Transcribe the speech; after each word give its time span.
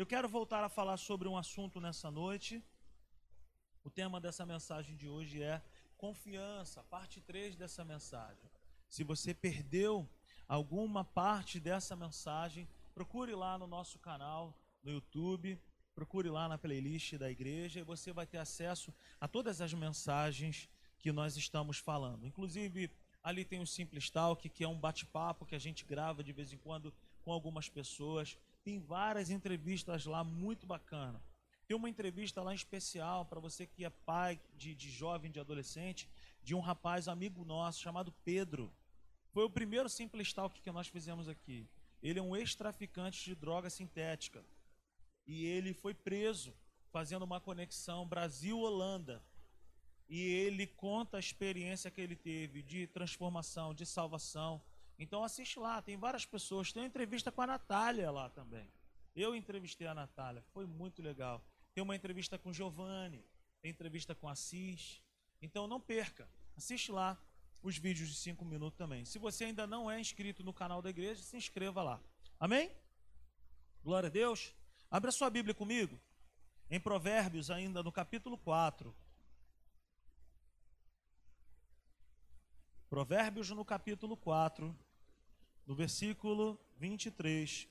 Eu 0.00 0.06
quero 0.06 0.26
voltar 0.26 0.64
a 0.64 0.68
falar 0.70 0.96
sobre 0.96 1.28
um 1.28 1.36
assunto 1.36 1.78
nessa 1.78 2.10
noite. 2.10 2.64
O 3.84 3.90
tema 3.90 4.18
dessa 4.18 4.46
mensagem 4.46 4.96
de 4.96 5.06
hoje 5.06 5.42
é 5.42 5.62
confiança, 5.98 6.82
parte 6.84 7.20
3 7.20 7.54
dessa 7.54 7.84
mensagem. 7.84 8.50
Se 8.88 9.04
você 9.04 9.34
perdeu 9.34 10.08
alguma 10.48 11.04
parte 11.04 11.60
dessa 11.60 11.94
mensagem, 11.94 12.66
procure 12.94 13.34
lá 13.34 13.58
no 13.58 13.66
nosso 13.66 13.98
canal 13.98 14.58
no 14.82 14.90
YouTube, 14.90 15.60
procure 15.94 16.30
lá 16.30 16.48
na 16.48 16.56
playlist 16.56 17.18
da 17.18 17.30
igreja 17.30 17.80
e 17.80 17.82
você 17.82 18.10
vai 18.10 18.26
ter 18.26 18.38
acesso 18.38 18.94
a 19.20 19.28
todas 19.28 19.60
as 19.60 19.74
mensagens 19.74 20.66
que 20.98 21.12
nós 21.12 21.36
estamos 21.36 21.76
falando. 21.76 22.26
Inclusive, 22.26 22.90
ali 23.22 23.44
tem 23.44 23.60
o 23.60 23.66
Simples 23.66 24.08
Talk, 24.08 24.48
que 24.48 24.64
é 24.64 24.68
um 24.68 24.80
bate-papo 24.80 25.44
que 25.44 25.54
a 25.54 25.58
gente 25.58 25.84
grava 25.84 26.24
de 26.24 26.32
vez 26.32 26.54
em 26.54 26.56
quando 26.56 26.90
com 27.20 27.32
algumas 27.32 27.68
pessoas. 27.68 28.38
Tem 28.70 28.78
várias 28.78 29.30
entrevistas 29.30 30.06
lá 30.06 30.22
muito 30.22 30.64
bacana. 30.64 31.20
Tem 31.66 31.76
uma 31.76 31.90
entrevista 31.90 32.40
lá 32.40 32.54
especial 32.54 33.26
para 33.26 33.40
você 33.40 33.66
que 33.66 33.84
é 33.84 33.90
pai 33.90 34.40
de, 34.54 34.76
de 34.76 34.88
jovem, 34.88 35.28
de 35.28 35.40
adolescente, 35.40 36.08
de 36.40 36.54
um 36.54 36.60
rapaz 36.60 37.08
amigo 37.08 37.44
nosso 37.44 37.80
chamado 37.80 38.12
Pedro. 38.24 38.72
Foi 39.32 39.42
o 39.42 39.50
primeiro 39.50 39.88
Simples 39.88 40.32
Talk 40.32 40.60
que 40.60 40.70
nós 40.70 40.86
fizemos 40.86 41.28
aqui. 41.28 41.68
Ele 42.00 42.20
é 42.20 42.22
um 42.22 42.36
ex-traficante 42.36 43.24
de 43.24 43.34
droga 43.34 43.68
sintética. 43.68 44.40
E 45.26 45.44
ele 45.46 45.74
foi 45.74 45.92
preso 45.92 46.54
fazendo 46.92 47.24
uma 47.24 47.40
conexão 47.40 48.06
Brasil-Holanda. 48.06 49.20
E 50.08 50.20
ele 50.20 50.64
conta 50.64 51.16
a 51.16 51.20
experiência 51.20 51.90
que 51.90 52.00
ele 52.00 52.14
teve 52.14 52.62
de 52.62 52.86
transformação, 52.86 53.74
de 53.74 53.84
salvação. 53.84 54.62
Então 55.00 55.24
assiste 55.24 55.58
lá, 55.58 55.80
tem 55.80 55.96
várias 55.96 56.26
pessoas. 56.26 56.72
Tem 56.72 56.82
uma 56.82 56.86
entrevista 56.86 57.32
com 57.32 57.40
a 57.40 57.46
Natália 57.46 58.10
lá 58.10 58.28
também. 58.28 58.70
Eu 59.16 59.34
entrevistei 59.34 59.86
a 59.86 59.94
Natália, 59.94 60.44
foi 60.52 60.66
muito 60.66 61.00
legal. 61.02 61.42
Tem 61.74 61.82
uma 61.82 61.96
entrevista 61.96 62.38
com 62.38 62.52
Giovanni, 62.52 63.24
tem 63.62 63.70
entrevista 63.70 64.14
com 64.14 64.28
Assis. 64.28 65.02
Então 65.40 65.66
não 65.66 65.80
perca, 65.80 66.28
assiste 66.54 66.92
lá 66.92 67.18
os 67.62 67.78
vídeos 67.78 68.10
de 68.10 68.16
5 68.16 68.44
minutos 68.44 68.76
também. 68.76 69.06
Se 69.06 69.18
você 69.18 69.44
ainda 69.44 69.66
não 69.66 69.90
é 69.90 69.98
inscrito 69.98 70.44
no 70.44 70.52
canal 70.52 70.82
da 70.82 70.90
igreja, 70.90 71.22
se 71.22 71.36
inscreva 71.36 71.82
lá. 71.82 72.00
Amém? 72.38 72.70
Glória 73.82 74.08
a 74.08 74.10
Deus. 74.10 74.54
Abra 74.90 75.10
sua 75.10 75.30
Bíblia 75.30 75.54
comigo. 75.54 75.98
Em 76.70 76.78
Provérbios, 76.78 77.50
ainda 77.50 77.82
no 77.82 77.90
capítulo 77.90 78.36
4. 78.36 78.94
Provérbios 82.88 83.50
no 83.50 83.64
capítulo 83.64 84.16
4, 84.16 84.76
no 85.66 85.74
versículo 85.74 86.58
23. 86.76 87.68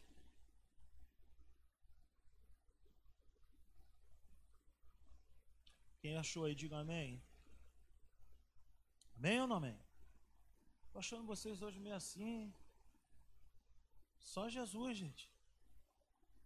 Quem 6.01 6.15
achou 6.17 6.45
aí, 6.45 6.55
diga 6.55 6.77
amém. 6.77 7.21
Amém 9.17 9.41
ou 9.41 9.47
não 9.47 9.57
amém? 9.57 9.77
Estou 10.87 10.99
achando 10.99 11.25
vocês 11.25 11.61
hoje 11.61 11.79
meio 11.79 11.95
assim. 11.95 12.53
Só 14.17 14.49
Jesus, 14.49 14.97
gente. 14.97 15.29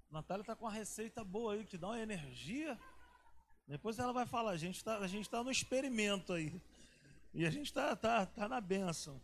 Natália 0.09 0.41
está 0.41 0.55
com 0.55 0.65
uma 0.65 0.71
receita 0.71 1.23
boa 1.23 1.53
aí, 1.53 1.65
que 1.65 1.77
dá 1.77 1.87
uma 1.87 1.99
energia. 1.99 2.79
Depois 3.67 3.99
ela 3.99 4.11
vai 4.11 4.25
falar, 4.25 4.51
a 4.51 4.57
gente 4.57 4.77
está 4.77 4.99
tá 5.29 5.43
no 5.43 5.51
experimento 5.51 6.33
aí. 6.33 6.61
E 7.33 7.45
a 7.45 7.49
gente 7.49 7.67
está 7.67 7.95
tá, 7.95 8.25
tá 8.25 8.47
na 8.47 8.61
bênção. 8.61 9.21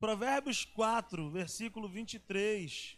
Provérbios 0.00 0.64
4, 0.64 1.30
versículo 1.30 1.86
23. 1.86 2.96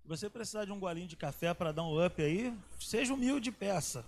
Se 0.00 0.08
você 0.08 0.30
precisar 0.30 0.64
de 0.64 0.70
um 0.70 0.78
golinho 0.78 1.08
de 1.08 1.16
café 1.16 1.52
para 1.52 1.72
dar 1.72 1.82
um 1.82 2.06
up 2.06 2.22
aí, 2.22 2.56
seja 2.78 3.12
humilde 3.12 3.50
peça. 3.50 4.06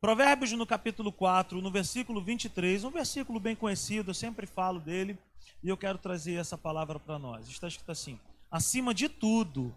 Provérbios 0.00 0.52
no 0.52 0.64
capítulo 0.64 1.12
4, 1.12 1.60
no 1.60 1.72
versículo 1.72 2.22
23, 2.22 2.84
um 2.84 2.90
versículo 2.90 3.40
bem 3.40 3.56
conhecido, 3.56 4.10
eu 4.10 4.14
sempre 4.14 4.46
falo 4.46 4.78
dele, 4.78 5.18
e 5.60 5.68
eu 5.68 5.76
quero 5.76 5.98
trazer 5.98 6.34
essa 6.34 6.56
palavra 6.56 7.00
para 7.00 7.18
nós. 7.18 7.48
Está 7.48 7.66
escrito 7.66 7.90
assim: 7.90 8.18
acima 8.48 8.94
de 8.94 9.08
tudo, 9.08 9.74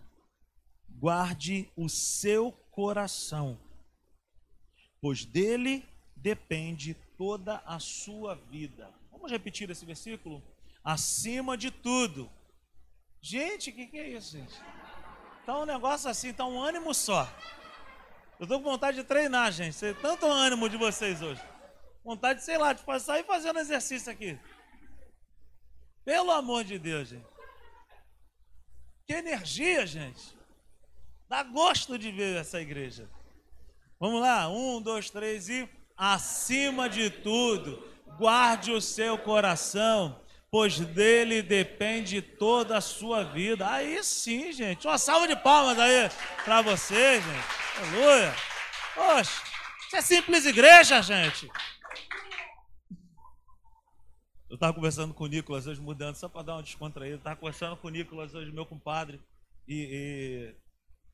guarde 0.88 1.68
o 1.76 1.90
seu 1.90 2.52
coração, 2.70 3.58
pois 5.02 5.26
dele 5.26 5.84
depende 6.16 6.94
toda 7.18 7.64
a 7.66 7.80
sua 7.80 8.36
vida. 8.36 8.94
Vamos 9.24 9.32
repetir 9.32 9.70
esse 9.70 9.86
versículo? 9.86 10.44
Acima 10.84 11.56
de 11.56 11.72
tudo. 11.72 12.30
Gente, 13.22 13.70
o 13.70 13.74
que, 13.74 13.88
que 13.88 13.98
é 13.98 14.10
isso, 14.10 14.34
gente? 14.34 14.54
Tá 15.46 15.58
um 15.58 15.66
negócio 15.66 16.10
assim, 16.10 16.34
tá 16.34 16.46
um 16.46 16.62
ânimo 16.62 16.94
só. 16.94 17.26
Eu 18.38 18.46
tô 18.46 18.60
com 18.60 18.70
vontade 18.70 18.98
de 18.98 19.06
treinar, 19.06 19.50
gente. 19.54 19.78
Tanto 20.02 20.26
ânimo 20.26 20.68
de 20.68 20.76
vocês 20.76 21.22
hoje. 21.22 21.42
Vontade, 22.04 22.44
sei 22.44 22.58
lá, 22.58 22.74
de 22.74 22.84
passar 22.84 23.18
e 23.18 23.24
fazendo 23.24 23.60
exercício 23.60 24.12
aqui. 24.12 24.38
Pelo 26.04 26.32
amor 26.32 26.66
de 26.66 26.78
Deus, 26.78 27.08
gente. 27.08 27.26
Que 29.08 29.14
energia, 29.14 29.88
gente. 29.88 30.38
Dá 31.30 31.44
gosto 31.44 31.98
de 31.98 32.12
ver 32.12 32.36
essa 32.36 32.60
igreja. 32.60 33.10
Vamos 34.02 34.20
lá, 34.20 34.50
um, 34.50 34.82
dois, 34.82 35.10
três 35.10 35.48
e 35.48 35.70
acima 35.96 36.90
de 36.90 37.10
tudo, 37.10 37.93
guarde 38.18 38.72
o 38.72 38.82
seu 38.82 39.18
coração, 39.18 40.20
pois 40.52 40.80
dele 40.80 41.42
depende 41.42 42.22
toda 42.22 42.78
a 42.78 42.82
sua 42.82 43.24
vida. 43.24 43.70
Aí 43.70 44.04
sim, 44.04 44.52
gente. 44.52 44.88
Uma 44.88 44.98
salva 44.98 45.28
de 45.28 45.36
palmas 45.36 45.78
aí 45.80 46.10
para 46.44 46.62
você, 46.62 47.22
gente. 47.22 47.48
Aleluia. 47.80 48.34
Poxa, 48.96 49.42
isso 49.88 49.96
é 49.96 50.02
simples 50.02 50.46
igreja, 50.46 51.02
gente. 51.02 51.50
Eu 54.50 54.56
estava 54.56 54.74
conversando 54.74 55.16
com 55.16 55.24
o 55.24 55.28
Nicolas 55.28 55.66
hoje, 55.66 55.82
mudando, 55.82 56.16
só 56.16 56.30
para 56.30 56.44
dar 56.44 56.54
uma 56.54 56.64
descontraída. 56.64 57.18
Estava 57.18 57.36
conversando 57.36 57.76
com 57.76 57.88
o 57.88 57.92
Nicolas 57.92 58.36
hoje, 58.36 58.52
meu 58.52 58.68
compadre, 58.68 59.20
e, 59.68 60.54
e 60.54 60.56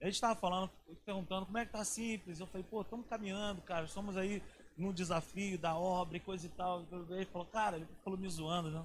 a 0.02 0.06
gente 0.06 0.16
estava 0.16 0.38
falando, 0.38 0.70
perguntando 1.06 1.46
como 1.46 1.58
é 1.58 1.66
que 1.66 1.72
tá 1.72 1.86
simples. 1.86 2.40
Eu 2.40 2.48
falei, 2.48 2.66
pô, 2.70 2.82
estamos 2.82 3.08
caminhando, 3.08 3.62
cara, 3.62 3.86
estamos 3.86 4.18
aí 4.18 4.44
num 4.80 4.94
desafio 4.94 5.58
da 5.58 5.76
obra 5.76 6.18
e 6.18 6.20
coisa 6.20 6.46
e 6.46 6.50
tal. 6.50 6.86
Ele 7.10 7.26
falou, 7.26 7.48
cara, 7.48 7.78
ele 7.78 7.88
falou 8.04 8.18
me 8.18 8.30
zoando, 8.30 8.72
né? 8.72 8.84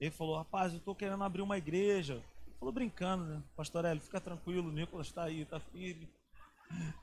Ele 0.00 0.10
falou, 0.10 0.36
rapaz, 0.36 0.72
eu 0.72 0.78
estou 0.78 0.94
querendo 0.94 1.22
abrir 1.22 1.42
uma 1.42 1.58
igreja. 1.58 2.14
Ele 2.14 2.56
falou 2.58 2.72
brincando, 2.72 3.24
né? 3.24 3.42
Pastor 3.54 3.84
Hélio, 3.84 4.02
fica 4.02 4.20
tranquilo, 4.20 4.68
o 4.68 4.72
Nicolas 4.72 5.06
está 5.06 5.24
aí, 5.24 5.42
está 5.42 5.60
firme. 5.60 6.08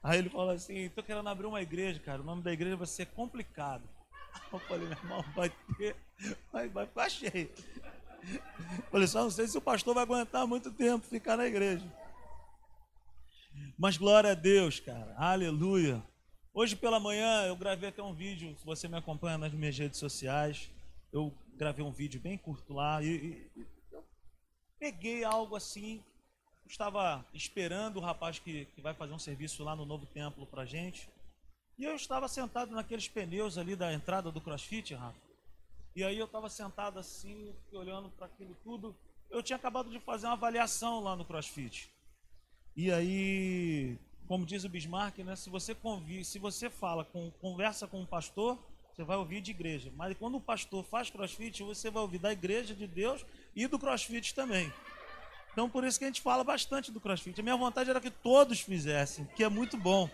Aí 0.02 0.18
ele 0.18 0.30
falou 0.30 0.50
assim: 0.50 0.90
tô 0.90 1.04
querendo 1.04 1.30
abrir 1.30 1.46
uma 1.46 1.62
igreja, 1.62 2.00
cara. 2.00 2.22
O 2.22 2.26
nome 2.26 2.42
da 2.42 2.52
igreja 2.52 2.76
vai 2.76 2.88
ser 2.88 3.06
complicado. 3.08 3.84
Eu 4.52 4.60
falei, 4.60 4.88
meu 4.88 4.98
irmão, 4.98 5.24
vai 5.36 5.52
ter, 5.78 5.96
vai, 6.52 6.68
vai 6.68 6.88
ficar 6.88 7.10
cheio. 7.10 7.50
Eu 8.24 8.84
falei, 8.92 9.08
só 9.08 9.24
não 9.24 9.30
sei 9.30 9.48
se 9.48 9.58
o 9.58 9.62
pastor 9.62 9.94
vai 9.94 10.04
aguentar 10.04 10.48
muito 10.48 10.72
tempo 10.72 11.06
ficar 11.06 11.38
na 11.38 11.46
igreja. 11.46 11.86
Mas 13.78 13.98
glória 13.98 14.32
a 14.32 14.36
Deus, 14.36 14.80
cara. 14.80 15.16
Aleluia. 15.18 16.04
Hoje 16.54 16.76
pela 16.76 17.00
manhã 17.00 17.46
eu 17.46 17.56
gravei 17.56 17.90
até 17.90 18.02
um 18.02 18.14
vídeo, 18.14 18.56
se 18.58 18.66
você 18.66 18.88
me 18.88 18.98
acompanha 18.98 19.38
nas 19.38 19.54
minhas 19.54 19.78
redes 19.78 20.00
sociais, 20.00 20.70
eu 21.12 21.34
gravei 21.56 21.86
um 21.86 21.92
vídeo 21.92 22.20
bem 22.20 22.38
curto 22.38 22.74
lá 22.74 23.02
e, 23.02 23.50
e 23.56 23.66
peguei 24.80 25.24
algo 25.24 25.56
assim 25.56 26.04
estava 26.72 27.26
esperando 27.34 27.98
o 27.98 28.00
rapaz 28.02 28.40
que, 28.40 28.66
que 28.66 28.82
vai 28.82 28.94
fazer 28.94 29.14
um 29.14 29.20
serviço 29.20 29.64
lá 29.64 29.76
no 29.76 29.86
novo 29.86 30.06
templo 30.06 30.46
para 30.46 30.66
gente. 30.66 31.10
E 31.78 31.84
eu 31.84 31.96
estava 31.96 32.28
sentado 32.28 32.74
naqueles 32.74 33.08
pneus 33.08 33.58
ali 33.58 33.76
da 33.76 33.92
entrada 33.94 34.32
do 34.32 34.42
crossfit, 34.42 34.94
Rafa. 34.94 35.18
E 35.96 36.04
aí 36.04 36.18
eu 36.18 36.26
estava 36.26 36.50
sentado 36.50 37.00
assim, 37.00 37.56
olhando 37.72 38.10
para 38.12 38.28
aquilo 38.28 38.56
tudo. 38.64 38.96
Eu 39.30 39.42
tinha 39.42 39.56
acabado 39.56 39.90
de 39.90 40.00
fazer 40.00 40.28
uma 40.28 40.34
avaliação 40.34 41.00
lá 41.00 41.16
no 41.16 41.26
crossfit. 41.26 41.90
E 42.76 42.92
aí, 42.92 43.98
como 44.30 44.46
diz 44.46 44.64
o 44.64 44.70
Bismarck, 44.70 45.18
né, 45.18 45.36
se 45.36 45.50
você 45.50 45.74
convive, 45.74 46.24
se 46.24 46.38
você 46.38 46.70
fala, 46.70 47.04
com, 47.04 47.32
conversa 47.42 47.88
com 47.88 48.00
um 48.00 48.06
pastor, 48.06 48.60
você 48.94 49.04
vai 49.04 49.18
ouvir 49.18 49.42
de 49.42 49.50
igreja. 49.50 49.92
Mas 49.96 50.16
quando 50.20 50.38
o 50.38 50.40
pastor 50.40 50.86
faz 50.86 51.10
crossfit, 51.10 51.64
você 51.64 51.90
vai 51.90 52.04
ouvir 52.04 52.20
da 52.20 52.32
igreja 52.32 52.76
de 52.76 52.86
Deus 52.86 53.26
e 53.56 53.66
do 53.66 53.80
crossfit 53.80 54.36
também. 54.36 54.72
Então 55.52 55.68
por 55.68 55.84
isso 55.84 55.98
que 55.98 56.06
a 56.06 56.08
gente 56.10 56.22
fala 56.22 56.44
bastante 56.44 56.92
do 56.92 57.02
crossfit. 57.02 57.40
A 57.40 57.44
minha 57.44 57.58
vontade 57.58 57.90
era 57.90 58.00
que 58.00 58.12
todos 58.12 58.62
fizessem, 58.62 59.26
que 59.36 59.44
é 59.44 59.50
muito 59.50 59.76
bom. 59.76 60.08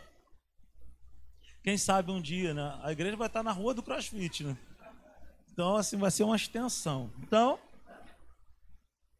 Quem 1.62 1.77
sabe 1.77 2.09
um 2.09 2.21
dia, 2.21 2.53
né? 2.53 2.79
A 2.83 2.94
igreja 2.94 3.17
vai 3.17 3.27
estar 3.27 3.44
na 3.44 3.51
rua 3.51 3.73
do 3.73 3.83
crossfit, 3.83 4.45
né? 4.45 4.57
Então, 5.51 5.75
assim, 5.75 5.97
vai 5.97 6.09
ser 6.09 6.23
uma 6.23 6.38
extensão. 6.38 7.12
Então, 7.19 7.59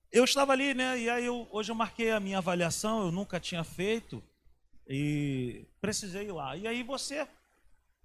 eu 0.09 0.24
estava 0.24 0.53
ali, 0.53 0.74
né? 0.74 0.97
E 0.97 1.09
aí 1.09 1.25
eu, 1.25 1.50
hoje 1.51 1.69
eu 1.69 1.75
marquei 1.75 2.12
a 2.12 2.19
minha 2.21 2.38
avaliação, 2.38 3.01
eu 3.01 3.12
nunca 3.12 3.42
tinha 3.42 3.63
feito 3.65 4.24
e 4.88 5.66
precisei 5.82 6.28
ir 6.28 6.32
lá. 6.32 6.56
E 6.56 6.68
aí 6.68 6.84
você, 6.84 7.28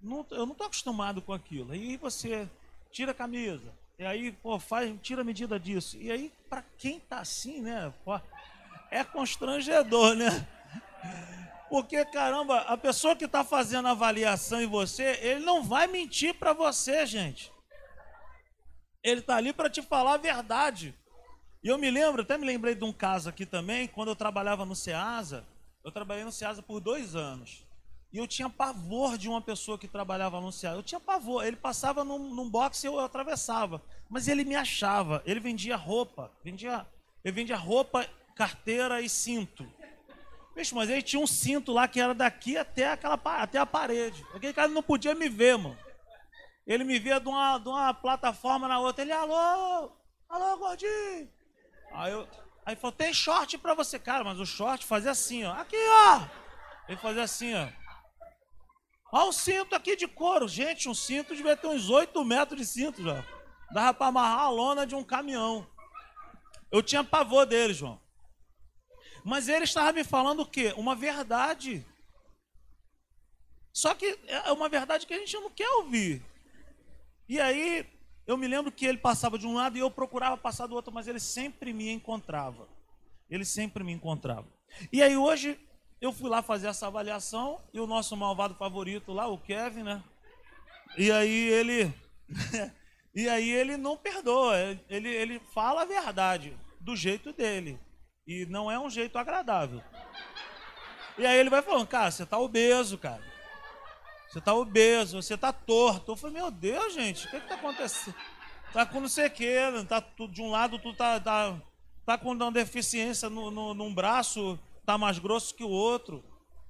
não, 0.00 0.26
eu 0.30 0.46
não 0.46 0.52
estou 0.52 0.66
acostumado 0.66 1.20
com 1.22 1.32
aquilo. 1.32 1.72
Aí 1.72 1.96
você 1.96 2.48
tira 2.90 3.12
a 3.12 3.14
camisa, 3.14 3.72
e 4.00 4.04
aí, 4.06 4.32
pô, 4.32 4.58
faz, 4.58 4.90
tira 5.02 5.20
a 5.20 5.24
medida 5.24 5.60
disso. 5.60 5.98
E 5.98 6.10
aí, 6.10 6.32
para 6.48 6.62
quem 6.78 6.98
tá 7.00 7.18
assim, 7.18 7.60
né? 7.60 7.92
Pô, 8.02 8.18
é 8.90 9.04
constrangedor, 9.04 10.14
né? 10.14 10.48
Porque, 11.68 12.02
caramba, 12.06 12.60
a 12.62 12.78
pessoa 12.78 13.14
que 13.14 13.26
está 13.26 13.44
fazendo 13.44 13.88
a 13.88 13.90
avaliação 13.90 14.60
em 14.60 14.66
você, 14.66 15.18
ele 15.20 15.40
não 15.40 15.62
vai 15.62 15.86
mentir 15.86 16.34
para 16.34 16.54
você, 16.54 17.04
gente. 17.04 17.52
Ele 19.04 19.20
está 19.20 19.36
ali 19.36 19.52
para 19.52 19.68
te 19.68 19.82
falar 19.82 20.14
a 20.14 20.16
verdade. 20.16 20.94
E 21.62 21.68
eu 21.68 21.76
me 21.76 21.90
lembro, 21.90 22.22
até 22.22 22.38
me 22.38 22.46
lembrei 22.46 22.74
de 22.74 22.84
um 22.84 22.94
caso 22.94 23.28
aqui 23.28 23.44
também, 23.44 23.86
quando 23.86 24.08
eu 24.08 24.16
trabalhava 24.16 24.64
no 24.64 24.74
SEASA. 24.74 25.46
Eu 25.84 25.90
trabalhei 25.90 26.24
no 26.24 26.32
SEASA 26.32 26.62
por 26.62 26.80
dois 26.80 27.14
anos. 27.14 27.66
E 28.12 28.18
eu 28.18 28.26
tinha 28.26 28.50
pavor 28.50 29.16
de 29.16 29.28
uma 29.28 29.40
pessoa 29.40 29.78
que 29.78 29.86
trabalhava 29.86 30.40
no 30.40 30.52
SEASA. 30.52 30.76
Eu 30.76 30.82
tinha 30.82 31.00
pavor. 31.00 31.44
Ele 31.44 31.56
passava 31.56 32.04
num, 32.04 32.18
num 32.18 32.50
box 32.50 32.82
e 32.82 32.86
eu, 32.86 32.94
eu 32.94 33.00
atravessava. 33.00 33.82
Mas 34.08 34.28
ele 34.28 34.44
me 34.44 34.56
achava. 34.56 35.22
Ele 35.24 35.40
vendia 35.40 35.76
roupa. 35.76 36.30
Vendia, 36.44 36.86
ele 37.24 37.34
vendia 37.34 37.56
roupa, 37.56 38.06
carteira 38.34 39.00
e 39.00 39.08
cinto. 39.08 39.66
Vixe, 40.54 40.74
mas 40.74 40.90
ele 40.90 41.02
tinha 41.02 41.22
um 41.22 41.26
cinto 41.26 41.72
lá 41.72 41.86
que 41.86 42.00
era 42.00 42.12
daqui 42.12 42.56
até, 42.56 42.90
aquela, 42.90 43.18
até 43.24 43.58
a 43.58 43.64
parede. 43.64 44.26
Aquele 44.34 44.52
cara 44.52 44.68
não 44.68 44.82
podia 44.82 45.14
me 45.14 45.28
ver, 45.28 45.56
mano. 45.56 45.78
Ele 46.66 46.84
me 46.84 46.98
via 46.98 47.18
de 47.20 47.28
uma, 47.28 47.58
de 47.58 47.68
uma 47.68 47.94
plataforma 47.94 48.68
na 48.68 48.78
outra. 48.80 49.02
Ele, 49.02 49.12
alô, 49.12 49.92
alô, 50.28 50.56
gordinho. 50.58 51.30
Aí, 51.92 52.12
eu, 52.12 52.26
aí 52.64 52.76
falou, 52.76 52.92
tem 52.92 53.12
short 53.12 53.56
pra 53.58 53.74
você. 53.74 53.98
Cara, 53.98 54.24
mas 54.24 54.38
o 54.38 54.46
short 54.46 54.84
fazia 54.86 55.10
assim, 55.10 55.44
ó. 55.44 55.52
Aqui, 55.52 55.76
ó. 55.76 56.26
Ele 56.88 56.98
fazia 56.98 57.22
assim, 57.22 57.54
ó. 57.54 57.68
Olha 59.12 59.28
o 59.28 59.32
cinto 59.32 59.74
aqui 59.74 59.96
de 59.96 60.06
couro. 60.06 60.46
Gente, 60.46 60.88
um 60.88 60.94
cinto 60.94 61.34
devia 61.34 61.56
ter 61.56 61.66
uns 61.66 61.90
8 61.90 62.24
metros 62.24 62.60
de 62.60 62.66
cinto 62.66 63.02
já. 63.02 63.24
Dava 63.72 63.94
para 63.94 64.06
amarrar 64.06 64.40
a 64.40 64.50
lona 64.50 64.86
de 64.86 64.94
um 64.94 65.02
caminhão. 65.02 65.66
Eu 66.70 66.82
tinha 66.82 67.02
pavor 67.02 67.46
dele, 67.46 67.74
João. 67.74 68.00
Mas 69.24 69.48
ele 69.48 69.64
estava 69.64 69.92
me 69.92 70.04
falando 70.04 70.40
o 70.40 70.46
quê? 70.46 70.72
Uma 70.76 70.94
verdade. 70.94 71.84
Só 73.72 73.94
que 73.94 74.18
é 74.26 74.52
uma 74.52 74.68
verdade 74.68 75.06
que 75.06 75.14
a 75.14 75.18
gente 75.18 75.34
não 75.34 75.50
quer 75.50 75.68
ouvir. 75.76 76.24
E 77.28 77.40
aí, 77.40 77.86
eu 78.30 78.36
me 78.36 78.46
lembro 78.46 78.70
que 78.70 78.86
ele 78.86 78.98
passava 78.98 79.36
de 79.36 79.46
um 79.46 79.54
lado 79.54 79.76
e 79.76 79.80
eu 79.80 79.90
procurava 79.90 80.36
passar 80.36 80.68
do 80.68 80.74
outro, 80.74 80.92
mas 80.92 81.08
ele 81.08 81.18
sempre 81.18 81.72
me 81.72 81.90
encontrava. 81.90 82.68
Ele 83.28 83.44
sempre 83.44 83.82
me 83.82 83.92
encontrava. 83.92 84.46
E 84.92 85.02
aí 85.02 85.16
hoje 85.16 85.58
eu 86.00 86.12
fui 86.12 86.30
lá 86.30 86.40
fazer 86.40 86.68
essa 86.68 86.86
avaliação 86.86 87.60
e 87.74 87.80
o 87.80 87.88
nosso 87.88 88.16
malvado 88.16 88.54
favorito 88.54 89.12
lá, 89.12 89.26
o 89.26 89.36
Kevin, 89.36 89.82
né? 89.82 90.04
E 90.96 91.10
aí 91.10 91.48
ele 91.48 91.92
e 93.14 93.28
aí 93.28 93.50
ele 93.50 93.76
não 93.76 93.96
perdoa, 93.96 94.56
ele, 94.88 95.08
ele 95.08 95.40
fala 95.52 95.82
a 95.82 95.86
verdade 95.86 96.56
do 96.80 96.94
jeito 96.94 97.32
dele 97.32 97.80
e 98.26 98.46
não 98.46 98.70
é 98.70 98.78
um 98.78 98.88
jeito 98.88 99.18
agradável. 99.18 99.82
E 101.18 101.26
aí 101.26 101.38
ele 101.38 101.50
vai 101.50 101.62
falando, 101.62 101.86
cara, 101.88 102.10
você 102.12 102.24
tá 102.24 102.38
obeso, 102.38 102.96
cara. 102.96 103.29
Você 104.30 104.40
tá 104.40 104.54
obeso, 104.54 105.20
você 105.20 105.36
tá 105.36 105.52
torto. 105.52 106.12
Eu 106.12 106.16
falei, 106.16 106.36
meu 106.36 106.52
Deus, 106.52 106.94
gente, 106.94 107.26
o 107.26 107.30
que 107.30 107.40
que 107.40 107.48
tá 107.48 107.56
acontecendo? 107.56 108.14
Tá 108.72 108.86
com 108.86 109.00
não 109.00 109.08
sei 109.08 109.26
o 109.26 109.30
que, 109.30 109.56
tá 109.88 110.00
de 110.30 110.40
um 110.40 110.52
lado 110.52 110.78
tu 110.78 110.94
tá, 110.94 111.18
tá, 111.18 111.60
tá 112.06 112.16
com 112.16 112.30
uma 112.30 112.52
deficiência 112.52 113.28
no, 113.28 113.50
no, 113.50 113.74
num 113.74 113.92
braço, 113.92 114.56
tá 114.86 114.96
mais 114.96 115.18
grosso 115.18 115.52
que 115.52 115.64
o 115.64 115.68
outro. 115.68 116.22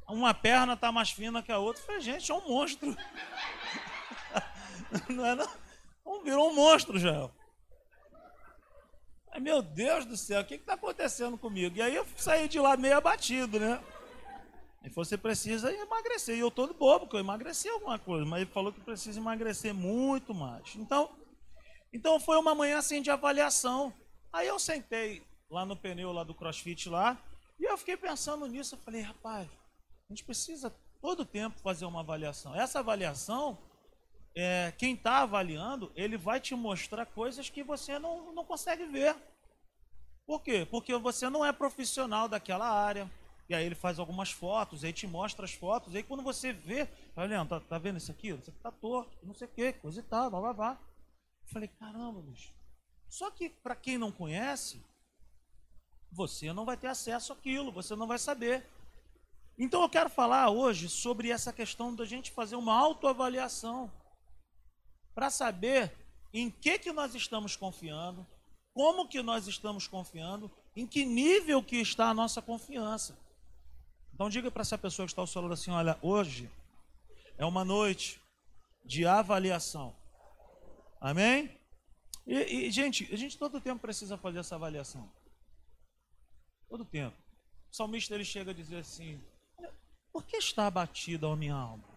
Uma 0.08 0.32
perna 0.32 0.74
tá 0.74 0.90
mais 0.90 1.10
fina 1.10 1.42
que 1.42 1.52
a 1.52 1.58
outra. 1.58 1.82
Eu 1.82 1.86
falei, 1.86 2.00
gente, 2.00 2.32
é 2.32 2.34
um 2.34 2.48
monstro. 2.48 2.96
não 5.10 5.26
é 5.26 5.34
não? 5.34 5.50
Virou 6.24 6.50
um 6.50 6.54
monstro 6.54 6.98
já. 6.98 7.28
Ai, 9.32 9.38
meu 9.38 9.60
Deus 9.60 10.06
do 10.06 10.16
céu, 10.16 10.40
o 10.40 10.44
que 10.46 10.54
está 10.54 10.74
acontecendo 10.74 11.36
comigo? 11.36 11.76
E 11.76 11.82
aí 11.82 11.94
eu 11.94 12.06
saí 12.16 12.48
de 12.48 12.58
lá 12.58 12.74
meio 12.78 12.96
abatido, 12.96 13.60
né? 13.60 13.78
Ele 14.82 14.92
falou, 14.94 15.04
você 15.04 15.18
precisa 15.18 15.72
emagrecer. 15.72 16.36
E 16.36 16.40
eu 16.40 16.50
todo 16.50 16.74
bobo, 16.74 17.00
porque 17.00 17.16
eu 17.16 17.20
emagreci 17.20 17.68
alguma 17.68 17.98
coisa, 17.98 18.24
mas 18.24 18.42
ele 18.42 18.50
falou 18.50 18.72
que 18.72 18.80
precisa 18.80 19.20
emagrecer 19.20 19.74
muito 19.74 20.34
mais. 20.34 20.74
Então, 20.76 21.10
então 21.92 22.18
foi 22.18 22.38
uma 22.38 22.54
manhã 22.54 22.78
assim 22.78 23.02
de 23.02 23.10
avaliação. 23.10 23.92
Aí 24.32 24.46
eu 24.46 24.58
sentei 24.58 25.22
lá 25.50 25.66
no 25.66 25.76
pneu 25.76 26.12
lá 26.12 26.22
do 26.22 26.34
CrossFit 26.34 26.88
lá, 26.88 27.20
e 27.58 27.64
eu 27.64 27.76
fiquei 27.76 27.96
pensando 27.96 28.46
nisso, 28.46 28.74
eu 28.74 28.78
falei, 28.78 29.02
rapaz, 29.02 29.48
a 29.48 30.12
gente 30.12 30.24
precisa 30.24 30.70
todo 31.00 31.24
tempo 31.24 31.58
fazer 31.60 31.84
uma 31.84 32.00
avaliação. 32.00 32.54
Essa 32.54 32.78
avaliação, 32.78 33.58
é, 34.34 34.72
quem 34.78 34.94
está 34.94 35.22
avaliando, 35.22 35.92
ele 35.94 36.16
vai 36.16 36.40
te 36.40 36.54
mostrar 36.54 37.04
coisas 37.06 37.50
que 37.50 37.62
você 37.62 37.98
não, 37.98 38.32
não 38.32 38.44
consegue 38.44 38.86
ver. 38.86 39.16
Por 40.26 40.42
quê? 40.42 40.66
Porque 40.70 40.96
você 40.96 41.28
não 41.28 41.44
é 41.44 41.52
profissional 41.52 42.28
daquela 42.28 42.68
área. 42.70 43.10
E 43.50 43.54
aí 43.54 43.66
ele 43.66 43.74
faz 43.74 43.98
algumas 43.98 44.30
fotos, 44.30 44.84
aí 44.84 44.92
te 44.92 45.08
mostra 45.08 45.44
as 45.44 45.52
fotos, 45.52 45.92
aí 45.96 46.04
quando 46.04 46.22
você 46.22 46.52
vê, 46.52 46.88
olha, 47.16 47.44
tá, 47.44 47.58
tá 47.58 47.78
vendo 47.78 47.96
isso 47.96 48.12
aqui? 48.12 48.28
Isso 48.28 48.48
aqui 48.48 48.60
tá 48.60 48.70
torto, 48.70 49.18
não 49.24 49.34
sei 49.34 49.48
o 49.48 49.50
que, 49.50 49.72
coisa 49.72 49.98
e 49.98 50.04
tal, 50.04 50.30
blá 50.30 50.40
blá 50.40 50.52
blá. 50.52 50.80
Eu 51.42 51.48
falei, 51.52 51.66
caramba, 51.66 52.22
bicho. 52.22 52.54
Só 53.08 53.28
que 53.28 53.50
para 53.50 53.74
quem 53.74 53.98
não 53.98 54.12
conhece, 54.12 54.80
você 56.12 56.52
não 56.52 56.64
vai 56.64 56.76
ter 56.76 56.86
acesso 56.86 57.32
àquilo, 57.32 57.72
você 57.72 57.96
não 57.96 58.06
vai 58.06 58.20
saber. 58.20 58.64
Então 59.58 59.82
eu 59.82 59.90
quero 59.90 60.08
falar 60.08 60.48
hoje 60.50 60.88
sobre 60.88 61.30
essa 61.30 61.52
questão 61.52 61.92
da 61.92 62.04
gente 62.04 62.30
fazer 62.30 62.54
uma 62.54 62.78
autoavaliação 62.78 63.90
para 65.12 65.28
saber 65.28 65.92
em 66.32 66.52
que 66.52 66.78
que 66.78 66.92
nós 66.92 67.16
estamos 67.16 67.56
confiando, 67.56 68.24
como 68.72 69.08
que 69.08 69.20
nós 69.20 69.48
estamos 69.48 69.88
confiando, 69.88 70.48
em 70.76 70.86
que 70.86 71.04
nível 71.04 71.60
que 71.64 71.78
está 71.78 72.10
a 72.10 72.14
nossa 72.14 72.40
confiança. 72.40 73.18
Então 74.20 74.28
diga 74.28 74.50
para 74.50 74.60
essa 74.60 74.76
pessoa 74.76 75.06
que 75.06 75.12
está 75.12 75.22
ao 75.22 75.26
seu 75.26 75.40
lado 75.40 75.54
assim, 75.54 75.70
olha, 75.70 75.98
hoje 76.02 76.50
é 77.38 77.46
uma 77.46 77.64
noite 77.64 78.20
de 78.84 79.06
avaliação. 79.06 79.96
Amém? 81.00 81.58
E, 82.26 82.34
e, 82.34 82.70
gente, 82.70 83.08
a 83.14 83.16
gente 83.16 83.38
todo 83.38 83.62
tempo 83.62 83.80
precisa 83.80 84.18
fazer 84.18 84.40
essa 84.40 84.56
avaliação. 84.56 85.10
Todo 86.68 86.84
tempo. 86.84 87.16
O 87.72 87.74
salmista 87.74 88.14
ele 88.14 88.26
chega 88.26 88.50
a 88.50 88.54
dizer 88.54 88.80
assim: 88.80 89.18
Por 90.12 90.26
que 90.26 90.36
está 90.36 90.66
abatida 90.66 91.26
a 91.26 91.34
minha 91.34 91.54
alma? 91.54 91.88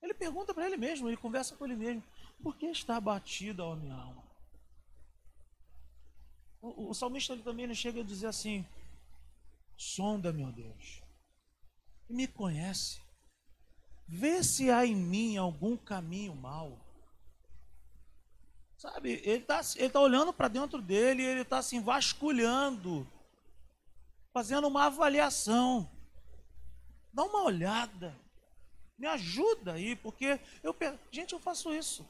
Ele 0.00 0.14
pergunta 0.14 0.54
para 0.54 0.66
ele 0.66 0.76
mesmo, 0.76 1.08
ele 1.08 1.16
conversa 1.16 1.56
com 1.56 1.64
ele 1.64 1.74
mesmo: 1.74 2.04
Por 2.40 2.56
que 2.56 2.66
está 2.66 2.96
abatida 2.96 3.64
a 3.64 3.74
minha 3.74 3.96
alma? 3.96 4.22
O, 6.62 6.90
o 6.90 6.94
salmista 6.94 7.32
ele 7.32 7.42
também 7.42 7.64
ele 7.64 7.74
chega 7.74 8.02
a 8.02 8.04
dizer 8.04 8.28
assim: 8.28 8.64
Sonda, 9.76 10.32
meu 10.32 10.52
Deus, 10.52 11.07
me 12.08 12.26
conhece. 12.26 13.00
Vê 14.06 14.42
se 14.42 14.70
há 14.70 14.86
em 14.86 14.96
mim 14.96 15.36
algum 15.36 15.76
caminho 15.76 16.34
mau. 16.34 16.78
Sabe, 18.76 19.20
ele 19.24 19.42
está 19.42 19.60
ele 19.76 19.90
tá 19.90 20.00
olhando 20.00 20.32
para 20.32 20.48
dentro 20.48 20.80
dele, 20.80 21.22
ele 21.22 21.40
está 21.40 21.58
assim, 21.58 21.80
vasculhando, 21.80 23.06
fazendo 24.32 24.68
uma 24.68 24.86
avaliação. 24.86 25.90
Dá 27.12 27.24
uma 27.24 27.42
olhada. 27.42 28.16
Me 28.96 29.06
ajuda 29.06 29.74
aí, 29.74 29.96
porque 29.96 30.40
eu. 30.62 30.74
Gente, 31.10 31.32
eu 31.32 31.40
faço 31.40 31.74
isso. 31.74 32.08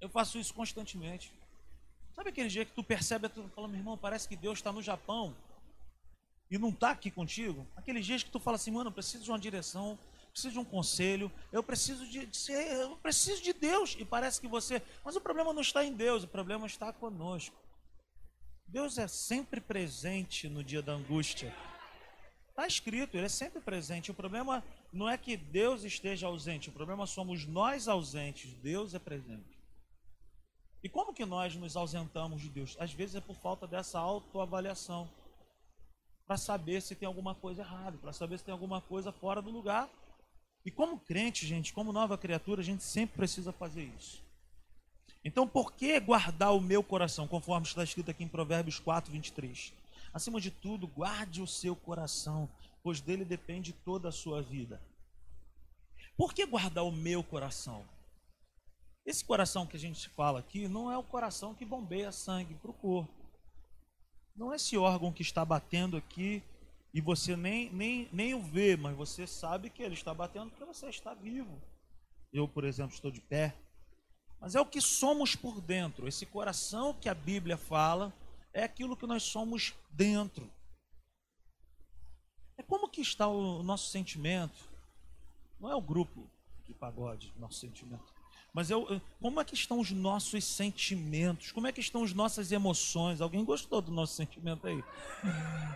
Eu 0.00 0.08
faço 0.08 0.38
isso 0.38 0.54
constantemente. 0.54 1.32
Sabe 2.14 2.30
aquele 2.30 2.48
dia 2.48 2.64
que 2.64 2.72
tu 2.72 2.84
percebe, 2.84 3.28
tu 3.28 3.48
fala, 3.54 3.66
meu 3.66 3.78
irmão, 3.78 3.98
parece 3.98 4.28
que 4.28 4.36
Deus 4.36 4.58
está 4.58 4.72
no 4.72 4.82
Japão 4.82 5.36
e 6.50 6.58
não 6.58 6.68
está 6.68 6.90
aqui 6.90 7.10
contigo, 7.10 7.66
aqueles 7.76 8.04
dias 8.04 8.22
que 8.22 8.30
tu 8.30 8.38
fala 8.38 8.56
assim, 8.56 8.70
mano, 8.70 8.88
eu 8.88 8.92
preciso 8.94 9.24
de 9.24 9.30
uma 9.30 9.38
direção, 9.38 9.98
preciso 10.34 10.54
de 10.54 10.58
um 10.58 10.64
conselho, 10.64 11.30
eu 11.52 11.62
preciso 11.62 12.06
de, 12.06 12.26
de 12.26 12.36
ser, 12.36 12.72
eu 12.72 12.96
preciso 12.96 13.40
de 13.40 13.52
Deus. 13.52 13.96
E 13.98 14.04
parece 14.04 14.40
que 14.40 14.48
você. 14.48 14.82
Mas 15.04 15.14
o 15.14 15.20
problema 15.20 15.52
não 15.52 15.62
está 15.62 15.84
em 15.84 15.92
Deus, 15.92 16.24
o 16.24 16.28
problema 16.28 16.66
está 16.66 16.92
conosco. 16.92 17.56
Deus 18.66 18.98
é 18.98 19.06
sempre 19.06 19.60
presente 19.60 20.48
no 20.48 20.64
dia 20.64 20.82
da 20.82 20.92
angústia. 20.92 21.54
Está 22.50 22.66
escrito, 22.66 23.16
ele 23.16 23.26
é 23.26 23.28
sempre 23.28 23.60
presente. 23.60 24.10
O 24.10 24.14
problema 24.14 24.62
não 24.92 25.08
é 25.08 25.16
que 25.16 25.36
Deus 25.36 25.84
esteja 25.84 26.26
ausente, 26.26 26.68
o 26.68 26.72
problema 26.72 27.06
somos 27.06 27.46
nós 27.46 27.88
ausentes, 27.88 28.52
Deus 28.54 28.94
é 28.94 28.98
presente. 28.98 29.58
E 30.82 30.88
como 30.88 31.14
que 31.14 31.24
nós 31.24 31.56
nos 31.56 31.76
ausentamos 31.76 32.42
de 32.42 32.48
Deus? 32.48 32.76
Às 32.78 32.92
vezes 32.92 33.16
é 33.16 33.20
por 33.20 33.36
falta 33.36 33.66
dessa 33.66 33.98
autoavaliação 33.98 35.08
para 36.26 36.36
saber 36.36 36.80
se 36.80 36.94
tem 36.94 37.06
alguma 37.06 37.34
coisa 37.34 37.62
errada, 37.62 37.98
para 37.98 38.12
saber 38.12 38.38
se 38.38 38.44
tem 38.44 38.52
alguma 38.52 38.80
coisa 38.80 39.12
fora 39.12 39.42
do 39.42 39.50
lugar. 39.50 39.88
E 40.64 40.70
como 40.70 40.98
crente, 40.98 41.46
gente, 41.46 41.72
como 41.72 41.92
nova 41.92 42.16
criatura, 42.16 42.62
a 42.62 42.64
gente 42.64 42.82
sempre 42.82 43.16
precisa 43.16 43.52
fazer 43.52 43.84
isso. 43.98 44.22
Então, 45.24 45.46
por 45.46 45.72
que 45.72 45.98
guardar 46.00 46.54
o 46.54 46.60
meu 46.60 46.82
coração, 46.82 47.26
conforme 47.26 47.66
está 47.66 47.82
escrito 47.82 48.10
aqui 48.10 48.24
em 48.24 48.28
Provérbios 48.28 48.78
4, 48.78 49.10
23? 49.10 49.72
Acima 50.12 50.40
de 50.40 50.50
tudo, 50.50 50.86
guarde 50.86 51.42
o 51.42 51.46
seu 51.46 51.74
coração, 51.74 52.48
pois 52.82 53.00
dele 53.00 53.24
depende 53.24 53.72
toda 53.72 54.08
a 54.08 54.12
sua 54.12 54.42
vida. 54.42 54.80
Por 56.16 56.32
que 56.32 56.46
guardar 56.46 56.84
o 56.84 56.92
meu 56.92 57.24
coração? 57.24 57.84
Esse 59.04 59.24
coração 59.24 59.66
que 59.66 59.76
a 59.76 59.80
gente 59.80 60.08
fala 60.10 60.38
aqui 60.38 60.68
não 60.68 60.90
é 60.90 60.96
o 60.96 61.02
coração 61.02 61.54
que 61.54 61.64
bombeia 61.64 62.12
sangue 62.12 62.54
para 62.54 62.70
o 62.70 62.74
corpo. 62.74 63.23
Não 64.34 64.52
é 64.52 64.56
esse 64.56 64.76
órgão 64.76 65.12
que 65.12 65.22
está 65.22 65.44
batendo 65.44 65.96
aqui 65.96 66.42
e 66.92 67.00
você 67.00 67.36
nem, 67.36 67.70
nem, 67.70 68.08
nem 68.12 68.34
o 68.34 68.40
vê, 68.40 68.76
mas 68.76 68.96
você 68.96 69.26
sabe 69.26 69.70
que 69.70 69.82
ele 69.82 69.94
está 69.94 70.12
batendo 70.12 70.50
porque 70.50 70.64
você 70.64 70.88
está 70.88 71.14
vivo. 71.14 71.60
Eu, 72.32 72.48
por 72.48 72.64
exemplo, 72.64 72.94
estou 72.94 73.10
de 73.10 73.20
pé. 73.20 73.54
Mas 74.40 74.54
é 74.54 74.60
o 74.60 74.66
que 74.66 74.80
somos 74.80 75.34
por 75.34 75.60
dentro. 75.60 76.08
Esse 76.08 76.26
coração 76.26 76.94
que 76.94 77.08
a 77.08 77.14
Bíblia 77.14 77.56
fala 77.56 78.12
é 78.52 78.62
aquilo 78.62 78.96
que 78.96 79.06
nós 79.06 79.22
somos 79.22 79.74
dentro. 79.90 80.50
É 82.56 82.62
como 82.62 82.88
que 82.88 83.00
está 83.00 83.26
o 83.26 83.62
nosso 83.62 83.90
sentimento. 83.90 84.68
Não 85.58 85.70
é 85.70 85.74
o 85.74 85.80
grupo 85.80 86.28
de 86.64 86.74
pagode, 86.74 87.32
nosso 87.36 87.58
sentimento. 87.58 88.13
Mas 88.54 88.70
eu, 88.70 89.00
como 89.20 89.40
é 89.40 89.44
que 89.44 89.54
estão 89.54 89.80
os 89.80 89.90
nossos 89.90 90.44
sentimentos? 90.44 91.50
Como 91.50 91.66
é 91.66 91.72
que 91.72 91.80
estão 91.80 92.04
as 92.04 92.14
nossas 92.14 92.52
emoções? 92.52 93.20
Alguém 93.20 93.44
gostou 93.44 93.82
do 93.82 93.90
nosso 93.90 94.14
sentimento 94.14 94.68
aí? 94.68 94.80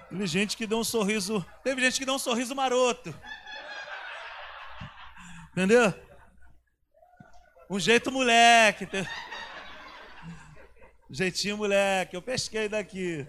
Teve 0.09 0.27
gente 0.29 0.57
que 0.57 0.65
deu 0.65 0.79
um 0.79 0.85
sorriso. 0.85 1.45
Teve 1.65 1.83
gente 1.83 1.99
que 1.99 2.05
deu 2.05 2.15
um 2.15 2.21
sorriso 2.21 2.55
maroto. 2.55 3.13
Entendeu? 5.51 5.93
Um 7.69 7.81
jeito 7.81 8.13
moleque. 8.13 8.87
Jeitinho 11.11 11.57
moleque. 11.57 12.15
Eu 12.15 12.23
pesquei 12.23 12.69
daqui. 12.69 13.27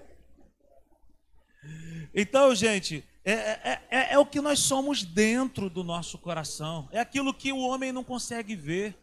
Então, 2.14 2.54
gente, 2.54 3.04
é, 3.26 3.34
é, 3.34 3.82
é, 3.90 4.14
é 4.14 4.20
o 4.20 4.28
que 4.28 4.42
nós 4.42 4.60
somos 4.60 5.04
dentro 5.04 5.72
do 5.72 5.84
nosso 5.84 6.20
coração. 6.20 6.88
É 6.92 7.00
aquilo 7.00 7.34
que 7.34 7.52
o 7.52 7.58
homem 7.58 7.92
não 7.92 8.04
consegue 8.04 8.56
ver. 8.56 8.96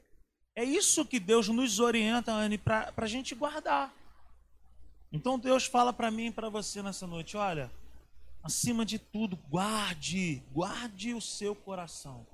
É 0.56 0.64
isso 0.64 1.04
que 1.04 1.20
Deus 1.20 1.48
nos 1.48 1.78
orienta, 1.78 2.32
Anne, 2.32 2.56
para 2.56 2.92
a 2.96 3.06
gente 3.06 3.34
guardar. 3.34 3.94
Então 5.12 5.38
Deus 5.38 5.66
fala 5.66 5.92
para 5.92 6.10
mim 6.10 6.28
e 6.28 6.32
para 6.32 6.48
você 6.48 6.82
nessa 6.82 7.06
noite: 7.06 7.36
olha, 7.36 7.70
acima 8.42 8.84
de 8.84 8.98
tudo, 8.98 9.36
guarde, 9.50 10.42
guarde 10.52 11.12
o 11.12 11.20
seu 11.20 11.54
coração. 11.54 12.26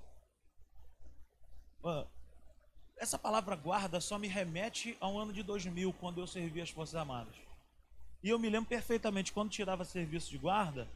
Essa 2.96 3.18
palavra 3.18 3.56
guarda 3.56 4.00
só 4.00 4.16
me 4.16 4.28
remete 4.28 4.96
ao 5.00 5.18
ano 5.18 5.32
de 5.32 5.42
2000, 5.42 5.92
quando 5.94 6.20
eu 6.20 6.26
servi 6.28 6.60
as 6.60 6.70
Forças 6.70 6.94
Armadas. 6.94 7.34
E 8.22 8.28
eu 8.28 8.38
me 8.38 8.48
lembro 8.48 8.68
perfeitamente, 8.68 9.32
quando 9.32 9.50
tirava 9.50 9.84
serviço 9.84 10.30
de 10.30 10.38
guarda, 10.38 10.88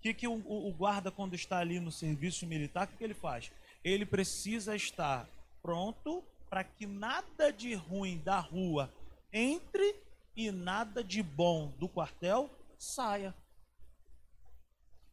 que, 0.00 0.12
que 0.12 0.26
o, 0.26 0.34
o, 0.34 0.72
guarda, 0.72 1.12
quando 1.12 1.34
está 1.34 1.58
ali 1.58 1.78
no 1.78 1.92
serviço 1.92 2.44
militar, 2.44 2.84
o 2.84 2.90
que, 2.90 2.96
que 2.96 3.04
ele 3.04 3.14
faz? 3.14 3.52
Ele 3.84 4.04
precisa 4.04 4.74
estar 4.74 5.28
pronto 5.62 6.24
para 6.52 6.64
que 6.64 6.86
nada 6.86 7.50
de 7.50 7.72
ruim 7.72 8.18
da 8.18 8.38
rua 8.38 8.92
entre 9.32 9.98
e 10.36 10.50
nada 10.50 11.02
de 11.02 11.22
bom 11.22 11.72
do 11.78 11.88
quartel 11.88 12.50
saia. 12.78 13.34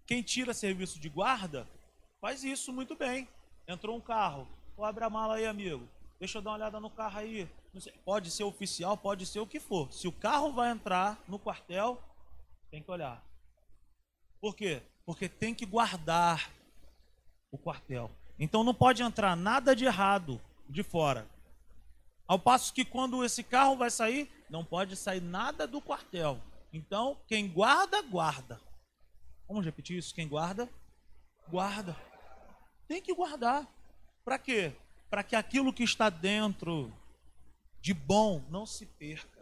Quem 0.06 0.22
tira 0.22 0.54
serviço 0.54 1.00
de 1.00 1.08
guarda 1.08 1.66
faz 2.20 2.44
isso 2.44 2.74
muito 2.74 2.94
bem. 2.94 3.26
Entrou 3.66 3.96
um 3.96 4.02
carro, 4.02 4.46
Pô, 4.76 4.84
abre 4.84 5.06
a 5.06 5.10
mala 5.10 5.36
aí, 5.36 5.46
amigo. 5.46 5.88
Deixa 6.20 6.40
eu 6.40 6.42
dar 6.42 6.50
uma 6.50 6.58
olhada 6.58 6.78
no 6.78 6.90
carro 6.90 7.20
aí. 7.20 7.50
Pode 8.04 8.30
ser 8.32 8.44
oficial, 8.44 8.98
pode 8.98 9.26
ser 9.26 9.40
o 9.40 9.48
que 9.48 9.62
for. 9.62 9.90
Se 9.94 10.10
o 10.10 10.12
carro 10.12 10.52
vai 10.52 10.70
entrar 10.72 11.24
no 11.26 11.40
quartel, 11.40 12.04
tem 12.70 12.84
que 12.84 12.92
olhar. 12.92 13.24
Por 14.42 14.54
quê? 14.54 14.82
Porque 15.06 15.30
tem 15.30 15.56
que 15.56 15.66
guardar 15.66 16.52
o 17.50 17.58
quartel. 17.58 18.12
Então 18.38 18.62
não 18.62 18.74
pode 18.74 19.02
entrar 19.02 19.38
nada 19.38 19.74
de 19.74 19.86
errado 19.86 20.42
de 20.70 20.84
fora. 20.84 21.28
Ao 22.28 22.38
passo 22.38 22.74
que 22.74 22.86
quando 22.86 23.24
esse 23.26 23.44
carro 23.44 23.76
vai 23.76 23.90
sair, 23.90 24.32
não 24.50 24.64
pode 24.64 24.96
sair 24.96 25.20
nada 25.20 25.66
do 25.66 25.82
quartel. 25.82 26.40
Então, 26.72 27.18
quem 27.28 27.48
guarda, 27.48 28.02
guarda. 28.04 28.62
Vamos 29.48 29.66
repetir 29.66 29.98
isso? 29.98 30.14
Quem 30.14 30.28
guarda, 30.28 30.70
guarda. 31.50 31.98
Tem 32.88 33.02
que 33.02 33.14
guardar. 33.14 33.68
Para 34.24 34.38
quê? 34.38 34.72
Para 35.10 35.24
que 35.24 35.36
aquilo 35.36 35.74
que 35.74 35.84
está 35.84 36.10
dentro 36.10 36.94
de 37.82 37.94
bom 37.94 38.44
não 38.50 38.66
se 38.66 38.86
perca. 38.86 39.40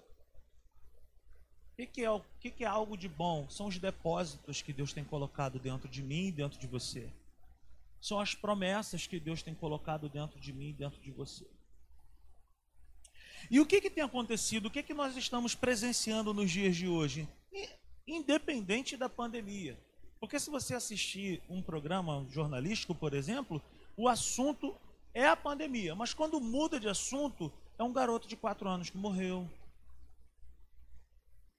O 1.80 1.86
que, 1.88 2.04
é, 2.04 2.10
o 2.10 2.22
que 2.40 2.64
é 2.64 2.68
algo 2.68 2.98
de 2.98 3.08
bom? 3.08 3.48
São 3.50 3.68
os 3.68 3.78
depósitos 3.78 4.62
que 4.62 4.74
Deus 4.74 4.94
tem 4.94 5.04
colocado 5.04 5.60
dentro 5.60 5.88
de 5.88 6.02
mim 6.02 6.28
e 6.28 6.32
dentro 6.32 6.58
de 6.58 6.66
você. 6.66 7.12
São 8.08 8.22
as 8.22 8.34
promessas 8.34 9.06
que 9.06 9.20
Deus 9.20 9.44
tem 9.44 9.54
colocado 9.54 10.08
dentro 10.08 10.40
de 10.40 10.54
mim 10.54 10.72
dentro 10.72 10.98
de 11.02 11.12
você. 11.12 11.46
E 13.52 13.60
o 13.60 13.66
que, 13.66 13.82
que 13.82 13.90
tem 13.90 14.02
acontecido? 14.02 14.68
O 14.68 14.72
que, 14.72 14.82
que 14.82 14.94
nós 14.94 15.18
estamos 15.18 15.54
presenciando 15.54 16.34
nos 16.34 16.50
dias 16.50 16.78
de 16.78 16.88
hoje? 16.88 17.28
Independente 18.08 18.96
da 18.96 19.10
pandemia. 19.10 19.78
Porque 20.22 20.40
se 20.40 20.50
você 20.50 20.74
assistir 20.74 21.44
um 21.50 21.62
programa 21.62 22.26
jornalístico, 22.30 22.96
por 22.96 23.14
exemplo, 23.14 23.62
o 23.98 24.08
assunto 24.08 24.74
é 25.14 25.28
a 25.28 25.36
pandemia. 25.36 25.94
Mas 25.94 26.14
quando 26.14 26.40
muda 26.40 26.80
de 26.80 26.88
assunto, 26.88 27.52
é 27.78 27.84
um 27.84 27.92
garoto 27.92 28.26
de 28.26 28.38
quatro 28.38 28.70
anos 28.70 28.90
que 28.90 28.98
morreu. 28.98 29.52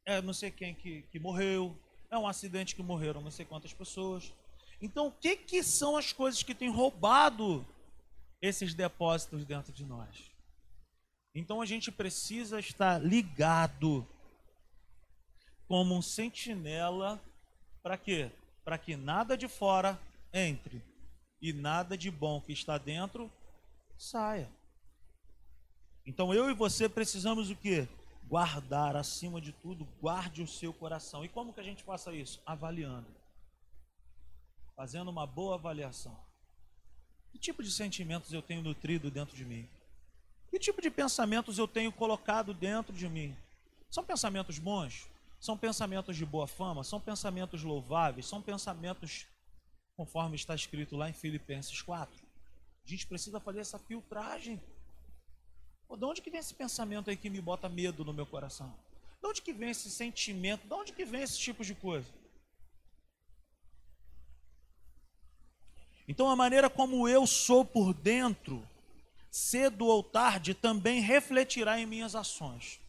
É 0.06 0.22
não 0.22 0.32
sei 0.32 0.50
quem 0.50 0.74
que, 0.74 1.02
que 1.02 1.18
morreu. 1.18 1.78
É 2.10 2.16
um 2.16 2.26
acidente 2.26 2.74
que 2.74 2.82
morreram 2.82 3.20
não 3.20 3.30
sei 3.30 3.44
quantas 3.44 3.74
pessoas. 3.74 4.32
Então, 4.80 5.08
o 5.08 5.12
que, 5.12 5.36
que 5.36 5.62
são 5.62 5.96
as 5.96 6.12
coisas 6.12 6.42
que 6.42 6.54
têm 6.54 6.70
roubado 6.70 7.66
esses 8.40 8.74
depósitos 8.74 9.44
dentro 9.44 9.72
de 9.72 9.84
nós? 9.84 10.28
Então 11.38 11.60
a 11.60 11.66
gente 11.66 11.92
precisa 11.92 12.58
estar 12.58 12.98
ligado 12.98 14.06
como 15.68 15.94
um 15.94 16.02
sentinela 16.02 17.22
para 17.80 17.96
quê? 17.96 18.30
Para 18.64 18.76
que 18.76 18.96
nada 18.96 19.36
de 19.36 19.46
fora 19.46 19.98
entre 20.32 20.82
e 21.40 21.52
nada 21.52 21.96
de 21.96 22.10
bom 22.10 22.40
que 22.40 22.52
está 22.52 22.76
dentro 22.76 23.30
saia. 23.96 24.50
Então 26.04 26.34
eu 26.34 26.50
e 26.50 26.54
você 26.54 26.88
precisamos 26.88 27.50
o 27.50 27.56
quê? 27.56 27.86
Guardar 28.26 28.96
acima 28.96 29.40
de 29.40 29.52
tudo, 29.52 29.86
guarde 30.00 30.42
o 30.42 30.48
seu 30.48 30.72
coração. 30.72 31.24
E 31.24 31.28
como 31.28 31.52
que 31.52 31.60
a 31.60 31.64
gente 31.64 31.84
faça 31.84 32.12
isso? 32.12 32.40
Avaliando. 32.44 33.06
Fazendo 34.78 35.08
uma 35.08 35.26
boa 35.26 35.56
avaliação. 35.56 36.16
Que 37.32 37.38
tipo 37.38 37.64
de 37.64 37.70
sentimentos 37.72 38.32
eu 38.32 38.40
tenho 38.40 38.62
nutrido 38.62 39.10
dentro 39.10 39.36
de 39.36 39.44
mim? 39.44 39.68
Que 40.48 40.56
tipo 40.56 40.80
de 40.80 40.88
pensamentos 40.88 41.58
eu 41.58 41.66
tenho 41.66 41.90
colocado 41.90 42.54
dentro 42.54 42.92
de 42.94 43.08
mim? 43.08 43.36
São 43.90 44.04
pensamentos 44.04 44.56
bons? 44.60 45.08
São 45.40 45.58
pensamentos 45.58 46.16
de 46.16 46.24
boa 46.24 46.46
fama? 46.46 46.84
São 46.84 47.00
pensamentos 47.00 47.64
louváveis? 47.64 48.26
São 48.26 48.40
pensamentos 48.40 49.26
conforme 49.96 50.36
está 50.36 50.54
escrito 50.54 50.96
lá 50.96 51.10
em 51.10 51.12
Filipenses 51.12 51.82
4? 51.82 52.16
A 52.84 52.88
gente 52.88 53.04
precisa 53.04 53.40
fazer 53.40 53.58
essa 53.58 53.80
filtragem. 53.80 54.62
Pô, 55.88 55.96
de 55.96 56.04
onde 56.04 56.22
que 56.22 56.30
vem 56.30 56.38
esse 56.38 56.54
pensamento 56.54 57.10
aí 57.10 57.16
que 57.16 57.28
me 57.28 57.40
bota 57.40 57.68
medo 57.68 58.04
no 58.04 58.12
meu 58.12 58.26
coração? 58.26 58.72
De 59.20 59.26
onde 59.26 59.42
que 59.42 59.52
vem 59.52 59.70
esse 59.70 59.90
sentimento? 59.90 60.68
De 60.68 60.72
onde 60.72 60.92
que 60.92 61.04
vem 61.04 61.22
esse 61.22 61.36
tipo 61.36 61.64
de 61.64 61.74
coisa? 61.74 62.17
Então 66.08 66.30
a 66.30 66.34
maneira 66.34 66.70
como 66.70 67.06
eu 67.06 67.26
sou 67.26 67.64
por 67.64 67.92
dentro 67.92 68.66
cedo 69.30 69.86
ou 69.86 70.02
tarde, 70.02 70.54
também 70.54 71.00
refletirá 71.00 71.78
em 71.78 71.86
minhas 71.86 72.14
ações. 72.14 72.80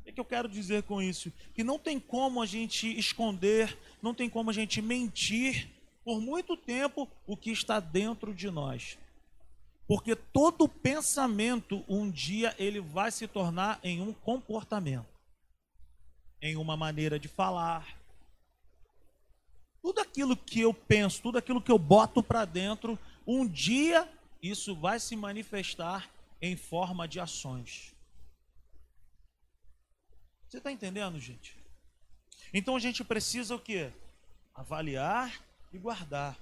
O 0.00 0.12
que 0.12 0.18
eu 0.20 0.24
quero 0.24 0.48
dizer 0.48 0.82
com 0.84 1.00
isso? 1.00 1.32
Que 1.54 1.62
não 1.62 1.78
tem 1.78 2.00
como 2.00 2.42
a 2.42 2.46
gente 2.46 2.88
esconder, 2.98 3.76
não 4.02 4.14
tem 4.14 4.28
como 4.28 4.50
a 4.50 4.52
gente 4.52 4.80
mentir 4.80 5.68
por 6.04 6.20
muito 6.20 6.56
tempo 6.56 7.08
o 7.26 7.36
que 7.36 7.50
está 7.50 7.78
dentro 7.78 8.34
de 8.34 8.50
nós. 8.50 8.98
Porque 9.86 10.16
todo 10.16 10.68
pensamento, 10.68 11.84
um 11.88 12.10
dia, 12.10 12.54
ele 12.58 12.80
vai 12.80 13.10
se 13.10 13.26
tornar 13.26 13.78
em 13.82 14.00
um 14.00 14.12
comportamento, 14.12 15.06
em 16.40 16.56
uma 16.56 16.76
maneira 16.76 17.18
de 17.18 17.28
falar. 17.28 17.99
Tudo 19.82 20.00
aquilo 20.00 20.36
que 20.36 20.60
eu 20.60 20.74
penso, 20.74 21.22
tudo 21.22 21.38
aquilo 21.38 21.62
que 21.62 21.72
eu 21.72 21.78
boto 21.78 22.22
para 22.22 22.44
dentro, 22.44 22.98
um 23.26 23.46
dia 23.46 24.10
isso 24.42 24.74
vai 24.74 24.98
se 24.98 25.16
manifestar 25.16 26.10
em 26.40 26.56
forma 26.56 27.06
de 27.06 27.20
ações. 27.20 27.94
Você 30.48 30.58
está 30.58 30.72
entendendo, 30.72 31.18
gente? 31.18 31.56
Então 32.52 32.74
a 32.74 32.80
gente 32.80 33.04
precisa 33.04 33.54
o 33.54 33.60
quê? 33.60 33.92
Avaliar 34.54 35.42
e 35.72 35.78
guardar. 35.78 36.36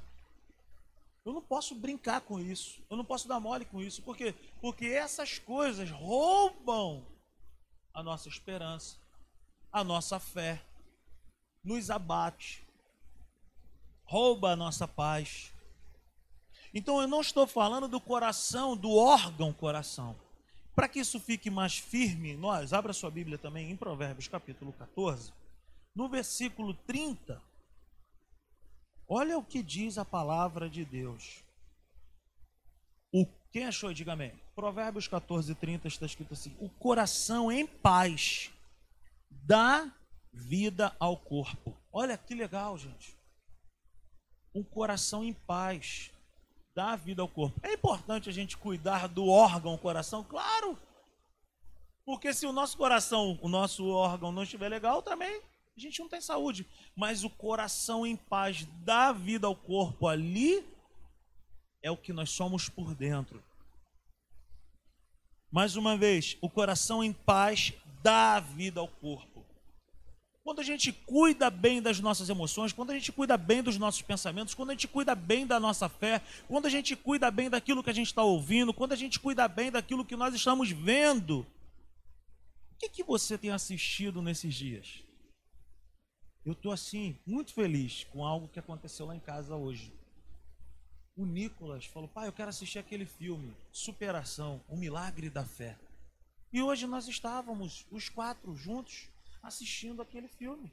Eu 1.25 1.33
não 1.33 1.43
posso 1.43 1.75
brincar 1.75 2.23
com 2.23 2.41
isso. 2.41 2.83
Eu 2.89 2.97
não 2.97 3.05
posso 3.05 3.29
dar 3.29 3.39
mole 3.39 3.67
com 3.67 3.83
isso. 3.83 4.03
Por 4.03 4.17
quê? 4.17 4.35
Porque 4.61 4.87
essas 4.87 5.39
coisas 5.39 5.91
roubam 5.91 7.07
a 7.93 8.03
nossa 8.03 8.29
esperança, 8.29 8.97
a 9.71 9.85
nossa 9.85 10.19
fé, 10.19 10.63
nos 11.63 11.91
abate, 11.91 12.67
rouba 14.09 14.53
a 14.53 14.57
nossa 14.57 14.89
paz. 14.89 15.53
Então 16.73 17.01
eu 17.01 17.07
não 17.07 17.21
estou 17.21 17.47
falando 17.47 17.87
do 17.87 18.01
coração, 18.01 18.75
do 18.75 18.97
órgão 18.97 19.53
coração. 19.53 20.17
Para 20.75 20.89
que 20.89 21.01
isso 21.01 21.21
fique 21.21 21.51
mais 21.51 21.77
firme, 21.77 22.35
nós, 22.35 22.73
abra 22.73 22.95
sua 22.95 23.11
Bíblia 23.11 23.37
também 23.37 23.71
em 23.71 23.77
Provérbios 23.77 24.27
capítulo 24.27 24.73
14, 24.73 25.33
no 25.95 26.09
versículo 26.09 26.73
30. 26.73 27.43
Olha 29.07 29.37
o 29.37 29.45
que 29.45 29.63
diz 29.63 29.99
a 29.99 30.05
palavra 30.05 30.71
de 30.71 30.85
Deus. 30.87 31.45
O 33.13 33.27
quem 33.51 33.67
achou, 33.67 33.93
diga 33.93 34.13
amém. 34.15 34.33
Provérbios 34.55 35.07
14, 35.07 35.55
30 35.55 35.89
está 35.89 36.07
escrito 36.07 36.33
assim: 36.33 36.57
O 36.61 36.69
coração 36.69 37.53
em 37.53 37.67
paz 37.67 38.51
dá 39.31 39.91
vida 40.33 40.95
ao 40.99 41.17
corpo. 41.17 41.77
Olha 41.93 42.17
que 42.17 42.35
legal, 42.35 42.79
gente. 42.79 43.18
Um 44.55 44.63
coração 44.63 45.25
em 45.25 45.33
paz 45.33 46.11
dá 46.75 46.97
vida 46.97 47.23
ao 47.23 47.29
corpo. 47.29 47.61
É 47.63 47.73
importante 47.73 48.29
a 48.29 48.33
gente 48.33 48.57
cuidar 48.57 49.09
do 49.09 49.27
órgão 49.29 49.77
coração, 49.77 50.25
claro. 50.25 50.79
Porque 52.05 52.33
se 52.33 52.47
o 52.47 52.53
nosso 52.53 52.77
coração, 52.77 53.39
o 53.43 53.49
nosso 53.49 53.87
órgão 53.89 54.33
não 54.33 54.45
estiver 54.45 54.69
legal, 54.69 55.03
também 55.03 55.43
a 55.77 55.81
gente 55.81 56.01
não 56.01 56.09
tem 56.09 56.21
saúde. 56.21 56.67
Mas 56.97 57.25
o 57.25 57.31
coração 57.31 58.07
em 58.07 58.17
paz 58.17 58.67
dá 58.85 59.13
vida 59.13 59.47
ao 59.47 59.55
corpo 59.55 60.09
ali 60.09 60.67
é 61.83 61.91
o 61.91 61.97
que 61.97 62.13
nós 62.13 62.31
somos 62.31 62.69
por 62.69 62.95
dentro. 62.95 63.43
Mais 65.51 65.77
uma 65.77 65.97
vez, 65.97 66.37
o 66.41 66.51
coração 66.51 67.03
em 67.03 67.13
paz 67.13 67.73
dá 68.03 68.39
vida 68.41 68.81
ao 68.81 68.89
corpo. 68.89 69.28
Quando 70.49 70.61
a 70.61 70.65
gente 70.65 70.95
cuida 70.95 71.51
bem 71.51 71.83
das 71.83 72.01
nossas 72.01 72.31
emoções, 72.31 72.73
quando 72.73 72.89
a 72.89 72.95
gente 72.95 73.13
cuida 73.13 73.37
bem 73.37 73.63
dos 73.63 73.77
nossos 73.77 74.01
pensamentos, 74.01 74.55
quando 74.55 74.71
a 74.71 74.73
gente 74.73 74.89
cuida 74.89 75.15
bem 75.15 75.47
da 75.47 75.61
nossa 75.61 75.91
fé, 75.91 76.23
quando 76.47 76.65
a 76.65 76.71
gente 76.71 76.97
cuida 76.97 77.31
bem 77.31 77.51
daquilo 77.51 77.85
que 77.85 77.91
a 77.91 77.93
gente 77.93 78.07
está 78.07 78.23
ouvindo, 78.23 78.73
quando 78.73 78.95
a 78.95 78.97
gente 78.97 79.21
cuida 79.21 79.47
bem 79.47 79.71
daquilo 79.71 80.07
que 80.07 80.17
nós 80.17 80.35
estamos 80.35 80.71
vendo, 80.71 81.41
o 81.41 82.79
que, 82.79 82.89
que 82.89 83.05
você 83.05 83.37
tem 83.37 83.51
assistido 83.51 84.23
nesses 84.23 84.55
dias? 84.55 85.05
Eu 86.47 86.55
estou 86.55 86.73
assim, 86.73 87.19
muito 87.27 87.53
feliz 87.53 88.05
com 88.05 88.25
algo 88.25 88.49
que 88.49 88.59
aconteceu 88.59 89.05
lá 89.05 89.15
em 89.15 89.21
casa 89.21 89.55
hoje. 89.55 89.93
O 91.15 91.27
Nicolas 91.27 91.85
falou: 91.85 92.09
pai, 92.09 92.27
eu 92.27 92.33
quero 92.33 92.49
assistir 92.49 92.79
aquele 92.79 93.05
filme, 93.05 93.55
Superação, 93.71 94.65
o 94.67 94.79
Milagre 94.79 95.29
da 95.29 95.45
Fé. 95.45 95.79
E 96.51 96.63
hoje 96.63 96.87
nós 96.87 97.07
estávamos, 97.07 97.87
os 97.91 98.09
quatro 98.09 98.57
juntos, 98.57 99.11
assistindo 99.43 100.03
aquele 100.03 100.29
filme. 100.29 100.73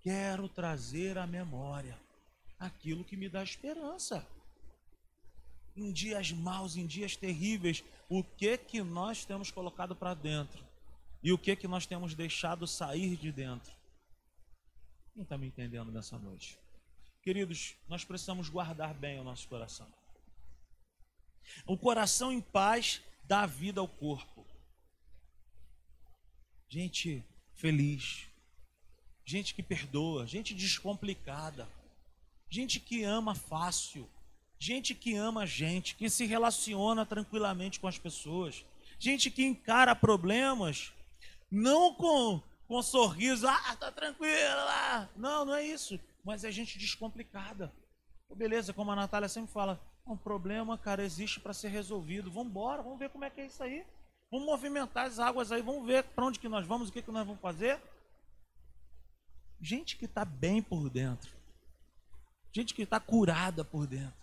Quero 0.00 0.48
trazer 0.48 1.16
à 1.16 1.26
memória 1.26 1.98
aquilo 2.58 3.04
que 3.04 3.16
me 3.16 3.28
dá 3.28 3.42
esperança. 3.42 4.26
Em 5.76 5.92
dias 5.92 6.30
maus, 6.30 6.76
em 6.76 6.86
dias 6.86 7.16
terríveis, 7.16 7.82
o 8.08 8.22
que 8.22 8.56
que 8.58 8.82
nós 8.82 9.24
temos 9.24 9.50
colocado 9.50 9.96
para 9.96 10.14
dentro? 10.14 10.64
E 11.22 11.32
o 11.32 11.38
que 11.38 11.56
que 11.56 11.66
nós 11.66 11.86
temos 11.86 12.14
deixado 12.14 12.66
sair 12.66 13.16
de 13.16 13.32
dentro? 13.32 13.74
Quem 15.14 15.22
está 15.22 15.38
me 15.38 15.46
entendendo 15.46 15.90
nessa 15.90 16.18
noite? 16.18 16.58
Queridos, 17.22 17.76
nós 17.88 18.04
precisamos 18.04 18.48
guardar 18.48 18.92
bem 18.92 19.18
o 19.18 19.24
nosso 19.24 19.48
coração. 19.48 19.90
O 21.66 21.78
coração 21.78 22.32
em 22.32 22.40
paz 22.40 23.00
dá 23.24 23.46
vida 23.46 23.80
ao 23.80 23.88
corpo. 23.88 24.33
Gente 26.68 27.24
feliz, 27.54 28.26
gente 29.24 29.54
que 29.54 29.62
perdoa, 29.62 30.26
gente 30.26 30.54
descomplicada, 30.54 31.68
gente 32.48 32.80
que 32.80 33.04
ama 33.04 33.34
fácil, 33.34 34.08
gente 34.58 34.94
que 34.94 35.14
ama 35.14 35.46
gente, 35.46 35.94
que 35.94 36.10
se 36.10 36.26
relaciona 36.26 37.06
tranquilamente 37.06 37.78
com 37.78 37.86
as 37.86 37.98
pessoas, 37.98 38.64
gente 38.98 39.30
que 39.30 39.44
encara 39.44 39.94
problemas 39.94 40.92
não 41.50 41.94
com, 41.94 42.42
com 42.66 42.82
sorriso, 42.82 43.46
ah, 43.46 43.76
tá 43.76 43.92
tranquilo. 43.92 44.60
Não, 45.16 45.44
não 45.44 45.54
é 45.54 45.64
isso. 45.64 45.98
Mas 46.24 46.42
é 46.42 46.50
gente 46.50 46.78
descomplicada. 46.78 47.72
Beleza, 48.34 48.72
como 48.72 48.90
a 48.90 48.96
Natália 48.96 49.28
sempre 49.28 49.52
fala, 49.52 49.80
um 50.06 50.16
problema, 50.16 50.76
cara, 50.76 51.04
existe 51.04 51.38
para 51.38 51.54
ser 51.54 51.68
resolvido. 51.68 52.30
Vamos 52.30 52.48
embora, 52.48 52.82
vamos 52.82 52.98
ver 52.98 53.10
como 53.10 53.24
é 53.24 53.30
que 53.30 53.40
é 53.40 53.46
isso 53.46 53.62
aí. 53.62 53.84
Vamos 54.34 54.48
movimentar 54.48 55.06
as 55.06 55.20
águas 55.20 55.52
aí, 55.52 55.62
vamos 55.62 55.86
ver 55.86 56.02
para 56.02 56.24
onde 56.24 56.40
que 56.40 56.48
nós 56.48 56.66
vamos, 56.66 56.88
o 56.88 56.92
que, 56.92 57.00
que 57.00 57.12
nós 57.12 57.24
vamos 57.24 57.40
fazer. 57.40 57.80
Gente 59.60 59.96
que 59.96 60.06
está 60.06 60.24
bem 60.24 60.60
por 60.60 60.90
dentro. 60.90 61.30
Gente 62.52 62.74
que 62.74 62.82
está 62.82 62.98
curada 62.98 63.64
por 63.64 63.86
dentro. 63.86 64.20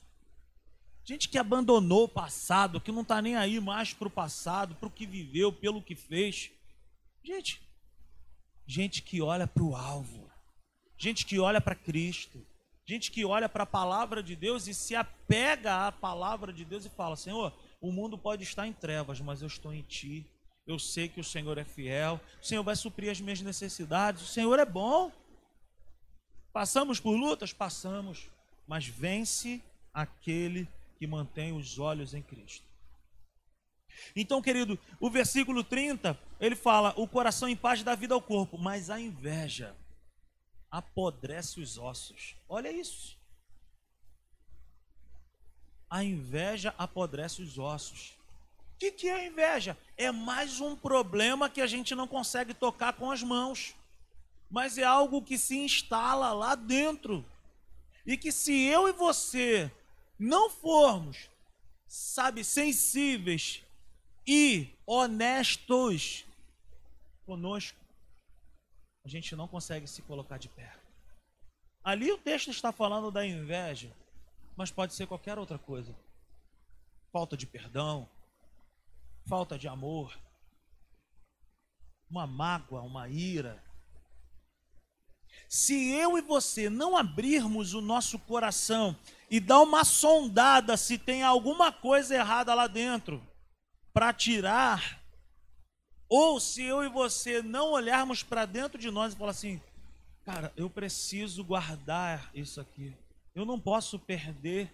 Gente 1.05 1.29
que 1.29 1.37
abandonou 1.37 2.03
o 2.03 2.09
passado, 2.09 2.81
que 2.81 2.91
não 2.91 3.03
está 3.03 3.21
nem 3.21 3.37
aí 3.37 3.57
mais 3.61 3.93
para 3.93 4.09
o 4.09 4.11
passado, 4.11 4.75
para 4.75 4.89
o 4.89 4.91
que 4.91 5.05
viveu, 5.05 5.49
pelo 5.53 5.81
que 5.81 5.95
fez. 5.95 6.51
Gente, 7.23 7.61
gente 8.67 9.01
que 9.01 9.21
olha 9.21 9.47
para 9.47 9.63
o 9.63 9.77
alvo, 9.77 10.29
gente 10.97 11.25
que 11.25 11.39
olha 11.39 11.61
para 11.61 11.73
Cristo, 11.73 12.45
gente 12.85 13.11
que 13.11 13.23
olha 13.23 13.47
para 13.47 13.63
a 13.63 13.65
palavra 13.65 14.21
de 14.21 14.35
Deus 14.35 14.67
e 14.67 14.73
se 14.73 14.93
apega 14.93 15.87
à 15.87 15.91
palavra 15.93 16.51
de 16.51 16.65
Deus 16.65 16.83
e 16.83 16.89
fala: 16.89 17.15
Senhor, 17.15 17.53
o 17.81 17.91
mundo 17.91 18.17
pode 18.17 18.43
estar 18.43 18.67
em 18.67 18.73
trevas, 18.73 19.19
mas 19.19 19.41
eu 19.41 19.47
estou 19.47 19.73
em 19.73 19.81
Ti. 19.81 20.25
Eu 20.67 20.77
sei 20.77 21.09
que 21.09 21.19
o 21.19 21.23
Senhor 21.23 21.57
é 21.57 21.65
fiel, 21.65 22.21
o 22.39 22.45
Senhor 22.45 22.63
vai 22.63 22.75
suprir 22.75 23.09
as 23.09 23.19
minhas 23.19 23.41
necessidades, 23.41 24.21
o 24.21 24.27
Senhor 24.27 24.59
é 24.59 24.65
bom. 24.65 25.11
Passamos 26.53 26.99
por 26.99 27.15
lutas? 27.15 27.51
Passamos, 27.51 28.29
mas 28.67 28.85
vence 28.85 29.61
aquele 29.91 30.69
que 30.99 31.07
mantém 31.07 31.51
os 31.51 31.79
olhos 31.79 32.13
em 32.13 32.21
Cristo. 32.21 32.63
Então, 34.15 34.41
querido, 34.41 34.79
o 34.99 35.09
versículo 35.09 35.63
30, 35.63 36.17
ele 36.39 36.55
fala: 36.55 36.93
o 36.95 37.07
coração 37.07 37.49
em 37.49 37.55
paz 37.55 37.83
dá 37.83 37.95
vida 37.95 38.13
ao 38.13 38.21
corpo, 38.21 38.57
mas 38.57 38.89
a 38.89 38.99
inveja 38.99 39.75
apodrece 40.69 41.59
os 41.59 41.77
ossos. 41.77 42.35
Olha 42.47 42.71
isso. 42.71 43.20
A 45.91 46.05
inveja 46.05 46.73
apodrece 46.77 47.41
os 47.41 47.59
ossos. 47.59 48.17
O 48.75 48.79
que, 48.79 48.93
que 48.93 49.09
é 49.09 49.27
inveja? 49.27 49.77
É 49.97 50.09
mais 50.09 50.61
um 50.61 50.73
problema 50.73 51.49
que 51.49 51.59
a 51.59 51.67
gente 51.67 51.93
não 51.93 52.07
consegue 52.07 52.53
tocar 52.53 52.93
com 52.93 53.11
as 53.11 53.21
mãos, 53.21 53.75
mas 54.49 54.77
é 54.77 54.85
algo 54.85 55.21
que 55.21 55.37
se 55.37 55.57
instala 55.57 56.31
lá 56.31 56.55
dentro. 56.55 57.25
E 58.05 58.15
que 58.15 58.31
se 58.31 58.53
eu 58.53 58.87
e 58.87 58.93
você 58.93 59.69
não 60.17 60.49
formos, 60.49 61.29
sabe, 61.85 62.45
sensíveis 62.45 63.61
e 64.25 64.69
honestos 64.87 66.25
conosco, 67.25 67.77
a 69.03 69.09
gente 69.09 69.35
não 69.35 69.47
consegue 69.47 69.87
se 69.87 70.01
colocar 70.03 70.37
de 70.37 70.47
pé. 70.47 70.73
Ali 71.83 72.09
o 72.13 72.17
texto 72.17 72.49
está 72.49 72.71
falando 72.71 73.11
da 73.11 73.25
inveja, 73.25 73.91
mas 74.55 74.71
pode 74.71 74.93
ser 74.93 75.07
qualquer 75.07 75.37
outra 75.37 75.57
coisa. 75.57 75.95
Falta 77.11 77.35
de 77.35 77.45
perdão, 77.45 78.07
falta 79.27 79.57
de 79.57 79.67
amor, 79.67 80.17
uma 82.09 82.27
mágoa, 82.27 82.81
uma 82.81 83.07
ira. 83.07 83.61
Se 85.47 85.91
eu 85.91 86.17
e 86.17 86.21
você 86.21 86.69
não 86.69 86.95
abrirmos 86.95 87.73
o 87.73 87.81
nosso 87.81 88.19
coração 88.19 88.95
e 89.29 89.39
dar 89.39 89.61
uma 89.61 89.83
sondada 89.83 90.75
se 90.77 90.97
tem 90.97 91.23
alguma 91.23 91.71
coisa 91.71 92.15
errada 92.15 92.53
lá 92.53 92.67
dentro, 92.67 93.21
para 93.93 94.13
tirar, 94.13 95.01
ou 96.07 96.39
se 96.39 96.61
eu 96.63 96.83
e 96.83 96.89
você 96.89 97.41
não 97.41 97.71
olharmos 97.71 98.23
para 98.23 98.45
dentro 98.45 98.77
de 98.77 98.91
nós 98.91 99.13
e 99.13 99.17
falar 99.17 99.31
assim, 99.31 99.61
cara, 100.25 100.51
eu 100.55 100.69
preciso 100.69 101.43
guardar 101.43 102.29
isso 102.33 102.59
aqui. 102.59 102.93
Eu 103.33 103.45
não 103.45 103.59
posso 103.59 103.97
perder 103.97 104.71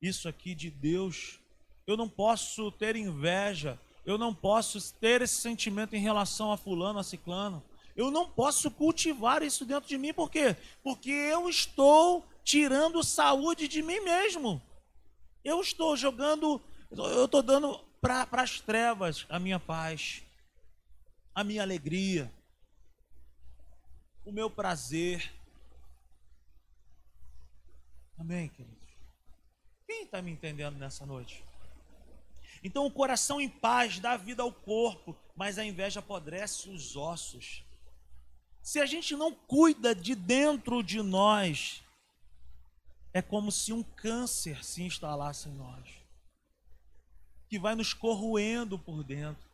isso 0.00 0.28
aqui 0.28 0.54
de 0.54 0.70
Deus. 0.70 1.40
Eu 1.86 1.96
não 1.96 2.08
posso 2.08 2.70
ter 2.72 2.96
inveja. 2.96 3.78
Eu 4.04 4.18
não 4.18 4.34
posso 4.34 4.92
ter 4.94 5.22
esse 5.22 5.36
sentimento 5.36 5.94
em 5.94 6.00
relação 6.00 6.52
a 6.52 6.56
fulano, 6.56 6.98
a 6.98 7.04
ciclano. 7.04 7.62
Eu 7.94 8.10
não 8.10 8.28
posso 8.28 8.70
cultivar 8.70 9.42
isso 9.42 9.64
dentro 9.64 9.88
de 9.88 9.98
mim, 9.98 10.14
por 10.14 10.30
quê? 10.30 10.56
Porque 10.82 11.10
eu 11.10 11.48
estou 11.48 12.26
tirando 12.42 13.02
saúde 13.02 13.68
de 13.68 13.82
mim 13.82 14.00
mesmo. 14.00 14.60
Eu 15.44 15.60
estou 15.60 15.96
jogando, 15.96 16.60
eu 16.90 17.26
estou 17.26 17.42
dando 17.42 17.78
para 18.00 18.26
as 18.42 18.60
trevas 18.60 19.26
a 19.28 19.38
minha 19.38 19.60
paz, 19.60 20.22
a 21.34 21.44
minha 21.44 21.62
alegria, 21.62 22.32
o 24.24 24.32
meu 24.32 24.50
prazer. 24.50 25.32
Amém, 28.18 28.48
queridos? 28.48 28.88
Quem 29.86 30.04
está 30.04 30.20
me 30.22 30.30
entendendo 30.30 30.78
nessa 30.78 31.04
noite? 31.04 31.44
Então, 32.62 32.86
o 32.86 32.90
coração 32.90 33.40
em 33.40 33.48
paz 33.48 33.98
dá 33.98 34.16
vida 34.16 34.42
ao 34.42 34.52
corpo, 34.52 35.16
mas 35.34 35.58
a 35.58 35.64
inveja 35.64 36.00
apodrece 36.00 36.68
os 36.68 36.96
ossos. 36.96 37.64
Se 38.62 38.78
a 38.78 38.86
gente 38.86 39.16
não 39.16 39.34
cuida 39.34 39.94
de 39.94 40.14
dentro 40.14 40.82
de 40.82 41.02
nós, 41.02 41.82
é 43.12 43.20
como 43.20 43.50
se 43.50 43.72
um 43.72 43.82
câncer 43.82 44.64
se 44.64 44.82
instalasse 44.82 45.48
em 45.48 45.52
nós 45.54 46.02
que 47.52 47.58
vai 47.58 47.74
nos 47.74 47.92
corroendo 47.92 48.78
por 48.78 49.04
dentro. 49.04 49.51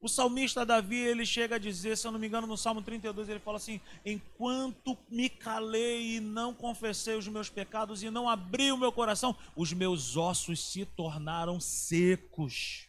O 0.00 0.08
salmista 0.08 0.64
Davi, 0.64 0.96
ele 0.96 1.26
chega 1.26 1.56
a 1.56 1.58
dizer, 1.58 1.96
se 1.96 2.06
eu 2.06 2.12
não 2.12 2.20
me 2.20 2.28
engano, 2.28 2.46
no 2.46 2.56
Salmo 2.56 2.80
32, 2.80 3.28
ele 3.28 3.40
fala 3.40 3.56
assim: 3.56 3.80
Enquanto 4.04 4.96
me 5.08 5.28
calei 5.28 6.16
e 6.16 6.20
não 6.20 6.54
confessei 6.54 7.16
os 7.16 7.26
meus 7.26 7.50
pecados 7.50 8.02
e 8.02 8.10
não 8.10 8.28
abri 8.28 8.70
o 8.70 8.78
meu 8.78 8.92
coração, 8.92 9.36
os 9.56 9.72
meus 9.72 10.16
ossos 10.16 10.70
se 10.70 10.84
tornaram 10.84 11.58
secos. 11.58 12.86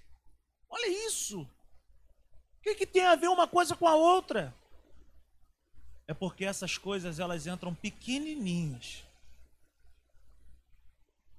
Olha 0.69 1.07
isso. 1.07 1.41
O 1.41 2.61
que, 2.61 2.75
que 2.75 2.85
tem 2.85 3.05
a 3.05 3.15
ver 3.15 3.29
uma 3.29 3.47
coisa 3.47 3.75
com 3.75 3.87
a 3.87 3.95
outra? 3.95 4.53
É 6.07 6.13
porque 6.13 6.45
essas 6.45 6.77
coisas 6.77 7.19
elas 7.19 7.47
entram 7.47 7.73
pequenininhas. 7.73 9.03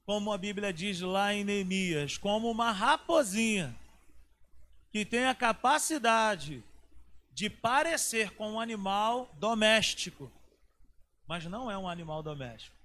Como 0.05 0.33
a 0.33 0.39
Bíblia 0.39 0.73
diz 0.73 1.01
lá 1.01 1.33
em 1.33 1.45
Neemias, 1.45 2.19
como 2.19 2.51
uma 2.51 2.73
raposinha 2.73 3.77
que 4.91 5.05
tem 5.05 5.27
a 5.27 5.35
capacidade 5.35 6.65
de 7.33 7.49
parecer 7.49 8.35
com 8.35 8.53
um 8.53 8.61
animal 8.61 9.31
doméstico, 9.39 10.31
mas 11.27 11.45
não 11.47 11.71
é 11.71 11.79
um 11.79 11.89
animal 11.89 12.23
doméstico. 12.23 12.77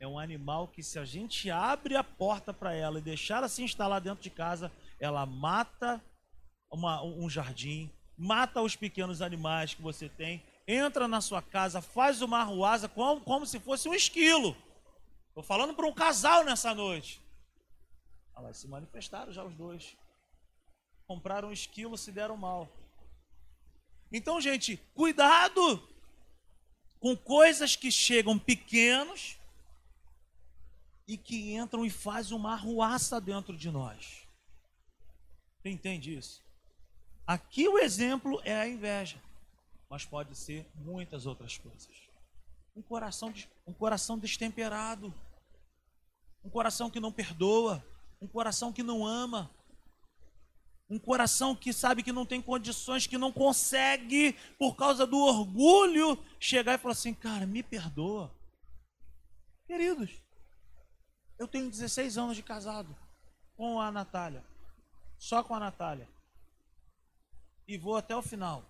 É 0.00 0.06
um 0.06 0.18
animal 0.18 0.68
que, 0.68 0.82
se 0.82 0.98
a 0.98 1.04
gente 1.04 1.50
abre 1.50 1.96
a 1.96 2.04
porta 2.04 2.54
para 2.54 2.72
ela 2.72 2.98
e 2.98 3.02
deixar 3.02 3.38
ela 3.38 3.48
se 3.48 3.62
instalar 3.62 4.00
dentro 4.00 4.22
de 4.22 4.30
casa, 4.30 4.70
ela 5.00 5.26
mata 5.26 6.00
uma, 6.70 7.02
um 7.02 7.28
jardim, 7.28 7.90
mata 8.16 8.62
os 8.62 8.76
pequenos 8.76 9.20
animais 9.20 9.74
que 9.74 9.82
você 9.82 10.08
tem, 10.08 10.42
entra 10.68 11.08
na 11.08 11.20
sua 11.20 11.42
casa, 11.42 11.82
faz 11.82 12.22
uma 12.22 12.38
arruaza 12.38 12.88
como, 12.88 13.20
como 13.22 13.44
se 13.44 13.58
fosse 13.58 13.88
um 13.88 13.94
esquilo. 13.94 14.56
Estou 15.28 15.42
falando 15.42 15.74
para 15.74 15.86
um 15.86 15.92
casal 15.92 16.44
nessa 16.44 16.72
noite. 16.72 17.20
Ah, 18.36 18.52
se 18.52 18.68
manifestaram 18.68 19.32
já 19.32 19.42
os 19.42 19.54
dois 19.54 19.96
compraram 21.08 21.48
um 21.48 21.52
esquilo, 21.52 21.96
se 21.96 22.12
deram 22.12 22.36
mal. 22.36 22.68
Então, 24.12 24.38
gente, 24.40 24.76
cuidado 24.94 25.82
com 27.00 27.16
coisas 27.16 27.74
que 27.74 27.90
chegam 27.90 28.38
pequenos 28.38 29.38
e 31.06 31.16
que 31.16 31.54
entram 31.54 31.86
e 31.86 31.90
fazem 31.90 32.36
uma 32.36 32.52
arruaça 32.52 33.18
dentro 33.18 33.56
de 33.56 33.70
nós. 33.70 34.26
Você 35.56 35.70
entende 35.70 36.14
isso? 36.14 36.44
Aqui 37.26 37.66
o 37.66 37.78
exemplo 37.78 38.40
é 38.44 38.54
a 38.54 38.68
inveja, 38.68 39.20
mas 39.88 40.04
pode 40.04 40.36
ser 40.36 40.70
muitas 40.74 41.24
outras 41.24 41.56
coisas. 41.56 42.08
Um 42.76 42.82
coração, 42.82 43.32
um 43.66 43.72
coração 43.72 44.18
destemperado, 44.18 45.12
um 46.44 46.50
coração 46.50 46.90
que 46.90 47.00
não 47.00 47.10
perdoa, 47.10 47.84
um 48.20 48.26
coração 48.26 48.72
que 48.72 48.82
não 48.82 49.06
ama, 49.06 49.50
um 50.90 50.98
coração 50.98 51.54
que 51.54 51.72
sabe 51.72 52.02
que 52.02 52.12
não 52.12 52.24
tem 52.24 52.40
condições, 52.40 53.06
que 53.06 53.18
não 53.18 53.30
consegue, 53.30 54.32
por 54.58 54.74
causa 54.74 55.06
do 55.06 55.18
orgulho, 55.18 56.18
chegar 56.40 56.74
e 56.74 56.78
falar 56.78 56.92
assim: 56.92 57.12
cara, 57.12 57.46
me 57.46 57.62
perdoa. 57.62 58.34
Queridos, 59.66 60.10
eu 61.38 61.46
tenho 61.46 61.70
16 61.70 62.16
anos 62.16 62.36
de 62.36 62.42
casado 62.42 62.96
com 63.54 63.80
a 63.80 63.92
Natália, 63.92 64.42
só 65.18 65.42
com 65.42 65.54
a 65.54 65.60
Natália, 65.60 66.08
e 67.66 67.76
vou 67.76 67.96
até 67.96 68.16
o 68.16 68.22
final. 68.22 68.64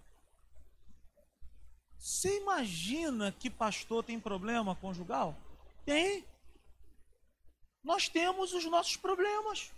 Você 1.98 2.40
imagina 2.40 3.32
que 3.32 3.50
pastor 3.50 4.04
tem 4.04 4.18
problema 4.18 4.74
conjugal? 4.76 5.36
Tem. 5.84 6.24
Nós 7.82 8.08
temos 8.08 8.52
os 8.52 8.64
nossos 8.64 8.96
problemas. 8.96 9.72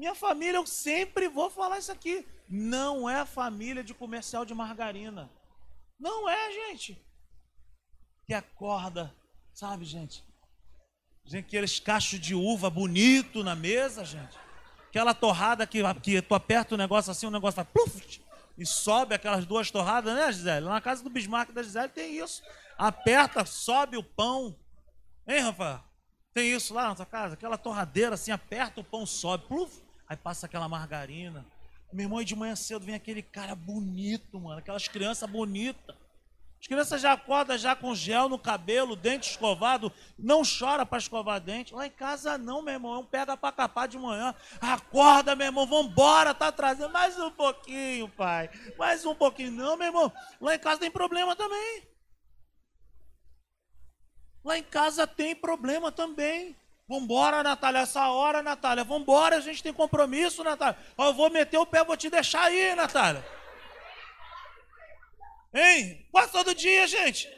Minha 0.00 0.14
família, 0.14 0.56
eu 0.56 0.64
sempre 0.64 1.28
vou 1.28 1.50
falar 1.50 1.78
isso 1.78 1.92
aqui. 1.92 2.26
Não 2.48 3.06
é 3.06 3.26
família 3.26 3.84
de 3.84 3.92
comercial 3.92 4.46
de 4.46 4.54
margarina. 4.54 5.30
Não 5.98 6.26
é, 6.26 6.50
gente. 6.52 6.98
Que 8.24 8.32
acorda, 8.32 9.14
sabe, 9.52 9.84
gente? 9.84 10.24
Gente, 11.26 11.44
aqueles 11.44 11.78
cachos 11.78 12.18
de 12.18 12.34
uva 12.34 12.70
bonito 12.70 13.44
na 13.44 13.54
mesa, 13.54 14.02
gente. 14.02 14.38
Aquela 14.88 15.12
torrada 15.12 15.66
que, 15.66 15.82
que 16.02 16.22
tu 16.22 16.34
aperta 16.34 16.76
o 16.76 16.78
negócio 16.78 17.12
assim, 17.12 17.26
o 17.26 17.30
negócio 17.30 17.56
faz 17.56 17.68
pluf, 17.68 18.22
e 18.56 18.64
sobe 18.64 19.14
aquelas 19.14 19.44
duas 19.44 19.70
torradas, 19.70 20.14
né, 20.14 20.32
Gisele? 20.32 20.64
Na 20.64 20.80
casa 20.80 21.04
do 21.04 21.10
Bismarck 21.10 21.52
da 21.52 21.62
Gisele 21.62 21.90
tem 21.90 22.16
isso. 22.16 22.42
Aperta, 22.78 23.44
sobe 23.44 23.98
o 23.98 24.02
pão. 24.02 24.58
Hein, 25.28 25.40
Rafael? 25.40 25.84
Tem 26.32 26.50
isso 26.50 26.72
lá 26.72 26.88
na 26.88 26.94
tua 26.94 27.04
casa? 27.04 27.34
Aquela 27.34 27.58
torradeira 27.58 28.14
assim, 28.14 28.30
aperta 28.30 28.80
o 28.80 28.84
pão, 28.84 29.04
sobe. 29.04 29.46
Pluf, 29.46 29.89
Aí 30.10 30.16
passa 30.16 30.46
aquela 30.46 30.68
margarina. 30.68 31.46
Meu 31.92 32.06
irmão, 32.06 32.24
de 32.24 32.34
manhã 32.34 32.56
cedo 32.56 32.84
vem 32.84 32.96
aquele 32.96 33.22
cara 33.22 33.54
bonito, 33.54 34.40
mano. 34.40 34.58
Aquelas 34.58 34.88
crianças 34.88 35.30
bonitas. 35.30 35.94
As 36.60 36.66
crianças 36.66 37.00
já 37.00 37.12
acordam 37.12 37.56
já 37.56 37.76
com 37.76 37.94
gel 37.94 38.28
no 38.28 38.36
cabelo, 38.36 38.96
dente 38.96 39.30
escovado, 39.30 39.90
não 40.18 40.42
chora 40.42 40.84
para 40.84 40.98
escovar 40.98 41.40
dente. 41.40 41.72
Lá 41.72 41.86
em 41.86 41.90
casa 41.90 42.36
não, 42.36 42.60
meu 42.60 42.74
irmão, 42.74 42.96
é 42.96 42.98
um 42.98 43.06
pega 43.06 43.36
para 43.36 43.54
capar 43.54 43.86
de 43.86 43.96
manhã. 43.96 44.34
Acorda, 44.60 45.36
meu 45.36 45.46
irmão, 45.46 45.64
vambora, 45.64 46.34
tá 46.34 46.50
trazendo 46.50 46.92
mais 46.92 47.16
um 47.16 47.30
pouquinho, 47.30 48.08
pai. 48.08 48.50
Mais 48.76 49.06
um 49.06 49.14
pouquinho. 49.14 49.52
Não, 49.52 49.76
meu 49.76 49.86
irmão, 49.86 50.12
lá 50.40 50.56
em 50.56 50.58
casa 50.58 50.80
tem 50.80 50.90
problema 50.90 51.36
também. 51.36 51.82
Lá 54.44 54.58
em 54.58 54.64
casa 54.64 55.06
tem 55.06 55.36
problema 55.36 55.92
também. 55.92 56.56
Vambora, 56.90 57.40
Natália, 57.44 57.82
essa 57.82 58.08
hora, 58.08 58.42
Natália. 58.42 58.82
Vambora, 58.82 59.36
a 59.36 59.40
gente 59.40 59.62
tem 59.62 59.72
compromisso, 59.72 60.42
Natália. 60.42 60.76
Eu 60.98 61.14
vou 61.14 61.30
meter 61.30 61.56
o 61.56 61.64
pé, 61.64 61.84
vou 61.84 61.96
te 61.96 62.10
deixar 62.10 62.42
aí, 62.46 62.74
Natália. 62.74 63.24
Hein? 65.54 66.04
Quase 66.10 66.32
todo 66.32 66.52
dia, 66.52 66.88
gente. 66.88 67.32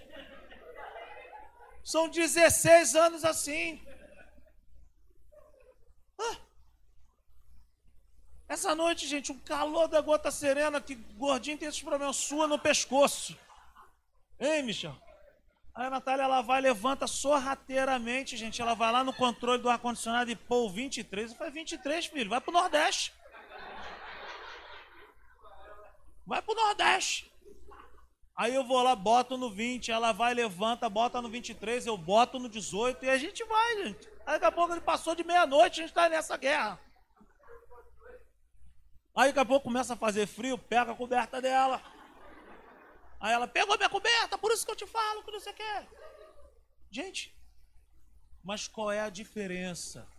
São 1.84 2.08
16 2.08 2.96
anos 2.96 3.26
assim. 3.26 3.78
Ah. 6.18 6.36
Essa 8.48 8.74
noite, 8.74 9.06
gente, 9.06 9.32
o 9.32 9.40
calor 9.40 9.86
da 9.86 10.00
gota 10.00 10.30
serena, 10.30 10.80
que 10.80 10.94
gordinho 10.94 11.58
tem 11.58 11.68
esses 11.68 11.82
problemas, 11.82 12.16
sua 12.16 12.48
no 12.48 12.58
pescoço. 12.58 13.38
Hein, 14.40 14.62
Michel? 14.62 14.96
Aí 15.74 15.86
a 15.86 15.90
Natália 15.90 16.24
ela 16.24 16.42
vai, 16.42 16.60
levanta 16.60 17.06
sorrateiramente, 17.06 18.36
gente. 18.36 18.60
Ela 18.60 18.74
vai 18.74 18.92
lá 18.92 19.02
no 19.02 19.12
controle 19.12 19.62
do 19.62 19.70
ar-condicionado 19.70 20.30
e 20.30 20.36
pô, 20.36 20.68
23. 20.68 21.30
Eu 21.30 21.36
falei, 21.36 21.52
23, 21.52 22.06
filho, 22.06 22.30
vai 22.30 22.40
pro 22.40 22.52
Nordeste. 22.52 23.14
Vai 26.26 26.42
pro 26.42 26.54
Nordeste. 26.54 27.32
Aí 28.36 28.54
eu 28.54 28.64
vou 28.64 28.82
lá, 28.82 28.96
boto 28.96 29.36
no 29.36 29.50
20, 29.50 29.90
ela 29.90 30.12
vai, 30.12 30.32
levanta, 30.32 30.88
bota 30.88 31.20
no 31.20 31.28
23, 31.28 31.86
eu 31.86 31.96
boto 31.98 32.38
no 32.38 32.48
18 32.48 33.04
e 33.04 33.10
a 33.10 33.18
gente 33.18 33.44
vai, 33.44 33.84
gente. 33.84 34.08
Aí 34.26 34.34
daqui 34.34 34.46
a 34.46 34.52
pouco 34.52 34.72
ele 34.72 34.80
passou 34.80 35.14
de 35.14 35.22
meia-noite, 35.22 35.80
a 35.80 35.82
gente 35.82 35.94
tá 35.94 36.08
nessa 36.08 36.36
guerra. 36.36 36.80
Aí 39.14 39.28
daqui 39.28 39.38
a 39.40 39.44
pouco 39.44 39.64
começa 39.64 39.92
a 39.92 39.96
fazer 39.96 40.26
frio, 40.26 40.56
pega 40.56 40.92
a 40.92 40.94
coberta 40.94 41.42
dela. 41.42 41.82
Aí 43.22 43.32
ela 43.32 43.46
pegou 43.46 43.76
minha 43.76 43.88
coberta, 43.88 44.36
por 44.36 44.50
isso 44.50 44.66
que 44.66 44.72
eu 44.72 44.76
te 44.76 44.86
falo 44.86 45.22
que 45.22 45.30
não 45.30 45.38
sei 45.38 45.52
o. 45.52 45.88
Gente, 46.90 47.32
mas 48.42 48.66
qual 48.66 48.90
é 48.90 49.00
a 49.00 49.08
diferença? 49.08 50.10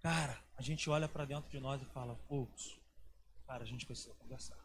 Cara, 0.00 0.40
a 0.56 0.62
gente 0.62 0.88
olha 0.88 1.08
para 1.08 1.24
dentro 1.24 1.50
de 1.50 1.58
nós 1.58 1.82
e 1.82 1.86
fala, 1.86 2.14
putz, 2.28 2.78
cara, 3.44 3.64
a 3.64 3.66
gente 3.66 3.84
precisa 3.84 4.14
conversar. 4.14 4.56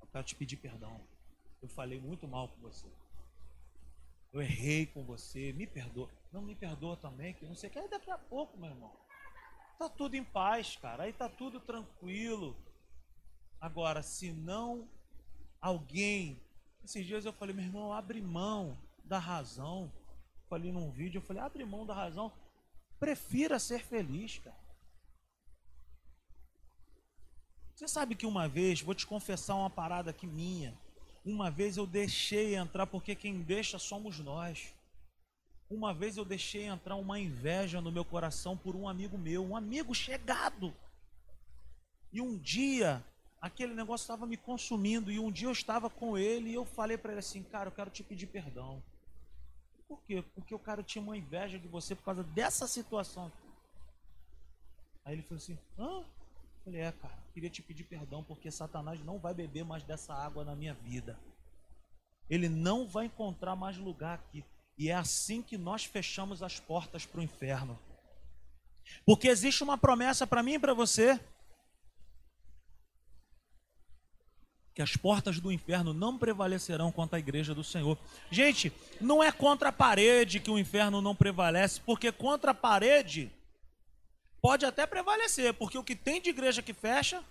Eu 0.00 0.06
quero 0.06 0.24
te 0.24 0.34
pedir 0.34 0.56
perdão. 0.56 1.06
Eu 1.60 1.68
falei 1.68 2.00
muito 2.00 2.26
mal 2.26 2.48
com 2.48 2.60
você. 2.62 2.90
Eu 4.32 4.40
errei 4.40 4.86
com 4.86 5.04
você, 5.04 5.52
me 5.52 5.66
perdoa. 5.66 6.10
Não 6.32 6.40
me 6.40 6.54
perdoa 6.54 6.96
também, 6.96 7.34
que 7.34 7.44
não 7.44 7.54
sei 7.54 7.68
o 7.68 7.72
que. 7.74 7.78
Aí 7.78 7.88
daqui 7.88 8.10
a 8.10 8.16
pouco, 8.16 8.56
meu 8.56 8.70
irmão, 8.70 8.98
tá 9.78 9.90
tudo 9.90 10.14
em 10.14 10.24
paz, 10.24 10.74
cara. 10.76 11.02
Aí 11.02 11.12
tá 11.12 11.28
tudo 11.28 11.60
tranquilo. 11.60 12.56
Agora, 13.60 14.02
se 14.02 14.32
não 14.32 14.88
alguém. 15.60 16.40
Esses 16.84 17.04
dias 17.04 17.24
eu 17.24 17.32
falei, 17.32 17.54
meu 17.54 17.64
irmão, 17.64 17.92
abre 17.92 18.20
mão 18.20 18.78
da 19.04 19.18
razão. 19.18 19.92
Falei 20.48 20.72
num 20.72 20.90
vídeo, 20.90 21.18
eu 21.18 21.22
falei, 21.22 21.42
abre 21.42 21.64
mão 21.64 21.84
da 21.84 21.94
razão. 21.94 22.32
Prefira 22.98 23.58
ser 23.58 23.80
feliz, 23.80 24.38
cara. 24.38 24.56
Você 27.74 27.86
sabe 27.86 28.16
que 28.16 28.26
uma 28.26 28.48
vez, 28.48 28.80
vou 28.80 28.94
te 28.94 29.06
confessar 29.06 29.54
uma 29.54 29.70
parada 29.70 30.10
aqui 30.10 30.26
minha. 30.26 30.76
Uma 31.24 31.50
vez 31.50 31.76
eu 31.76 31.86
deixei 31.86 32.56
entrar, 32.56 32.86
porque 32.86 33.14
quem 33.14 33.40
deixa 33.42 33.78
somos 33.78 34.18
nós. 34.18 34.74
Uma 35.70 35.92
vez 35.92 36.16
eu 36.16 36.24
deixei 36.24 36.64
entrar 36.64 36.96
uma 36.96 37.20
inveja 37.20 37.80
no 37.80 37.92
meu 37.92 38.04
coração 38.04 38.56
por 38.56 38.74
um 38.74 38.88
amigo 38.88 39.18
meu, 39.18 39.44
um 39.44 39.56
amigo 39.56 39.94
chegado. 39.94 40.74
E 42.10 42.20
um 42.20 42.38
dia 42.38 43.04
aquele 43.40 43.74
negócio 43.74 44.04
estava 44.04 44.26
me 44.26 44.36
consumindo. 44.36 45.10
E 45.10 45.18
um 45.18 45.30
dia 45.30 45.48
eu 45.48 45.52
estava 45.52 45.88
com 45.88 46.16
ele 46.16 46.50
e 46.50 46.54
eu 46.54 46.64
falei 46.64 46.98
para 46.98 47.12
ele 47.12 47.20
assim: 47.20 47.42
Cara, 47.42 47.68
eu 47.68 47.72
quero 47.72 47.90
te 47.90 48.02
pedir 48.02 48.26
perdão. 48.26 48.82
Por 49.86 50.02
quê? 50.02 50.22
Porque 50.34 50.54
o 50.54 50.58
cara 50.58 50.82
tinha 50.82 51.02
uma 51.02 51.16
inveja 51.16 51.58
de 51.58 51.66
você 51.66 51.94
por 51.94 52.04
causa 52.04 52.22
dessa 52.22 52.66
situação. 52.66 53.32
Aí 55.04 55.14
ele 55.14 55.22
falou 55.22 55.38
assim: 55.38 55.58
hã? 55.78 56.00
Eu 56.00 56.06
falei: 56.64 56.80
é, 56.80 56.92
cara, 56.92 57.18
queria 57.32 57.50
te 57.50 57.62
pedir 57.62 57.84
perdão 57.84 58.22
porque 58.22 58.50
Satanás 58.50 59.02
não 59.04 59.18
vai 59.18 59.32
beber 59.32 59.64
mais 59.64 59.82
dessa 59.82 60.12
água 60.12 60.44
na 60.44 60.54
minha 60.54 60.74
vida. 60.74 61.18
Ele 62.28 62.48
não 62.48 62.86
vai 62.86 63.06
encontrar 63.06 63.56
mais 63.56 63.78
lugar 63.78 64.18
aqui. 64.18 64.44
E 64.76 64.90
é 64.90 64.94
assim 64.94 65.42
que 65.42 65.56
nós 65.56 65.84
fechamos 65.84 66.42
as 66.42 66.60
portas 66.60 67.06
para 67.06 67.20
o 67.20 67.22
inferno. 67.22 67.78
Porque 69.04 69.28
existe 69.28 69.64
uma 69.64 69.78
promessa 69.78 70.26
para 70.26 70.42
mim 70.42 70.54
e 70.54 70.58
para 70.58 70.74
você. 70.74 71.18
Que 74.78 74.82
as 74.82 74.96
portas 74.96 75.40
do 75.40 75.50
inferno 75.50 75.92
não 75.92 76.16
prevalecerão 76.16 76.92
contra 76.92 77.16
a 77.16 77.18
igreja 77.18 77.52
do 77.52 77.64
Senhor. 77.64 77.98
Gente, 78.30 78.72
não 79.00 79.20
é 79.20 79.32
contra 79.32 79.70
a 79.70 79.72
parede 79.72 80.38
que 80.38 80.52
o 80.52 80.56
inferno 80.56 81.02
não 81.02 81.16
prevalece, 81.16 81.80
porque 81.80 82.12
contra 82.12 82.52
a 82.52 82.54
parede 82.54 83.28
pode 84.40 84.64
até 84.64 84.86
prevalecer, 84.86 85.52
porque 85.54 85.76
o 85.76 85.82
que 85.82 85.96
tem 85.96 86.22
de 86.22 86.30
igreja 86.30 86.62
que 86.62 86.72
fecha, 86.72 87.24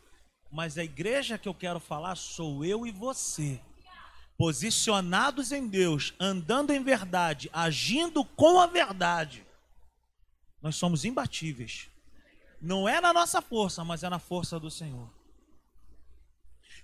mas 0.52 0.78
a 0.78 0.84
igreja 0.84 1.38
que 1.38 1.48
eu 1.48 1.54
quero 1.54 1.80
falar 1.80 2.18
sou 2.18 2.66
eu 2.66 2.86
e 2.86 2.92
você. 2.92 3.62
Posicionados 4.38 5.54
em 5.54 5.70
Deus, 5.70 6.14
andando 6.20 6.74
em 6.74 6.84
verdade, 6.84 7.50
agindo 7.54 8.26
com 8.26 8.60
a 8.60 8.68
verdade 8.68 9.48
nós 10.62 10.76
somos 10.76 11.06
imbatíveis. 11.06 11.88
Não 12.62 12.90
é 12.90 13.00
na 13.00 13.14
nossa 13.14 13.42
força, 13.42 13.86
mas 13.86 14.04
é 14.04 14.10
na 14.10 14.20
força 14.20 14.60
do 14.60 14.70
Senhor. 14.70 15.17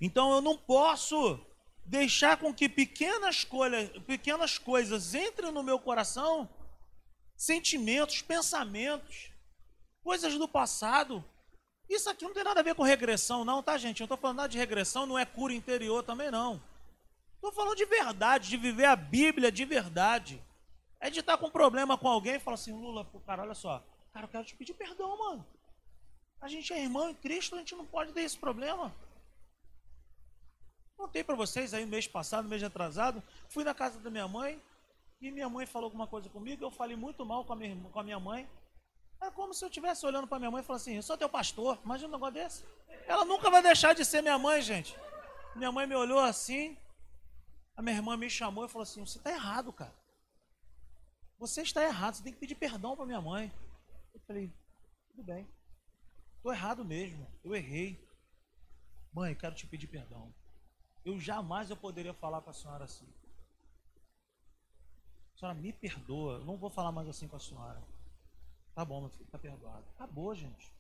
Então 0.06 0.34
eu 0.34 0.42
não 0.42 0.58
posso 0.58 1.40
deixar 1.86 2.36
com 2.36 2.54
que 2.54 2.68
pequenas, 2.68 3.46
coisas, 3.46 3.90
pequenas 4.00 4.58
coisas 4.58 5.16
entrem 5.16 5.50
no 5.50 5.64
meu 5.64 5.80
coração, 5.80 6.50
sentimentos, 7.38 8.22
pensamentos, 8.22 9.32
coisas 10.04 10.38
do 10.38 10.46
passado. 10.46 11.24
Isso 11.88 12.10
aqui 12.10 12.26
não 12.26 12.34
tem 12.34 12.44
nada 12.44 12.60
a 12.60 12.64
ver 12.64 12.76
com 12.76 12.84
regressão, 12.84 13.46
não, 13.46 13.64
tá, 13.64 13.78
gente? 13.78 14.02
Eu 14.02 14.04
não 14.04 14.08
estou 14.08 14.18
falando 14.18 14.38
nada 14.40 14.50
de 14.50 14.58
regressão, 14.58 15.06
não 15.06 15.18
é 15.18 15.26
cura 15.26 15.54
interior 15.54 16.04
também, 16.04 16.30
não. 16.30 16.62
Estou 17.36 17.54
falando 17.54 17.78
de 17.78 17.86
verdade, 17.86 18.50
de 18.50 18.58
viver 18.58 18.88
a 18.88 18.98
Bíblia 18.98 19.50
de 19.50 19.64
verdade. 19.64 20.44
É 21.00 21.10
de 21.10 21.22
estar 21.22 21.38
com 21.38 21.50
problema 21.50 21.98
com 21.98 22.10
alguém 22.10 22.36
e 22.36 22.40
falar 22.42 22.56
assim, 22.56 22.74
Lula, 22.74 23.10
cara, 23.26 23.44
olha 23.44 23.56
só, 23.56 23.82
cara, 24.12 24.26
eu 24.26 24.30
quero 24.30 24.44
te 24.44 24.54
pedir 24.54 24.74
perdão, 24.74 25.18
mano. 25.18 25.48
A 26.42 26.50
gente 26.50 26.74
é 26.74 26.82
irmão 26.82 27.10
em 27.10 27.16
Cristo, 27.16 27.56
a 27.56 27.60
gente 27.60 27.74
não 27.74 27.86
pode 27.86 28.12
ter 28.12 28.24
esse 28.24 28.38
problema. 28.38 28.94
Contei 30.98 31.24
para 31.24 31.36
vocês 31.36 31.74
aí 31.74 31.86
mês 31.86 32.08
passado, 32.08 32.48
mês 32.48 32.64
atrasado, 32.64 33.22
fui 33.50 33.64
na 33.64 33.74
casa 33.74 34.00
da 34.00 34.10
minha 34.10 34.28
mãe 34.28 34.62
e 35.22 35.32
minha 35.32 35.50
mãe 35.50 35.66
falou 35.66 35.88
alguma 35.88 36.08
coisa 36.08 36.30
comigo, 36.30 36.64
eu 36.64 36.72
falei 36.72 36.96
muito 36.96 37.26
mal 37.26 37.46
com 37.46 37.54
a 37.54 37.56
minha, 37.56 37.76
com 37.90 38.00
a 38.00 38.04
minha 38.04 38.20
mãe. 38.20 38.50
É 39.22 39.32
como 39.32 39.54
se 39.54 39.64
eu 39.64 39.70
estivesse 39.70 40.06
olhando 40.06 40.28
para 40.28 40.38
minha 40.38 40.52
mãe 40.52 40.62
e 40.62 40.66
falasse 40.66 40.90
assim, 40.90 40.98
eu 40.98 41.04
sou 41.04 41.18
teu 41.18 41.30
pastor, 41.30 41.80
imagina 41.84 42.10
um 42.10 42.12
negócio 42.12 42.34
desse. 42.34 42.66
Ela 43.08 43.24
nunca 43.24 43.50
vai 43.50 43.62
deixar 43.62 43.94
de 43.94 44.04
ser 44.04 44.22
minha 44.22 44.38
mãe, 44.38 44.62
gente. 44.62 44.98
Minha 45.56 45.72
mãe 45.72 45.88
me 45.88 45.96
olhou 45.96 46.20
assim, 46.20 46.78
a 47.76 47.82
minha 47.82 47.96
irmã 47.96 48.18
me 48.18 48.30
chamou 48.30 48.66
e 48.66 48.70
falou 48.70 48.84
assim, 48.84 49.06
você 49.06 49.18
está 49.18 49.32
errado, 49.32 49.72
cara. 49.72 49.94
Você 51.40 51.62
está 51.62 51.84
errado, 51.84 52.16
você 52.16 52.24
tem 52.24 52.34
que 52.34 52.40
pedir 52.40 52.56
perdão 52.56 52.96
para 52.96 53.06
minha 53.06 53.22
mãe. 53.22 53.52
Eu 54.14 54.20
falei, 54.28 54.52
tudo 55.10 55.24
bem. 55.24 55.48
Estou 56.38 56.52
errado 56.52 56.84
mesmo, 56.84 57.26
eu 57.44 57.56
errei. 57.56 58.06
Mãe, 59.14 59.34
quero 59.36 59.56
te 59.56 59.66
pedir 59.66 59.88
perdão. 59.88 60.34
Eu 61.06 61.20
jamais 61.20 61.70
eu 61.70 61.78
poderia 61.78 62.14
falar 62.14 62.42
com 62.42 62.50
a 62.50 62.54
senhora 62.54 62.86
assim. 62.86 63.08
A 65.36 65.40
senhora 65.40 65.58
me 65.58 65.74
perdoa, 65.74 66.36
eu 66.36 66.46
não 66.46 66.58
vou 66.58 66.70
falar 66.70 66.92
mais 66.92 67.08
assim 67.08 67.28
com 67.28 67.36
a 67.36 67.40
senhora. 67.40 67.82
Tá 68.74 68.84
bom, 68.84 69.02
meu 69.02 69.10
filho, 69.10 69.30
tá 69.30 69.38
perdoado. 69.38 69.86
Acabou, 69.96 70.34
gente. 70.34 70.72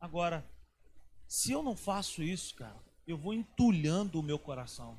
Agora, 0.00 0.48
se 1.28 1.52
eu 1.52 1.62
não 1.62 1.76
faço 1.76 2.22
isso, 2.22 2.54
cara, 2.54 2.78
eu 3.06 3.18
vou 3.18 3.34
entulhando 3.34 4.18
o 4.18 4.22
meu 4.22 4.38
coração. 4.38 4.98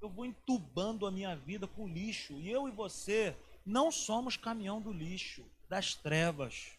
Eu 0.00 0.10
vou 0.10 0.26
entubando 0.26 1.06
a 1.06 1.10
minha 1.10 1.34
vida 1.34 1.66
com 1.66 1.88
lixo. 1.88 2.34
E 2.34 2.50
eu 2.50 2.68
e 2.68 2.70
você 2.70 3.36
não 3.64 3.90
somos 3.90 4.36
caminhão 4.36 4.80
do 4.80 4.92
lixo, 4.92 5.44
das 5.68 5.94
trevas. 5.94 6.76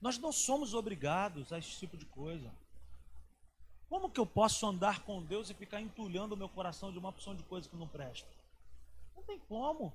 Nós 0.00 0.18
não 0.18 0.32
somos 0.32 0.72
obrigados 0.72 1.52
a 1.52 1.58
esse 1.58 1.78
tipo 1.78 1.96
de 1.96 2.06
coisa. 2.06 2.50
Como 3.90 4.08
que 4.08 4.20
eu 4.20 4.24
posso 4.24 4.64
andar 4.64 5.00
com 5.00 5.20
Deus 5.20 5.50
e 5.50 5.54
ficar 5.54 5.80
entulhando 5.80 6.32
o 6.32 6.36
meu 6.36 6.48
coração 6.48 6.92
de 6.92 6.98
uma 6.98 7.08
opção 7.08 7.34
de 7.34 7.42
coisa 7.42 7.68
que 7.68 7.74
não 7.74 7.88
presta? 7.88 8.28
Não 9.16 9.24
tem 9.24 9.36
como. 9.40 9.92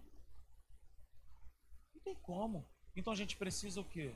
Não 1.93 2.01
tem 2.01 2.13
como. 2.15 2.65
Então 2.93 3.13
a 3.13 3.15
gente 3.15 3.37
precisa 3.37 3.79
o 3.79 3.85
quê? 3.85 4.13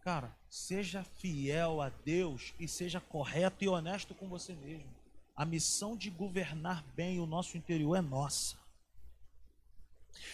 Cara, 0.00 0.34
seja 0.48 1.04
fiel 1.04 1.82
a 1.82 1.90
Deus 1.90 2.54
e 2.58 2.66
seja 2.66 3.02
correto 3.02 3.64
e 3.64 3.68
honesto 3.68 4.14
com 4.14 4.26
você 4.30 4.54
mesmo. 4.54 4.88
A 5.36 5.44
missão 5.44 5.94
de 5.94 6.08
governar 6.08 6.82
bem 6.94 7.20
o 7.20 7.26
nosso 7.26 7.58
interior 7.58 7.96
é 7.96 8.00
nossa. 8.00 8.56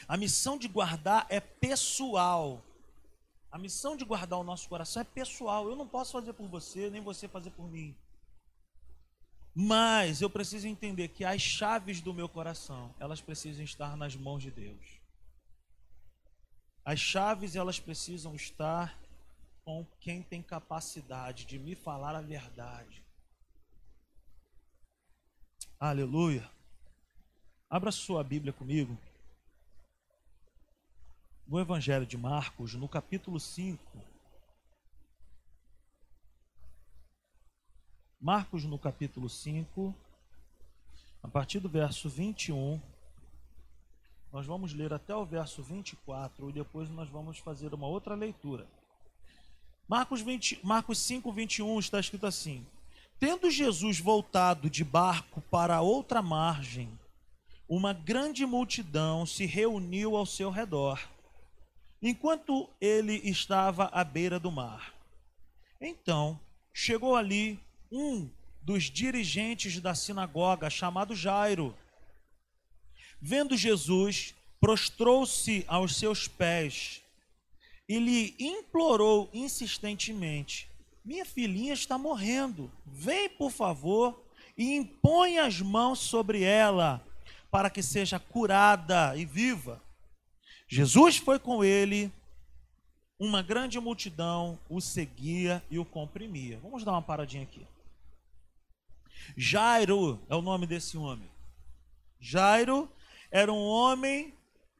A 0.06 0.16
missão 0.16 0.56
de 0.56 0.68
guardar 0.68 1.26
é 1.28 1.40
pessoal. 1.40 2.62
A 3.50 3.58
missão 3.58 3.96
de 3.96 4.04
guardar 4.04 4.38
o 4.38 4.44
nosso 4.44 4.68
coração 4.68 5.00
é 5.00 5.04
pessoal. 5.04 5.68
Eu 5.68 5.76
não 5.76 5.88
posso 5.88 6.12
fazer 6.12 6.32
por 6.34 6.46
você, 6.48 6.90
nem 6.90 7.00
você 7.00 7.26
fazer 7.26 7.50
por 7.50 7.68
mim. 7.68 7.96
Mas 9.54 10.20
eu 10.20 10.28
preciso 10.28 10.68
entender 10.68 11.08
que 11.08 11.24
as 11.24 11.40
chaves 11.40 12.00
do 12.00 12.12
meu 12.12 12.28
coração, 12.28 12.94
elas 13.00 13.20
precisam 13.20 13.64
estar 13.64 13.96
nas 13.96 14.14
mãos 14.14 14.42
de 14.42 14.50
Deus. 14.50 15.00
As 16.84 17.00
chaves, 17.00 17.56
elas 17.56 17.80
precisam 17.80 18.34
estar 18.34 18.98
com 19.64 19.84
quem 20.00 20.22
tem 20.22 20.42
capacidade 20.42 21.44
de 21.44 21.58
me 21.58 21.74
falar 21.74 22.14
a 22.14 22.20
verdade. 22.20 23.04
Aleluia. 25.80 26.48
Abra 27.68 27.90
sua 27.90 28.22
Bíblia 28.22 28.52
comigo 28.52 28.96
no 31.48 31.58
Evangelho 31.58 32.04
de 32.04 32.18
Marcos, 32.18 32.74
no 32.74 32.87
capítulo 32.87 33.40
5. 33.40 33.80
Marcos, 38.20 38.64
no 38.64 38.78
capítulo 38.78 39.30
5, 39.30 39.94
a 41.22 41.28
partir 41.28 41.58
do 41.58 41.68
verso 41.68 42.11
21, 42.11 42.78
nós 44.30 44.44
vamos 44.44 44.74
ler 44.74 44.92
até 44.92 45.16
o 45.16 45.24
verso 45.24 45.62
24 45.62 46.50
e 46.50 46.52
depois 46.52 46.90
nós 46.90 47.08
vamos 47.08 47.38
fazer 47.38 47.72
uma 47.72 47.87
outra 47.87 48.14
leitura. 48.14 48.66
Marcos, 49.88 50.20
20, 50.20 50.61
Marcos 50.62 50.98
5, 50.98 51.32
21 51.32 51.78
está 51.78 51.98
escrito 51.98 52.26
assim: 52.26 52.66
Tendo 53.18 53.50
Jesus 53.50 53.98
voltado 53.98 54.68
de 54.68 54.84
barco 54.84 55.40
para 55.40 55.80
outra 55.80 56.20
margem, 56.20 56.90
uma 57.66 57.94
grande 57.94 58.44
multidão 58.44 59.24
se 59.24 59.46
reuniu 59.46 60.14
ao 60.14 60.26
seu 60.26 60.50
redor 60.50 61.00
enquanto 62.02 62.68
ele 62.80 63.14
estava 63.24 63.87
à 63.92 64.04
beira 64.04 64.38
do 64.38 64.50
mar. 64.50 64.94
Então, 65.80 66.38
chegou 66.72 67.16
ali 67.16 67.58
um 67.90 68.28
dos 68.62 68.84
dirigentes 68.84 69.80
da 69.80 69.94
sinagoga, 69.94 70.68
chamado 70.68 71.14
Jairo. 71.14 71.76
Vendo 73.20 73.56
Jesus, 73.56 74.34
prostrou-se 74.61 75.64
aos 75.66 75.96
seus 75.96 76.28
pés 76.28 77.02
e 77.88 77.98
lhe 77.98 78.34
implorou 78.38 79.28
insistentemente: 79.32 80.68
Minha 81.04 81.24
filhinha 81.24 81.72
está 81.72 81.96
morrendo. 81.96 82.70
Vem, 82.84 83.28
por 83.28 83.50
favor, 83.50 84.22
e 84.56 84.74
impõe 84.74 85.38
as 85.38 85.61
mãos 85.61 86.00
sobre 86.00 86.42
ela, 86.42 87.04
para 87.50 87.70
que 87.70 87.82
seja 87.82 88.18
curada 88.18 89.16
e 89.16 89.24
viva. 89.24 89.82
Jesus 90.68 91.16
foi 91.16 91.38
com 91.38 91.64
ele, 91.64 92.12
uma 93.18 93.42
grande 93.42 93.81
multidão 93.81 94.59
o 94.68 94.81
seguia 94.81 95.62
e 95.70 95.78
o 95.78 95.85
comprimia. 95.85 96.59
Vamos 96.59 96.85
dar 96.85 96.92
uma 96.92 97.02
paradinha 97.02 97.42
aqui. 97.42 97.66
Jairo 99.37 100.20
é 100.28 100.37
o 100.37 100.42
nome 100.42 100.66
desse 100.66 100.96
homem. 100.96 101.28
Jairo 102.20 102.90
era 103.31 103.52
um 103.52 103.64
homem 103.64 104.35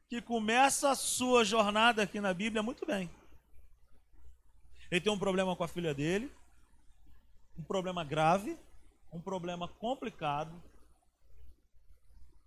que 0.07 0.21
começa 0.21 0.89
a 0.91 0.95
sua 0.95 1.43
jornada 1.43 2.03
aqui 2.03 2.19
na 2.19 2.33
Bíblia 2.33 2.63
muito 2.63 2.85
bem. 2.85 3.09
Ele 4.89 5.01
tem 5.01 5.11
um 5.11 5.19
problema 5.19 5.55
com 5.55 5.63
a 5.63 5.67
filha 5.67 5.93
dele, 5.93 6.31
um 7.57 7.63
problema 7.63 8.03
grave, 8.03 8.57
um 9.11 9.21
problema 9.21 9.67
complicado, 9.67 10.51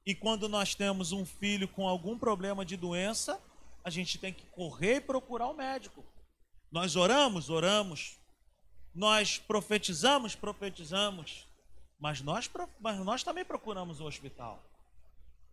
e 0.04 0.14
quando 0.14 0.48
nós 0.48 0.74
temos 0.74 1.12
um 1.12 1.24
filho 1.24 1.68
com 1.68 1.86
algum 1.86 2.18
problema 2.18 2.64
de 2.64 2.76
doença, 2.76 3.40
a 3.84 3.90
gente 3.90 4.18
tem 4.18 4.32
que 4.32 4.44
correr 4.46 4.96
e 4.96 5.00
procurar 5.00 5.46
o 5.46 5.52
um 5.52 5.56
médico. 5.56 6.04
Nós 6.70 6.96
oramos, 6.96 7.50
oramos. 7.50 8.18
Nós 8.94 9.38
profetizamos, 9.38 10.34
profetizamos. 10.34 11.46
Mas 11.98 12.20
nós, 12.20 12.50
mas 12.80 12.98
nós 12.98 13.22
também 13.22 13.44
procuramos 13.44 14.00
o 14.00 14.04
hospital. 14.04 14.62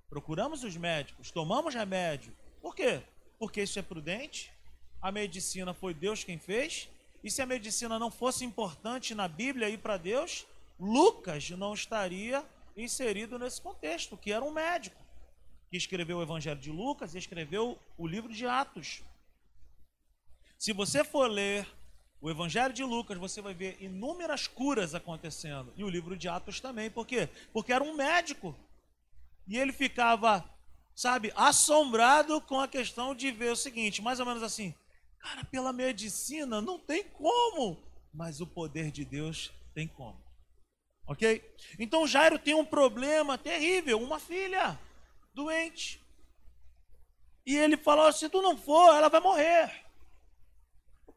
Procuramos 0.09 0.63
os 0.63 0.75
médicos, 0.75 1.29
tomamos 1.29 1.75
remédio. 1.75 2.35
Por 2.59 2.75
quê? 2.75 3.03
Porque 3.38 3.62
isso 3.62 3.77
é 3.77 3.83
prudente, 3.83 4.51
a 4.99 5.12
medicina 5.12 5.73
foi 5.73 5.93
Deus 5.93 6.23
quem 6.23 6.39
fez. 6.39 6.89
E 7.23 7.29
se 7.29 7.41
a 7.41 7.45
medicina 7.45 7.99
não 7.99 8.09
fosse 8.09 8.43
importante 8.43 9.13
na 9.13 9.27
Bíblia 9.27 9.69
e 9.69 9.77
para 9.77 9.97
Deus, 9.97 10.47
Lucas 10.79 11.49
não 11.51 11.73
estaria 11.73 12.43
inserido 12.75 13.38
nesse 13.39 13.62
contexto, 13.62 14.17
que 14.17 14.32
era 14.32 14.43
um 14.43 14.51
médico 14.51 15.01
que 15.69 15.77
escreveu 15.77 16.17
o 16.17 16.23
Evangelho 16.23 16.60
de 16.60 16.71
Lucas 16.71 17.13
e 17.13 17.17
escreveu 17.17 17.77
o 17.97 18.08
livro 18.08 18.34
de 18.34 18.45
Atos. 18.45 19.03
Se 20.58 20.73
você 20.73 21.03
for 21.03 21.29
ler 21.29 21.67
o 22.21 22.29
Evangelho 22.29 22.73
de 22.73 22.84
Lucas, 22.84 23.17
você 23.17 23.41
vai 23.41 23.53
ver 23.53 23.77
inúmeras 23.79 24.47
curas 24.47 24.93
acontecendo. 24.93 25.71
E 25.77 25.84
o 25.84 25.89
livro 25.89 26.17
de 26.17 26.27
Atos 26.27 26.60
também. 26.60 26.89
Por 26.89 27.05
quê? 27.05 27.29
Porque 27.53 27.71
era 27.71 27.84
um 27.84 27.95
médico. 27.95 28.55
E 29.47 29.58
ele 29.58 29.71
ficava, 29.71 30.43
sabe, 30.93 31.32
assombrado 31.36 32.41
com 32.41 32.60
a 32.60 32.67
questão 32.67 33.15
de 33.15 33.32
ver 33.32 33.51
o 33.51 33.55
seguinte, 33.55 34.01
mais 34.01 34.19
ou 34.19 34.25
menos 34.25 34.43
assim: 34.43 34.73
cara, 35.19 35.45
pela 35.45 35.71
medicina 35.71 36.62
não 36.62 36.77
tem 36.77 37.03
como, 37.03 37.82
mas 38.13 38.41
o 38.41 38.47
poder 38.47 38.91
de 38.91 39.05
Deus 39.05 39.51
tem 39.73 39.88
como. 39.88 40.28
Ok? 41.10 41.43
Então 41.78 42.08
Jairo 42.08 42.39
tem 42.39 42.54
um 42.54 42.65
problema 42.65 43.38
terrível, 43.38 44.02
uma 44.02 44.19
filha 44.19 44.80
doente. 45.34 46.02
E 47.45 47.58
ele 47.58 47.76
falou: 47.76 48.10
se 48.13 48.30
tu 48.30 48.41
não 48.41 48.56
for, 48.56 48.95
ela 48.95 49.10
vai 49.10 49.19
morrer 49.19 49.89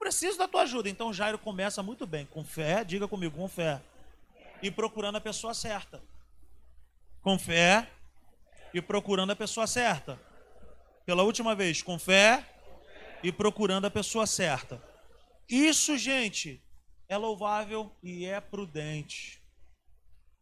preciso 0.02 0.36
da 0.36 0.48
tua 0.48 0.62
ajuda. 0.62 0.88
Então 0.88 1.12
Jairo 1.12 1.38
começa 1.38 1.80
muito 1.80 2.06
bem, 2.06 2.26
com 2.26 2.44
fé, 2.44 2.82
diga 2.82 3.06
comigo, 3.06 3.36
com 3.36 3.48
fé. 3.48 3.80
E 4.60 4.70
procurando 4.70 5.16
a 5.16 5.20
pessoa 5.20 5.54
certa. 5.54 6.02
Com 7.20 7.38
fé 7.38 7.88
e 8.74 8.82
procurando 8.82 9.30
a 9.30 9.36
pessoa 9.36 9.66
certa. 9.66 10.20
Pela 11.06 11.22
última 11.22 11.54
vez, 11.54 11.82
com 11.82 11.98
fé 11.98 12.44
e 13.22 13.30
procurando 13.30 13.86
a 13.86 13.90
pessoa 13.90 14.26
certa. 14.26 14.82
Isso, 15.48 15.96
gente, 15.96 16.60
é 17.08 17.16
louvável 17.16 17.94
e 18.02 18.24
é 18.26 18.40
prudente. 18.40 19.41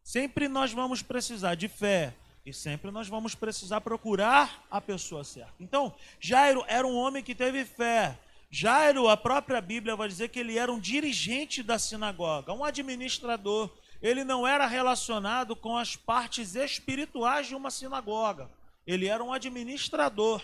Sempre 0.03 0.47
nós 0.47 0.71
vamos 0.71 1.01
precisar 1.01 1.55
de 1.55 1.67
fé 1.67 2.13
e 2.45 2.53
sempre 2.53 2.89
nós 2.91 3.07
vamos 3.07 3.35
precisar 3.35 3.81
procurar 3.81 4.65
a 4.69 4.81
pessoa 4.81 5.23
certa. 5.23 5.53
Então, 5.59 5.93
Jairo 6.19 6.63
era 6.67 6.87
um 6.87 6.95
homem 6.95 7.23
que 7.23 7.35
teve 7.35 7.63
fé, 7.65 8.17
Jairo, 8.53 9.07
a 9.07 9.15
própria 9.15 9.61
Bíblia 9.61 9.95
vai 9.95 10.09
dizer 10.09 10.27
que 10.27 10.37
ele 10.37 10.57
era 10.57 10.69
um 10.69 10.79
dirigente 10.79 11.63
da 11.63 11.79
sinagoga, 11.79 12.51
um 12.51 12.65
administrador. 12.65 13.69
Ele 14.01 14.25
não 14.25 14.45
era 14.45 14.67
relacionado 14.67 15.55
com 15.55 15.77
as 15.77 15.95
partes 15.95 16.53
espirituais 16.53 17.47
de 17.47 17.55
uma 17.55 17.71
sinagoga. 17.71 18.51
Ele 18.85 19.07
era 19.07 19.23
um 19.23 19.31
administrador. 19.31 20.43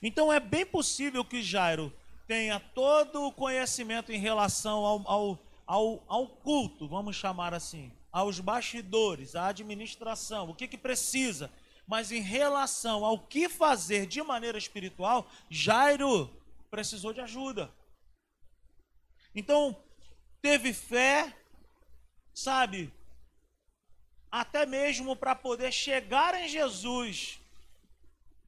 Então 0.00 0.32
é 0.32 0.38
bem 0.38 0.64
possível 0.64 1.24
que 1.24 1.42
Jairo 1.42 1.92
tenha 2.28 2.60
todo 2.60 3.24
o 3.24 3.32
conhecimento 3.32 4.12
em 4.12 4.20
relação 4.20 4.84
ao, 4.84 5.10
ao, 5.10 5.38
ao, 5.68 6.02
ao 6.08 6.26
culto, 6.26 6.88
vamos 6.88 7.14
chamar 7.14 7.54
assim, 7.54 7.92
aos 8.10 8.40
bastidores, 8.40 9.36
à 9.36 9.46
administração, 9.46 10.50
o 10.50 10.54
que, 10.54 10.66
que 10.66 10.76
precisa 10.76 11.48
mas 11.88 12.12
em 12.12 12.20
relação 12.20 13.02
ao 13.02 13.18
que 13.18 13.48
fazer 13.48 14.04
de 14.04 14.22
maneira 14.22 14.58
espiritual, 14.58 15.26
Jairo 15.48 16.30
precisou 16.70 17.14
de 17.14 17.20
ajuda. 17.22 17.72
Então, 19.34 19.74
teve 20.42 20.74
fé, 20.74 21.34
sabe, 22.34 22.92
até 24.30 24.66
mesmo 24.66 25.16
para 25.16 25.34
poder 25.34 25.72
chegar 25.72 26.34
em 26.34 26.46
Jesus. 26.46 27.40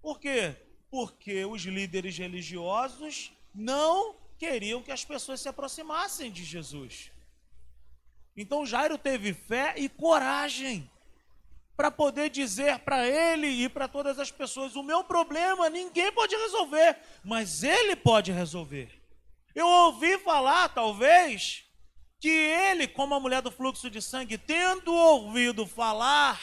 Por 0.03 0.21
quê? 0.21 0.55
Porque 0.91 1.47
os 1.47 1.63
líderes 1.63 2.19
religiosos 2.19 3.33
não 3.55 4.15
queriam 4.41 4.83
que 4.83 4.91
as 4.91 5.05
pessoas 5.05 5.39
se 5.39 5.51
aproximassem 5.51 6.33
de 6.33 6.43
Jesus. 6.43 7.13
Então 8.35 8.65
Jairo 8.65 8.97
teve 8.97 9.35
fé 9.35 9.75
e 9.77 9.87
coragem 9.87 10.91
para 11.77 11.91
poder 11.91 12.31
dizer 12.31 12.79
para 12.79 13.07
ele 13.07 13.47
e 13.47 13.69
para 13.69 13.87
todas 13.87 14.19
as 14.19 14.31
pessoas: 14.31 14.75
o 14.75 14.83
meu 14.83 15.05
problema 15.05 15.69
ninguém 15.69 16.11
pode 16.11 16.35
resolver, 16.35 16.99
mas 17.23 17.63
ele 17.63 17.95
pode 17.95 18.33
resolver. 18.33 18.91
Eu 19.55 19.67
ouvi 19.67 20.17
falar, 20.19 20.71
talvez, 20.71 21.65
que 22.19 22.31
ele, 22.31 22.89
como 22.89 23.15
a 23.15 23.21
mulher 23.21 23.43
do 23.43 23.51
fluxo 23.51 23.91
de 23.91 24.01
sangue, 24.01 24.39
tendo 24.39 24.95
ouvido 24.95 25.67
falar 25.67 26.41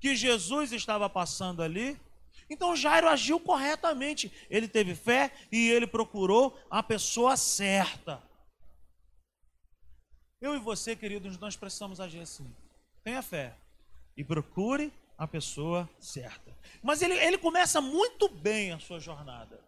que 0.00 0.16
Jesus 0.16 0.72
estava 0.72 1.08
passando 1.08 1.62
ali, 1.62 2.00
então 2.48 2.76
Jairo 2.76 3.08
agiu 3.08 3.40
corretamente. 3.40 4.32
Ele 4.48 4.68
teve 4.68 4.94
fé 4.94 5.32
e 5.50 5.70
ele 5.70 5.86
procurou 5.86 6.58
a 6.70 6.82
pessoa 6.82 7.36
certa. 7.36 8.22
Eu 10.40 10.54
e 10.54 10.58
você, 10.58 10.94
queridos, 10.94 11.38
nós 11.38 11.56
precisamos 11.56 12.00
agir 12.00 12.20
assim. 12.20 12.46
Tenha 13.02 13.22
fé 13.22 13.54
e 14.16 14.24
procure 14.24 14.92
a 15.18 15.26
pessoa 15.26 15.88
certa. 15.98 16.54
Mas 16.82 17.02
ele, 17.02 17.14
ele 17.14 17.38
começa 17.38 17.80
muito 17.80 18.28
bem 18.28 18.72
a 18.72 18.78
sua 18.78 19.00
jornada. 19.00 19.60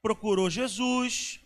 Procurou 0.00 0.50
Jesus. 0.50 1.41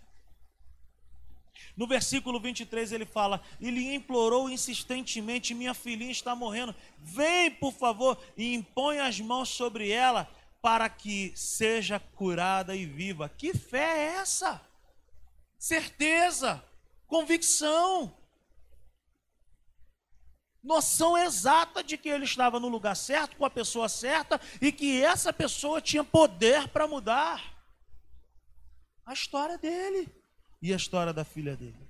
No 1.76 1.86
versículo 1.86 2.40
23 2.40 2.92
ele 2.92 3.04
fala: 3.04 3.42
Ele 3.60 3.94
implorou 3.94 4.48
insistentemente: 4.48 5.54
Minha 5.54 5.74
filhinha 5.74 6.10
está 6.10 6.34
morrendo. 6.34 6.74
Vem, 6.98 7.50
por 7.50 7.72
favor, 7.72 8.18
e 8.36 8.54
impõe 8.54 8.98
as 8.98 9.20
mãos 9.20 9.48
sobre 9.50 9.90
ela 9.90 10.28
para 10.62 10.88
que 10.88 11.32
seja 11.36 12.00
curada 12.00 12.74
e 12.74 12.86
viva. 12.86 13.28
Que 13.28 13.56
fé 13.56 13.98
é 13.98 14.04
essa? 14.16 14.60
Certeza, 15.58 16.64
convicção 17.06 18.16
noção 20.66 21.16
exata 21.16 21.82
de 21.82 21.96
que 21.96 22.08
ele 22.08 22.24
estava 22.24 22.58
no 22.58 22.68
lugar 22.68 22.96
certo, 22.96 23.36
com 23.36 23.44
a 23.44 23.50
pessoa 23.50 23.88
certa 23.88 24.40
e 24.60 24.72
que 24.72 25.00
essa 25.00 25.32
pessoa 25.32 25.80
tinha 25.80 26.02
poder 26.02 26.66
para 26.68 26.88
mudar 26.88 27.54
a 29.04 29.12
história 29.12 29.56
dele 29.56 30.12
e 30.60 30.72
a 30.72 30.76
história 30.76 31.12
da 31.12 31.24
filha 31.24 31.56
dele. 31.56 31.88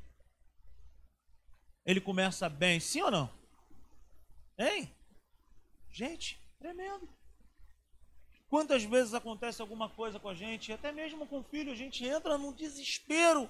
Ele 1.84 2.00
começa 2.00 2.48
bem, 2.48 2.80
sim 2.80 3.02
ou 3.02 3.10
não? 3.10 3.30
Hein? 4.58 4.92
Gente, 5.90 6.38
tremendo. 6.58 7.08
Quantas 8.48 8.84
vezes 8.84 9.14
acontece 9.14 9.60
alguma 9.60 9.88
coisa 9.88 10.20
com 10.20 10.28
a 10.28 10.34
gente, 10.34 10.72
até 10.72 10.92
mesmo 10.92 11.26
com 11.26 11.40
o 11.40 11.44
filho, 11.44 11.72
a 11.72 11.74
gente 11.74 12.04
entra 12.04 12.38
num 12.38 12.52
desespero 12.52 13.48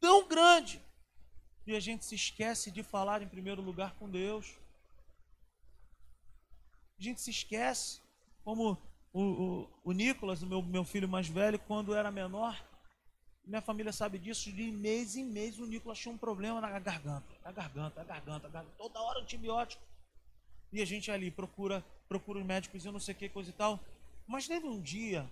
tão 0.00 0.26
grande 0.26 0.80
e 1.66 1.74
a 1.74 1.80
gente 1.80 2.04
se 2.04 2.14
esquece 2.14 2.70
de 2.70 2.82
falar 2.82 3.20
em 3.20 3.28
primeiro 3.28 3.60
lugar 3.60 3.94
com 3.96 4.08
Deus. 4.08 4.56
A 6.98 7.02
gente 7.02 7.20
se 7.20 7.30
esquece, 7.30 8.00
como 8.42 8.78
o, 9.12 9.22
o, 9.22 9.80
o 9.84 9.92
Nicolas, 9.92 10.42
o 10.42 10.46
meu, 10.46 10.62
meu 10.62 10.84
filho 10.84 11.08
mais 11.08 11.28
velho, 11.28 11.58
quando 11.58 11.94
era 11.94 12.10
menor, 12.10 12.58
minha 13.48 13.62
família 13.62 13.92
sabe 13.92 14.18
disso, 14.18 14.52
de 14.52 14.70
mês 14.70 15.16
em 15.16 15.24
mês 15.24 15.58
o 15.58 15.64
Nicolas 15.64 15.98
tinha 15.98 16.14
um 16.14 16.18
problema 16.18 16.60
na 16.60 16.68
garganta, 16.78 17.24
na 17.42 17.50
garganta, 17.50 18.00
na 18.00 18.04
garganta, 18.04 18.48
garganta 18.48 18.74
toda 18.76 19.00
hora 19.00 19.20
antibiótico. 19.20 19.82
E 20.70 20.82
a 20.82 20.84
gente 20.84 21.10
ali 21.10 21.30
procura, 21.30 21.82
procura 22.06 22.38
os 22.38 22.44
médicos 22.44 22.84
e 22.84 22.90
não 22.90 23.00
sei 23.00 23.14
o 23.14 23.16
que, 23.16 23.28
coisa 23.30 23.48
e 23.48 23.54
tal. 23.54 23.80
Mas 24.26 24.46
teve 24.46 24.66
um 24.66 24.78
dia 24.78 25.28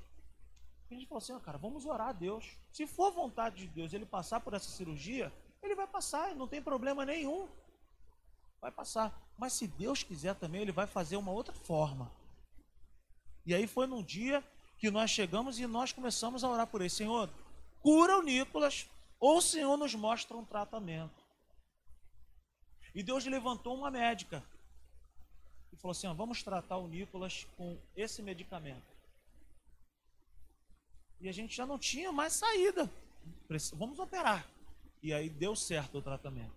que 0.88 0.94
a 0.94 0.96
gente 0.96 1.06
falou 1.06 1.18
assim, 1.18 1.34
ah, 1.34 1.40
cara, 1.40 1.58
vamos 1.58 1.84
orar 1.84 2.08
a 2.08 2.12
Deus. 2.12 2.56
Se 2.72 2.86
for 2.86 3.12
vontade 3.12 3.56
de 3.56 3.66
Deus 3.66 3.92
ele 3.92 4.06
passar 4.06 4.40
por 4.40 4.54
essa 4.54 4.70
cirurgia, 4.70 5.30
ele 5.62 5.74
vai 5.74 5.86
passar, 5.86 6.34
não 6.34 6.48
tem 6.48 6.62
problema 6.62 7.04
nenhum. 7.04 7.46
Vai 8.62 8.70
passar. 8.70 9.14
Mas 9.36 9.52
se 9.52 9.66
Deus 9.66 10.02
quiser 10.02 10.34
também, 10.36 10.62
ele 10.62 10.72
vai 10.72 10.86
fazer 10.86 11.16
uma 11.16 11.32
outra 11.32 11.52
forma. 11.52 12.10
E 13.44 13.54
aí 13.54 13.66
foi 13.66 13.86
num 13.86 14.02
dia 14.02 14.42
que 14.78 14.90
nós 14.90 15.10
chegamos 15.10 15.58
e 15.58 15.66
nós 15.66 15.92
começamos 15.92 16.42
a 16.42 16.48
orar 16.48 16.66
por 16.66 16.80
ele. 16.80 16.88
Senhor, 16.88 17.28
cura 17.86 18.18
o 18.18 18.22
Nicolas, 18.22 18.90
ou 19.20 19.38
o 19.38 19.40
Senhor 19.40 19.76
nos 19.76 19.94
mostra 19.94 20.36
um 20.36 20.44
tratamento. 20.44 21.24
E 22.92 23.00
Deus 23.00 23.24
levantou 23.26 23.76
uma 23.76 23.92
médica 23.92 24.42
e 25.72 25.76
falou 25.76 25.92
assim: 25.92 26.08
ó, 26.08 26.12
vamos 26.12 26.42
tratar 26.42 26.78
o 26.78 26.88
Nicolas 26.88 27.46
com 27.56 27.78
esse 27.94 28.20
medicamento. 28.22 28.82
E 31.20 31.28
a 31.28 31.32
gente 31.32 31.54
já 31.54 31.64
não 31.64 31.78
tinha 31.78 32.10
mais 32.10 32.32
saída. 32.32 32.90
Vamos 33.74 34.00
operar. 34.00 34.44
E 35.00 35.12
aí 35.12 35.30
deu 35.30 35.54
certo 35.54 35.98
o 35.98 36.02
tratamento. 36.02 36.56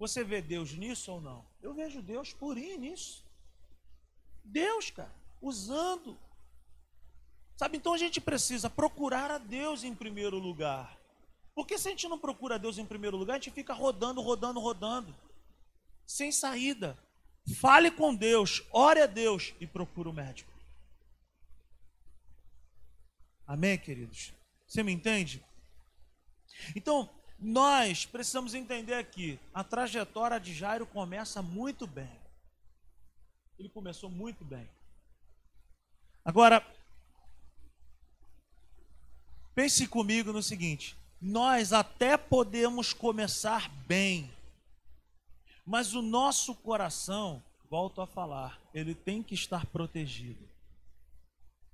Você 0.00 0.24
vê 0.24 0.42
Deus 0.42 0.72
nisso 0.72 1.12
ou 1.12 1.20
não? 1.20 1.46
Eu 1.62 1.72
vejo 1.72 2.02
Deus 2.02 2.32
purinho 2.32 2.76
nisso. 2.76 3.24
Deus, 4.42 4.90
cara, 4.90 5.14
usando. 5.40 6.18
Sabe, 7.58 7.76
então 7.76 7.92
a 7.92 7.98
gente 7.98 8.20
precisa 8.20 8.70
procurar 8.70 9.32
a 9.32 9.38
Deus 9.38 9.82
em 9.82 9.92
primeiro 9.92 10.38
lugar. 10.38 10.96
Porque 11.56 11.76
se 11.76 11.88
a 11.88 11.90
gente 11.90 12.06
não 12.06 12.16
procura 12.16 12.54
a 12.54 12.58
Deus 12.58 12.78
em 12.78 12.86
primeiro 12.86 13.16
lugar, 13.16 13.34
a 13.34 13.36
gente 13.40 13.50
fica 13.50 13.74
rodando, 13.74 14.20
rodando, 14.20 14.60
rodando, 14.60 15.12
sem 16.06 16.30
saída. 16.30 16.96
Fale 17.60 17.90
com 17.90 18.14
Deus, 18.14 18.62
ore 18.70 19.00
a 19.00 19.06
Deus 19.06 19.54
e 19.58 19.66
procure 19.66 20.08
o 20.08 20.12
médico. 20.12 20.52
Amém, 23.44 23.76
queridos? 23.76 24.32
Você 24.68 24.84
me 24.84 24.92
entende? 24.92 25.44
Então, 26.76 27.10
nós 27.40 28.06
precisamos 28.06 28.54
entender 28.54 28.94
aqui, 28.94 29.40
a 29.52 29.64
trajetória 29.64 30.38
de 30.38 30.54
Jairo 30.54 30.86
começa 30.86 31.42
muito 31.42 31.88
bem. 31.88 32.20
Ele 33.58 33.68
começou 33.68 34.08
muito 34.08 34.44
bem. 34.44 34.70
Agora, 36.24 36.64
pense 39.58 39.88
comigo 39.88 40.32
no 40.32 40.40
seguinte: 40.40 40.96
nós 41.20 41.72
até 41.72 42.16
podemos 42.16 42.92
começar 42.92 43.68
bem, 43.88 44.30
mas 45.66 45.94
o 45.94 46.00
nosso 46.00 46.54
coração, 46.54 47.42
volto 47.68 48.00
a 48.00 48.06
falar, 48.06 48.60
ele 48.72 48.94
tem 48.94 49.20
que 49.20 49.34
estar 49.34 49.66
protegido. 49.66 50.48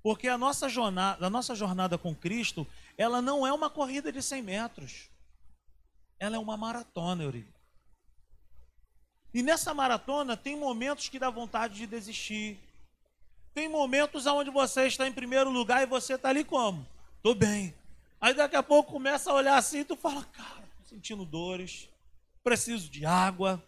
Porque 0.01 0.27
a 0.27 0.35
nossa 0.35 0.67
jornada, 0.67 1.27
a 1.27 1.29
nossa 1.29 1.53
jornada 1.53 1.95
com 1.95 2.15
Cristo, 2.15 2.65
ela 2.97 3.21
não 3.21 3.45
é 3.45 3.53
uma 3.53 3.69
corrida 3.69 4.11
de 4.11 4.21
100 4.21 4.41
metros. 4.41 5.09
Ela 6.19 6.37
é 6.37 6.39
uma 6.39 6.57
maratona, 6.57 7.23
Euri. 7.23 7.47
E 9.31 9.43
nessa 9.43 9.75
maratona 9.75 10.35
tem 10.35 10.57
momentos 10.57 11.07
que 11.07 11.19
dá 11.19 11.29
vontade 11.29 11.75
de 11.75 11.85
desistir. 11.85 12.57
Tem 13.53 13.69
momentos 13.69 14.25
onde 14.25 14.49
você 14.49 14.87
está 14.87 15.07
em 15.07 15.13
primeiro 15.13 15.51
lugar 15.51 15.83
e 15.83 15.85
você 15.85 16.15
está 16.15 16.29
ali 16.29 16.43
como? 16.43 16.94
Tô 17.25 17.33
bem. 17.33 17.73
Aí 18.21 18.35
daqui 18.35 18.55
a 18.55 18.61
pouco 18.61 18.91
começa 18.91 19.31
a 19.31 19.33
olhar 19.33 19.57
assim 19.57 19.79
e 19.79 19.83
tu 19.83 19.95
fala, 19.95 20.23
cara, 20.25 20.61
tô 20.77 20.83
sentindo 20.83 21.25
dores, 21.25 21.89
preciso 22.43 22.87
de 22.87 23.03
água. 23.03 23.59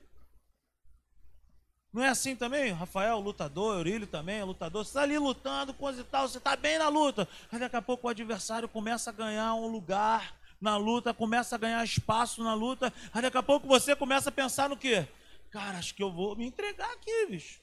Não 1.91 2.03
é 2.03 2.09
assim 2.09 2.35
também? 2.35 2.71
Rafael, 2.71 3.19
lutador, 3.19 3.77
Eurílio 3.77 4.05
também 4.05 4.43
lutador. 4.43 4.85
Você 4.85 4.91
está 4.91 5.01
ali 5.01 5.17
lutando, 5.17 5.73
coisa 5.73 6.01
e 6.01 6.03
tal, 6.03 6.27
você 6.27 6.37
está 6.37 6.55
bem 6.55 6.77
na 6.77 6.87
luta. 6.87 7.27
Aí 7.51 7.57
daqui 7.57 7.75
a 7.75 7.81
pouco 7.81 8.05
o 8.05 8.09
adversário 8.11 8.69
começa 8.69 9.09
a 9.09 9.13
ganhar 9.13 9.55
um 9.55 9.65
lugar 9.65 10.35
na 10.61 10.77
luta, 10.77 11.11
começa 11.11 11.55
a 11.55 11.57
ganhar 11.57 11.83
espaço 11.83 12.43
na 12.43 12.53
luta. 12.53 12.93
Aí 13.11 13.23
daqui 13.23 13.39
a 13.39 13.43
pouco 13.43 13.65
você 13.65 13.95
começa 13.95 14.29
a 14.29 14.31
pensar 14.31 14.69
no 14.69 14.77
quê? 14.77 15.07
Cara, 15.49 15.79
acho 15.79 15.95
que 15.95 16.03
eu 16.03 16.11
vou 16.11 16.35
me 16.35 16.45
entregar 16.45 16.93
aqui, 16.93 17.25
bicho. 17.25 17.59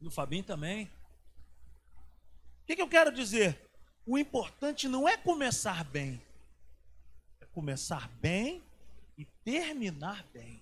No 0.00 0.08
Fabinho 0.08 0.44
também. 0.44 0.84
O 2.62 2.66
que, 2.66 2.76
que 2.76 2.82
eu 2.82 2.88
quero 2.88 3.10
dizer? 3.10 3.71
O 4.06 4.18
importante 4.18 4.88
não 4.88 5.08
é 5.08 5.16
começar 5.16 5.84
bem, 5.84 6.20
é 7.40 7.46
começar 7.46 8.08
bem 8.20 8.62
e 9.16 9.24
terminar 9.44 10.24
bem. 10.32 10.60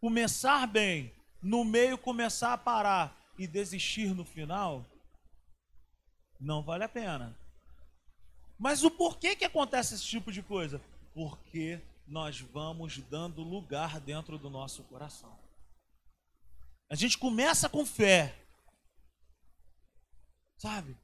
Começar 0.00 0.66
bem, 0.66 1.12
no 1.40 1.64
meio 1.64 1.96
começar 1.96 2.52
a 2.52 2.58
parar 2.58 3.16
e 3.38 3.46
desistir 3.46 4.14
no 4.14 4.24
final, 4.24 4.84
não 6.40 6.62
vale 6.62 6.84
a 6.84 6.88
pena. 6.88 7.36
Mas 8.58 8.82
o 8.82 8.90
porquê 8.90 9.34
que 9.34 9.44
acontece 9.44 9.94
esse 9.94 10.04
tipo 10.04 10.30
de 10.30 10.42
coisa? 10.42 10.80
Porque 11.14 11.80
nós 12.06 12.40
vamos 12.40 12.98
dando 12.98 13.42
lugar 13.42 14.00
dentro 14.00 14.38
do 14.38 14.50
nosso 14.50 14.82
coração. 14.84 15.36
A 16.90 16.94
gente 16.94 17.16
começa 17.16 17.68
com 17.68 17.86
fé, 17.86 18.34
Sabe? 20.64 20.96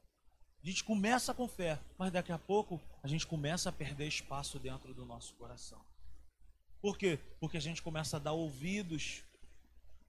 A 0.62 0.66
gente 0.66 0.82
começa 0.82 1.34
com 1.34 1.46
fé, 1.46 1.78
mas 1.98 2.10
daqui 2.10 2.32
a 2.32 2.38
pouco 2.38 2.80
a 3.02 3.06
gente 3.06 3.26
começa 3.26 3.68
a 3.68 3.72
perder 3.72 4.08
espaço 4.08 4.58
dentro 4.58 4.94
do 4.94 5.04
nosso 5.04 5.34
coração. 5.34 5.78
Por 6.80 6.96
quê? 6.96 7.18
Porque 7.38 7.58
a 7.58 7.60
gente 7.60 7.82
começa 7.82 8.16
a 8.16 8.20
dar 8.20 8.32
ouvidos 8.32 9.22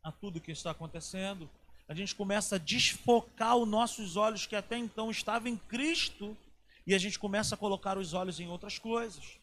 a 0.02 0.10
tudo 0.10 0.39
que 0.39 0.54
está 0.54 0.72
acontecendo. 0.72 1.49
A 1.86 1.93
gente 1.93 2.16
começa 2.16 2.56
a 2.56 2.58
desfocar 2.58 3.58
os 3.58 3.68
nossos 3.68 4.16
olhos 4.16 4.45
que 4.45 4.56
até 4.56 4.78
então 4.78 5.12
estavam 5.12 5.49
em 5.49 5.58
Cristo 5.58 6.38
e 6.88 6.95
a 6.95 6.97
gente 6.97 7.20
começa 7.20 7.56
a 7.56 7.58
colocar 7.58 7.97
os 7.97 8.14
olhos 8.14 8.39
em 8.39 8.47
outras 8.47 8.80
coisas. 8.80 9.38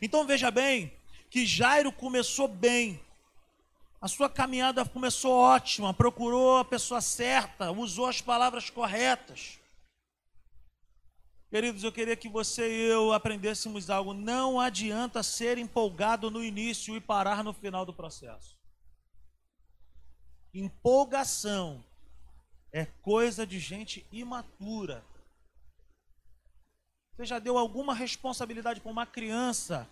Então 0.00 0.26
veja 0.26 0.50
bem 0.50 0.90
que 1.28 1.44
Jairo 1.44 1.92
começou 1.92 2.48
bem, 2.48 2.98
a 4.00 4.08
sua 4.08 4.30
caminhada 4.30 4.84
começou 4.84 5.32
ótima, 5.32 5.92
procurou 5.92 6.58
a 6.58 6.64
pessoa 6.64 7.02
certa, 7.02 7.70
usou 7.70 8.06
as 8.06 8.20
palavras 8.20 8.70
corretas. 8.70 9.58
Queridos, 11.50 11.84
eu 11.84 11.92
queria 11.92 12.16
que 12.16 12.28
você 12.28 12.66
e 12.70 12.90
eu 12.90 13.12
aprendêssemos 13.12 13.90
algo. 13.90 14.14
Não 14.14 14.58
adianta 14.58 15.22
ser 15.22 15.58
empolgado 15.58 16.30
no 16.30 16.42
início 16.42 16.96
e 16.96 17.00
parar 17.00 17.44
no 17.44 17.52
final 17.52 17.84
do 17.84 17.92
processo. 17.92 18.56
Empolgação 20.54 21.84
é 22.72 22.86
coisa 22.86 23.46
de 23.46 23.58
gente 23.58 24.06
imatura. 24.12 25.04
Você 27.12 27.26
já 27.26 27.38
deu 27.38 27.58
alguma 27.58 27.94
responsabilidade 27.94 28.80
para 28.80 28.90
uma 28.90 29.04
criança? 29.04 29.86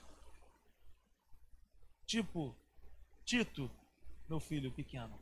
Tipo, 2.07 2.57
Tito, 3.25 3.71
meu 4.29 4.41
filho 4.41 4.71
pequeno. 4.71 5.19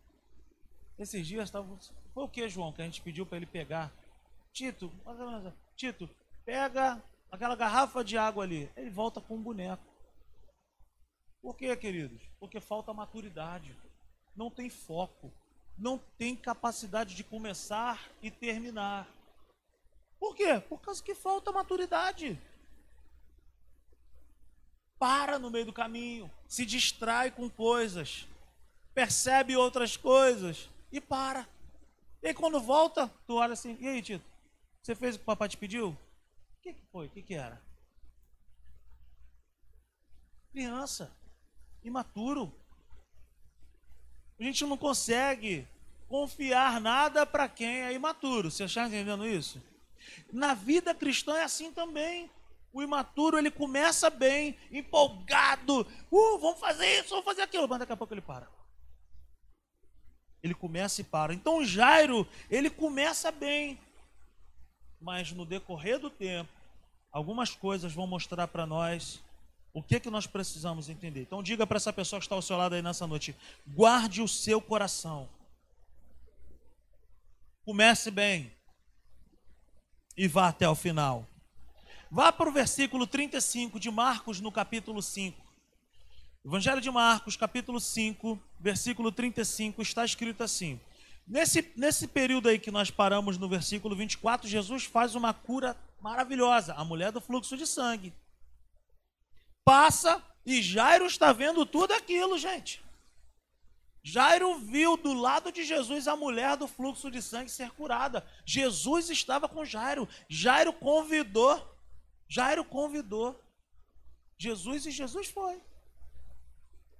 Esses 0.99 1.27
dias 1.27 1.45
estava. 1.45 1.79
Foi 2.13 2.25
o 2.25 2.29
que, 2.29 2.49
João, 2.49 2.73
que 2.73 2.83
a 2.83 2.85
gente 2.85 3.03
pediu 3.03 3.27
para 3.27 3.37
ele 3.37 3.47
pegar? 3.47 3.93
Tito, 4.53 4.91
Tito, 5.77 6.09
pega 6.45 7.03
aquela 7.31 7.55
garrafa 7.55 8.03
de 8.03 8.17
água 8.17 8.45
ali. 8.45 8.71
Ele 8.77 8.91
volta 8.91 9.21
com 9.21 9.37
um 9.37 9.43
boneco. 9.43 9.85
Por 11.43 11.55
quê, 11.55 11.77
queridos? 11.77 12.23
Porque 12.41 12.61
falta 12.61 12.93
maturidade. 12.93 13.77
Não 14.35 14.51
tem 14.51 14.71
foco. 14.71 15.33
Não 15.77 15.99
tem 15.99 16.35
capacidade 16.35 17.15
de 17.15 17.23
começar 17.23 18.11
e 18.23 18.31
terminar. 18.31 19.07
Por 20.19 20.35
quê? 20.35 20.59
Por 20.67 20.81
causa 20.81 21.03
que 21.03 21.15
falta 21.15 21.53
maturidade. 21.53 22.41
Para 24.99 25.39
no 25.39 25.51
meio 25.51 25.67
do 25.67 25.75
caminho, 25.75 26.31
se 26.49 26.65
distrai 26.65 27.31
com 27.31 27.51
coisas 27.51 28.27
percebe 28.97 29.55
outras 29.55 29.95
coisas 29.95 30.71
e 30.91 31.03
para. 31.03 31.47
E 32.23 32.29
aí 32.29 32.35
quando 32.35 32.59
volta, 32.59 33.13
tu 33.27 33.35
olha 33.35 33.53
assim, 33.53 33.77
e 33.79 33.87
aí, 33.87 34.01
Tito? 34.01 34.25
Você 34.83 34.95
fez 34.95 35.15
o 35.15 35.19
que 35.19 35.23
o 35.23 35.27
papai 35.27 35.51
te 35.51 35.57
pediu? 35.59 35.91
O 35.91 36.63
que, 36.63 36.73
que 36.73 36.83
foi? 36.91 37.07
O 37.07 37.11
que, 37.11 37.21
que 37.21 37.35
era? 37.35 37.61
Criança, 40.51 41.15
imaturo. 41.85 42.51
A 44.41 44.45
gente 44.45 44.65
não 44.65 44.79
consegue 44.79 45.69
confiar 46.09 46.81
nada 46.81 47.27
para 47.27 47.51
quem 47.51 47.83
é 47.83 47.93
imaturo. 47.93 48.51
Você 48.51 48.65
está 48.65 48.87
entendendo 48.87 49.27
isso? 49.27 49.63
Na 50.33 50.55
vida 50.55 50.95
cristã 50.95 51.37
é 51.37 51.45
assim 51.45 51.71
também. 51.71 52.31
O 52.73 52.83
imaturo 52.83 53.37
ele 53.37 53.51
começa 53.51 54.09
bem, 54.09 54.57
empolgado. 54.71 55.87
Uh, 56.11 56.39
vamos 56.39 56.61
fazer 56.61 57.01
isso, 57.01 57.11
vamos 57.11 57.27
fazer 57.27 57.43
aquilo, 57.43 57.69
mas 57.69 57.81
daqui 57.81 57.93
a 57.93 57.97
pouco 57.97 58.15
ele 58.15 58.23
para 58.23 58.56
ele 60.47 60.55
começa 60.55 61.01
e 61.01 61.05
para. 61.05 61.35
Então 61.35 61.65
Jairo, 61.65 62.27
ele 62.51 62.71
começa 62.71 63.31
bem, 63.31 63.79
mas 65.01 65.33
no 65.33 65.45
decorrer 65.45 65.99
do 65.99 66.09
tempo, 66.09 66.51
algumas 67.13 67.55
coisas 67.55 67.93
vão 67.93 68.07
mostrar 68.07 68.49
para 68.49 68.67
nós 68.67 69.21
o 69.73 69.83
que 69.83 70.01
que 70.01 70.11
nós 70.11 70.27
precisamos 70.27 70.89
entender. 70.89 71.23
Então 71.23 71.43
diga 71.43 71.67
para 71.67 71.77
essa 71.77 71.93
pessoa 71.93 72.19
que 72.19 72.25
está 72.25 72.35
ao 72.35 72.41
seu 72.41 72.57
lado 72.57 72.75
aí 72.75 72.83
nessa 72.83 73.07
noite, 73.07 73.37
guarde 73.67 74.23
o 74.23 74.29
seu 74.29 74.61
coração. 74.61 75.29
Comece 77.65 78.11
bem 78.11 78.51
e 80.17 80.27
vá 80.27 80.49
até 80.49 80.69
o 80.69 80.75
final. 80.75 81.27
Vá 82.11 82.33
para 82.33 82.49
o 82.49 82.53
versículo 82.53 83.07
35 83.07 83.79
de 83.79 83.91
Marcos, 83.91 84.41
no 84.41 84.51
capítulo 84.51 85.03
5. 85.03 85.46
Evangelho 86.47 86.81
de 86.81 86.93
Marcos, 86.93 87.37
capítulo 87.37 87.81
5, 87.81 88.41
versículo 88.61 89.11
35, 89.11 89.83
está 89.83 90.05
escrito 90.05 90.45
assim: 90.45 90.81
Nesse, 91.27 91.73
nesse 91.75 92.07
período 92.07 92.49
aí 92.49 92.57
que 92.57 92.71
nós 92.71 92.89
paramos 92.89 93.37
no 93.37 93.49
versículo 93.49 93.97
24, 93.97 94.47
Jesus 94.47 94.85
faz 94.85 95.17
uma 95.17 95.35
cura 95.35 95.77
maravilhosa, 96.01 96.73
a 96.75 96.85
mulher 96.85 97.11
do 97.11 97.21
fluxo 97.21 97.57
de 97.57 97.67
sangue. 97.67 98.15
Passa 99.65 100.23
e 100.47 100.63
Jairo 100.63 101.07
está 101.07 101.33
vendo 101.33 101.67
tudo 101.67 101.93
aquilo, 101.93 102.39
gente. 102.39 102.81
Jairo 104.01 104.57
viu 104.57 104.97
do 104.97 105.15
lado 105.15 105.51
de 105.51 105.65
Jesus 105.65 106.07
a 106.07 106.15
mulher 106.15 106.57
do 106.57 106.69
fluxo 106.69 107.11
de 107.11 107.21
sangue 107.21 107.51
ser 107.51 107.73
curada. 107.73 108.25
Jesus 108.45 109.11
estava 109.11 109.49
com 109.49 109.65
Jairo. 109.65 110.09
Jairo 110.29 110.73
convidou. 110.73 111.77
Jairo 112.29 112.65
convidou. 112.65 113.37
Jesus 114.39 114.87
e 114.87 114.93
Jesus 114.93 115.27
foi. 115.27 115.61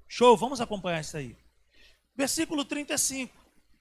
Show, 0.09 0.37
vamos 0.37 0.61
acompanhar 0.61 1.01
isso 1.01 1.17
aí. 1.17 1.37
Versículo 2.15 2.65
35. 2.65 3.35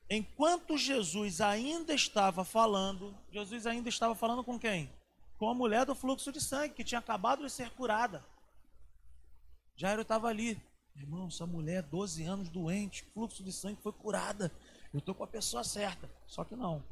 Enquanto 0.10 0.78
Jesus 0.78 1.42
ainda 1.42 1.94
estava 1.94 2.44
falando, 2.44 3.16
Jesus 3.32 3.66
ainda 3.66 3.90
estava 3.90 4.14
falando 4.14 4.44
com 4.44 4.60
quem? 4.60 4.92
Com 5.38 5.50
a 5.50 5.54
mulher 5.54 5.86
do 5.86 5.96
fluxo 5.96 6.32
de 6.32 6.40
sangue, 6.40 6.76
que 6.76 6.84
tinha 6.84 7.00
acabado 7.00 7.44
de 7.44 7.52
ser 7.52 7.72
curada. 7.72 8.24
Jairo 9.76 10.02
estava 10.02 10.28
ali. 10.28 10.62
Irmão, 10.96 11.28
essa 11.28 11.46
mulher, 11.46 11.84
12 11.84 12.24
anos 12.24 12.50
doente, 12.50 13.04
fluxo 13.14 13.44
de 13.44 13.52
sangue 13.52 13.82
foi 13.82 13.92
curada. 13.92 14.52
Eu 14.94 15.00
estou 15.00 15.14
com 15.14 15.24
a 15.24 15.28
pessoa 15.28 15.64
certa. 15.64 16.10
Só 16.26 16.44
que 16.44 16.56
não. 16.56 16.84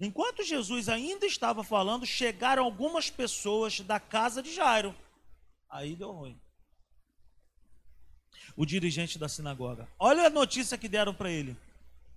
Enquanto 0.00 0.42
Jesus 0.42 0.88
ainda 0.88 1.26
estava 1.26 1.62
falando, 1.62 2.04
chegaram 2.04 2.64
algumas 2.64 3.10
pessoas 3.10 3.80
da 3.80 4.00
casa 4.00 4.42
de 4.42 4.52
Jairo. 4.52 4.94
Aí 5.70 5.94
deu 5.94 6.10
ruim. 6.10 6.40
O 8.56 8.66
dirigente 8.66 9.18
da 9.18 9.28
sinagoga. 9.28 9.88
Olha 9.98 10.26
a 10.26 10.30
notícia 10.30 10.76
que 10.76 10.88
deram 10.88 11.14
para 11.14 11.30
ele. 11.30 11.56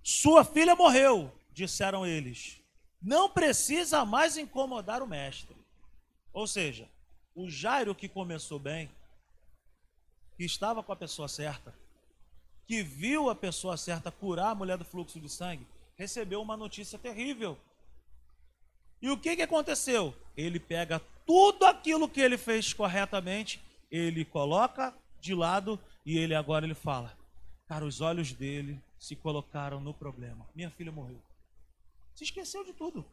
Sua 0.02 0.44
filha 0.44 0.76
morreu, 0.76 1.32
disseram 1.52 2.06
eles. 2.06 2.60
Não 3.00 3.28
precisa 3.28 4.04
mais 4.04 4.36
incomodar 4.36 5.02
o 5.02 5.06
mestre. 5.06 5.56
Ou 6.32 6.46
seja, 6.46 6.88
o 7.34 7.48
Jairo 7.48 7.94
que 7.94 8.08
começou 8.08 8.58
bem, 8.58 8.90
que 10.36 10.44
estava 10.44 10.82
com 10.82 10.92
a 10.92 10.96
pessoa 10.96 11.28
certa, 11.28 11.74
que 12.66 12.82
viu 12.82 13.30
a 13.30 13.34
pessoa 13.34 13.76
certa 13.76 14.10
curar 14.10 14.50
a 14.50 14.54
mulher 14.54 14.76
do 14.76 14.84
fluxo 14.84 15.20
de 15.20 15.28
sangue, 15.28 15.66
recebeu 15.96 16.42
uma 16.42 16.56
notícia 16.56 16.98
terrível. 16.98 17.58
E 19.00 19.08
o 19.08 19.16
que, 19.16 19.36
que 19.36 19.42
aconteceu? 19.42 20.14
Ele 20.36 20.58
pega 20.58 21.00
tudo 21.26 21.64
aquilo 21.64 22.08
que 22.08 22.20
ele 22.20 22.36
fez 22.36 22.72
corretamente, 22.72 23.60
ele 23.90 24.24
coloca 24.24 24.94
de 25.20 25.34
lado 25.34 25.78
e 26.06 26.16
ele 26.16 26.36
agora 26.36 26.64
ele 26.64 26.74
fala: 26.74 27.18
Cara, 27.66 27.84
os 27.84 28.00
olhos 28.00 28.32
dele 28.32 28.80
se 28.96 29.16
colocaram 29.16 29.80
no 29.80 29.92
problema. 29.92 30.48
Minha 30.54 30.70
filha 30.70 30.92
morreu. 30.92 31.20
Se 32.14 32.22
esqueceu 32.22 32.64
de 32.64 32.72
tudo. 32.72 33.04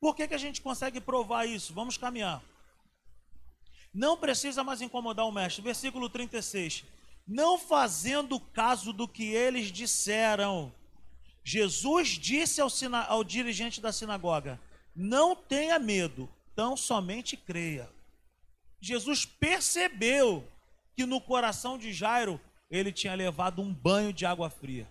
Por 0.00 0.16
que, 0.16 0.26
que 0.26 0.34
a 0.34 0.38
gente 0.38 0.60
consegue 0.60 1.00
provar 1.00 1.46
isso? 1.46 1.72
Vamos 1.72 1.96
caminhar. 1.96 2.42
Não 3.94 4.18
precisa 4.18 4.64
mais 4.64 4.82
incomodar 4.82 5.24
o 5.24 5.32
mestre. 5.32 5.62
Versículo 5.62 6.10
36. 6.10 6.84
Não 7.26 7.56
fazendo 7.56 8.38
caso 8.38 8.92
do 8.92 9.06
que 9.08 9.24
eles 9.32 9.68
disseram, 9.68 10.74
Jesus 11.44 12.08
disse 12.08 12.60
ao, 12.60 12.68
ao 13.08 13.22
dirigente 13.22 13.80
da 13.80 13.92
sinagoga: 13.92 14.60
Não 14.94 15.36
tenha 15.36 15.78
medo, 15.78 16.28
tão 16.54 16.76
somente 16.76 17.36
creia. 17.36 17.88
Jesus 18.80 19.24
percebeu 19.24 20.46
que 20.96 21.04
no 21.06 21.20
coração 21.20 21.76
de 21.76 21.92
Jairo 21.92 22.40
ele 22.70 22.92
tinha 22.92 23.14
levado 23.14 23.60
um 23.60 23.72
banho 23.72 24.12
de 24.12 24.24
água 24.26 24.50
fria. 24.50 24.86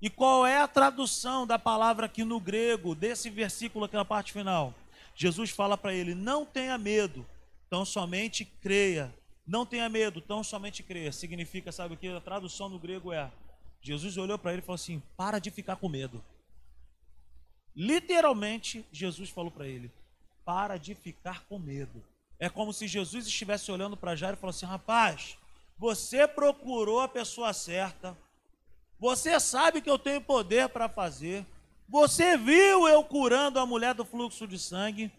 E 0.00 0.10
qual 0.10 0.44
é 0.44 0.60
a 0.60 0.66
tradução 0.66 1.46
da 1.46 1.58
palavra 1.58 2.06
aqui 2.06 2.24
no 2.24 2.40
grego, 2.40 2.94
desse 2.94 3.30
versículo 3.30 3.84
aqui 3.84 3.94
na 3.94 4.04
parte 4.04 4.32
final? 4.32 4.74
Jesus 5.14 5.50
fala 5.50 5.78
para 5.78 5.94
ele: 5.94 6.14
Não 6.14 6.44
tenha 6.44 6.76
medo, 6.76 7.24
tão 7.70 7.84
somente 7.84 8.44
creia. 8.44 9.14
Não 9.46 9.66
tenha 9.66 9.88
medo, 9.88 10.20
tão 10.20 10.42
somente 10.42 10.82
creia. 10.82 11.12
Significa, 11.12 11.72
sabe 11.72 11.94
o 11.94 11.96
que? 11.96 12.08
A 12.08 12.20
tradução 12.20 12.68
no 12.68 12.78
grego 12.78 13.12
é: 13.12 13.30
Jesus 13.80 14.16
olhou 14.16 14.38
para 14.38 14.52
ele 14.52 14.62
e 14.62 14.64
falou 14.64 14.74
assim: 14.74 15.00
Para 15.16 15.38
de 15.38 15.50
ficar 15.50 15.76
com 15.76 15.88
medo. 15.88 16.22
Literalmente, 17.74 18.84
Jesus 18.90 19.30
falou 19.30 19.50
para 19.50 19.66
ele: 19.66 19.90
Para 20.44 20.76
de 20.76 20.94
ficar 20.94 21.44
com 21.44 21.58
medo. 21.58 22.02
É 22.42 22.48
como 22.48 22.72
se 22.72 22.88
Jesus 22.88 23.26
estivesse 23.26 23.70
olhando 23.70 23.96
para 23.96 24.16
Jairo 24.16 24.36
e 24.36 24.40
falou 24.40 24.50
assim: 24.50 24.66
Rapaz, 24.66 25.36
você 25.78 26.26
procurou 26.26 27.00
a 27.00 27.08
pessoa 27.08 27.52
certa 27.52 28.16
você 29.02 29.40
sabe 29.40 29.80
que 29.80 29.90
eu 29.90 29.98
tenho 29.98 30.20
poder 30.20 30.68
para 30.68 30.88
fazer. 30.88 31.44
Você 31.88 32.36
viu 32.38 32.86
eu 32.86 33.02
curando 33.02 33.58
a 33.58 33.66
mulher 33.66 33.94
do 33.94 34.04
fluxo 34.04 34.46
de 34.46 34.56
sangue, 34.56 35.10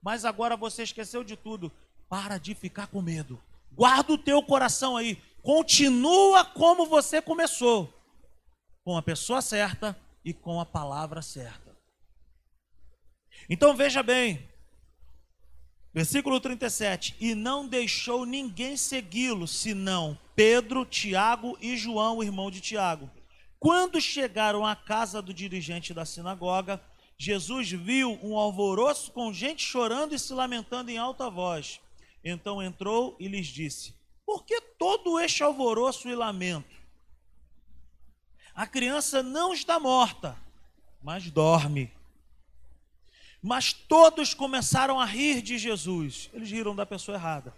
mas 0.00 0.24
agora 0.24 0.56
você 0.56 0.84
esqueceu 0.84 1.24
de 1.24 1.36
tudo. 1.36 1.72
Para 2.08 2.38
de 2.38 2.54
ficar 2.54 2.86
com 2.86 3.02
medo. 3.02 3.42
Guarda 3.72 4.12
o 4.12 4.18
teu 4.18 4.40
coração 4.44 4.96
aí. 4.96 5.20
Continua 5.42 6.44
como 6.44 6.86
você 6.86 7.20
começou. 7.20 7.92
Com 8.84 8.96
a 8.96 9.02
pessoa 9.02 9.42
certa 9.42 9.98
e 10.24 10.32
com 10.32 10.60
a 10.60 10.64
palavra 10.64 11.20
certa. 11.20 11.76
Então 13.50 13.74
veja 13.74 14.04
bem, 14.04 14.48
versículo 15.92 16.40
37: 16.40 17.16
E 17.20 17.34
não 17.34 17.66
deixou 17.66 18.24
ninguém 18.24 18.76
segui-lo, 18.76 19.46
senão 19.46 20.18
Pedro, 20.34 20.84
Tiago 20.84 21.56
e 21.60 21.76
João, 21.76 22.22
irmão 22.22 22.50
de 22.50 22.60
Tiago. 22.60 23.10
Quando 23.58 24.00
chegaram 24.00 24.66
à 24.66 24.74
casa 24.74 25.22
do 25.22 25.32
dirigente 25.32 25.94
da 25.94 26.04
sinagoga, 26.04 26.82
Jesus 27.16 27.70
viu 27.70 28.18
um 28.22 28.36
alvoroço 28.36 29.12
com 29.12 29.32
gente 29.32 29.62
chorando 29.62 30.14
e 30.14 30.18
se 30.18 30.32
lamentando 30.32 30.90
em 30.90 30.98
alta 30.98 31.30
voz. 31.30 31.80
Então 32.24 32.62
entrou 32.62 33.16
e 33.20 33.28
lhes 33.28 33.46
disse: 33.46 33.94
Por 34.26 34.44
que 34.44 34.60
todo 34.60 35.20
este 35.20 35.42
alvoroço 35.42 36.08
e 36.08 36.14
lamento? 36.14 36.74
A 38.54 38.66
criança 38.66 39.22
não 39.22 39.52
está 39.52 39.78
morta, 39.78 40.36
mas 41.02 41.30
dorme. 41.30 41.90
Mas 43.42 43.72
todos 43.72 44.32
começaram 44.32 45.00
a 45.00 45.04
rir 45.04 45.42
de 45.42 45.58
Jesus. 45.58 46.30
Eles 46.32 46.50
riram 46.50 46.76
da 46.76 46.86
pessoa 46.86 47.16
errada. 47.16 47.52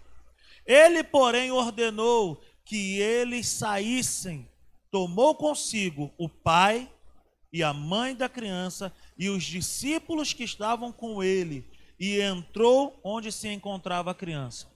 Ele, 0.65 1.03
porém, 1.03 1.51
ordenou 1.51 2.41
que 2.65 2.99
eles 2.99 3.47
saíssem 3.47 4.47
tomou 4.95 5.35
consigo 5.35 6.09
o 6.17 6.29
pai 6.29 6.89
e 7.51 7.61
a 7.61 7.73
mãe 7.73 8.15
da 8.15 8.29
criança 8.29 8.95
e 9.17 9.27
os 9.27 9.43
discípulos 9.43 10.31
que 10.31 10.45
estavam 10.45 10.89
com 10.89 11.21
ele 11.21 11.65
e 11.99 12.21
entrou 12.21 12.97
onde 13.03 13.29
se 13.29 13.49
encontrava 13.49 14.11
a 14.11 14.15
criança. 14.15 14.67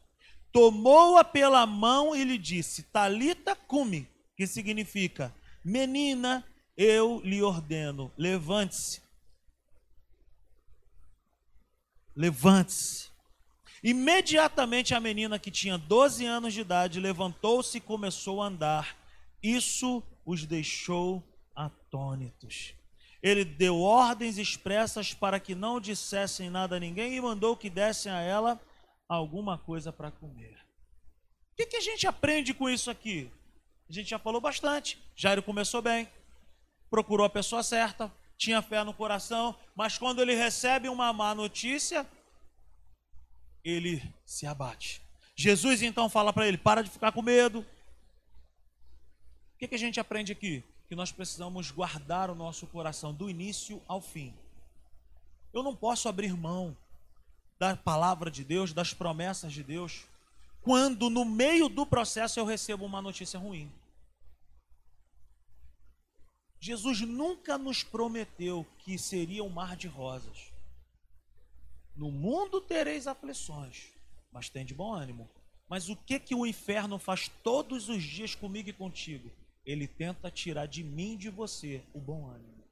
Tomou-a 0.51 1.23
pela 1.23 1.65
mão 1.65 2.13
e 2.13 2.25
lhe 2.25 2.37
disse: 2.37 2.83
Talita 2.83 3.55
cumi, 3.55 4.09
que 4.35 4.45
significa: 4.45 5.33
Menina, 5.63 6.45
eu 6.75 7.21
lhe 7.23 7.41
ordeno, 7.41 8.11
levante-se. 8.17 9.01
Levante-se. 12.19 13.07
Imediatamente 13.81 14.93
a 14.93 14.99
menina 14.99 15.39
que 15.39 15.49
tinha 15.49 15.77
12 15.77 16.25
anos 16.25 16.53
de 16.53 16.59
idade 16.59 16.99
levantou-se 16.99 17.77
e 17.77 17.79
começou 17.79 18.41
a 18.41 18.47
andar. 18.47 18.97
Isso 19.41 20.03
os 20.25 20.45
deixou 20.45 21.23
atônitos. 21.55 22.73
Ele 23.23 23.45
deu 23.45 23.79
ordens 23.79 24.37
expressas 24.37 25.13
para 25.13 25.39
que 25.39 25.55
não 25.55 25.79
dissessem 25.79 26.49
nada 26.49 26.75
a 26.75 26.79
ninguém 26.79 27.15
e 27.15 27.21
mandou 27.21 27.55
que 27.55 27.69
dessem 27.69 28.11
a 28.11 28.19
ela 28.19 28.59
alguma 29.07 29.57
coisa 29.57 29.93
para 29.93 30.11
comer. 30.11 30.57
O 31.53 31.55
que, 31.55 31.67
que 31.67 31.77
a 31.77 31.81
gente 31.81 32.05
aprende 32.05 32.53
com 32.53 32.69
isso 32.69 32.91
aqui? 32.91 33.31
A 33.89 33.93
gente 33.93 34.09
já 34.09 34.19
falou 34.19 34.41
bastante. 34.41 35.01
Jairo 35.15 35.41
começou 35.41 35.81
bem, 35.81 36.05
procurou 36.89 37.25
a 37.25 37.29
pessoa 37.29 37.63
certa, 37.63 38.11
tinha 38.39 38.63
fé 38.63 38.83
no 38.83 38.93
coração, 38.93 39.55
mas 39.75 39.99
quando 39.99 40.21
ele 40.21 40.33
recebe 40.33 40.89
uma 40.89 41.13
má 41.13 41.35
notícia, 41.35 42.07
ele 43.63 44.01
se 44.25 44.47
abate. 44.47 44.99
Jesus 45.35 45.83
então 45.83 46.09
fala 46.09 46.33
para 46.33 46.47
ele: 46.47 46.57
para 46.57 46.81
de 46.81 46.89
ficar 46.89 47.11
com 47.11 47.21
medo, 47.21 47.63
que, 49.59 49.67
que 49.67 49.75
a 49.75 49.79
gente 49.79 49.99
aprende 49.99 50.31
aqui? 50.31 50.63
Que 50.87 50.95
nós 50.95 51.11
precisamos 51.11 51.69
guardar 51.69 52.31
o 52.31 52.35
nosso 52.35 52.65
coração 52.65 53.13
do 53.13 53.29
início 53.29 53.81
ao 53.87 54.01
fim. 54.01 54.33
Eu 55.53 55.61
não 55.61 55.75
posso 55.75 56.07
abrir 56.07 56.33
mão 56.33 56.75
da 57.59 57.75
palavra 57.75 58.31
de 58.31 58.43
Deus, 58.45 58.71
das 58.71 58.93
promessas 58.93 59.51
de 59.51 59.61
Deus, 59.61 60.05
quando 60.61 61.09
no 61.09 61.25
meio 61.25 61.67
do 61.67 61.85
processo 61.85 62.39
eu 62.39 62.45
recebo 62.45 62.85
uma 62.85 63.01
notícia 63.01 63.37
ruim. 63.37 63.69
Jesus 66.59 67.01
nunca 67.01 67.57
nos 67.57 67.83
prometeu 67.83 68.65
que 68.79 68.97
seria 68.97 69.43
um 69.43 69.49
mar 69.49 69.75
de 69.75 69.87
rosas. 69.87 70.51
No 71.95 72.11
mundo 72.11 72.61
tereis 72.61 73.07
aflições, 73.07 73.93
mas 74.31 74.49
tem 74.49 74.65
de 74.65 74.73
bom 74.73 74.93
ânimo. 74.93 75.29
Mas 75.69 75.89
o 75.89 75.95
que 75.95 76.19
que 76.19 76.35
o 76.35 76.45
inferno 76.45 76.97
faz 76.97 77.29
todos 77.43 77.89
os 77.89 78.03
dias 78.03 78.35
comigo 78.35 78.69
e 78.69 78.73
contigo? 78.73 79.31
ele 79.71 79.87
tenta 79.87 80.31
tirar 80.31 80.65
de 80.65 80.83
mim 80.83 81.13
e 81.13 81.17
de 81.17 81.29
você 81.29 81.83
o 81.93 81.99
bom 81.99 82.27
ânimo. 82.27 82.63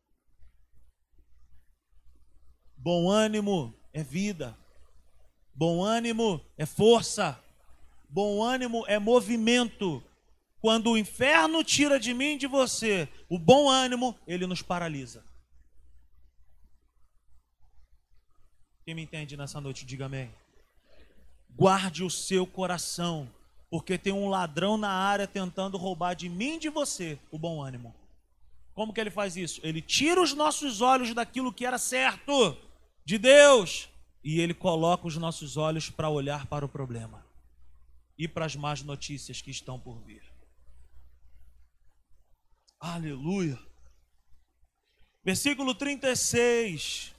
Bom 2.76 3.10
ânimo 3.10 3.72
é 3.94 4.04
vida. 4.04 4.58
Bom 5.54 5.84
ânimo 5.84 6.42
é 6.58 6.66
força. 6.66 7.40
Bom 8.10 8.42
ânimo 8.42 8.84
é 8.88 8.98
movimento. 8.98 10.04
Quando 10.60 10.92
o 10.92 10.98
inferno 10.98 11.64
tira 11.64 12.00
de 12.00 12.14
mim 12.14 12.34
e 12.34 12.38
de 12.38 12.48
você 12.48 13.08
o 13.30 13.38
bom 13.38 13.70
ânimo, 13.70 14.18
ele 14.28 14.48
nos 14.48 14.62
paralisa. 14.62 15.24
Quem 18.84 18.96
me 18.96 19.02
entende 19.02 19.36
nessa 19.36 19.60
noite, 19.60 19.86
diga 19.86 20.06
amém. 20.06 20.34
Guarde 21.50 22.04
o 22.04 22.10
seu 22.10 22.48
coração 22.48 23.30
porque 23.70 23.98
tem 23.98 24.14
um 24.14 24.30
ladrão 24.30 24.78
na 24.78 24.90
área 24.90 25.28
tentando 25.28 25.78
roubar 25.78 26.14
de 26.14 26.30
mim 26.30 26.56
e 26.56 26.60
de 26.60 26.70
você 26.70 27.20
o 27.30 27.38
bom 27.38 27.62
ânimo. 27.62 27.94
Como 28.74 28.94
que 28.94 29.02
ele 29.02 29.10
faz 29.10 29.36
isso? 29.36 29.60
Ele 29.64 29.82
tira 29.82 30.22
os 30.22 30.34
nossos 30.34 30.82
olhos 30.82 31.14
daquilo 31.14 31.52
que 31.52 31.66
era 31.66 31.78
certo 31.78 32.56
de 33.04 33.18
Deus 33.18 33.90
e 34.24 34.40
ele 34.40 34.54
coloca 34.54 35.08
os 35.08 35.18
nossos 35.18 35.58
olhos 35.58 35.90
para 35.90 36.10
olhar 36.10 36.46
para 36.46 36.66
o 36.66 36.70
problema 36.70 37.26
e 38.18 38.28
para 38.28 38.46
as 38.46 38.56
más 38.56 38.82
notícias 38.84 39.42
que 39.42 39.52
estão 39.52 39.80
por 39.80 40.00
vir. 40.02 40.24
Aleluia. 42.80 43.60
Versículo 45.24 45.74
36. 45.74 47.14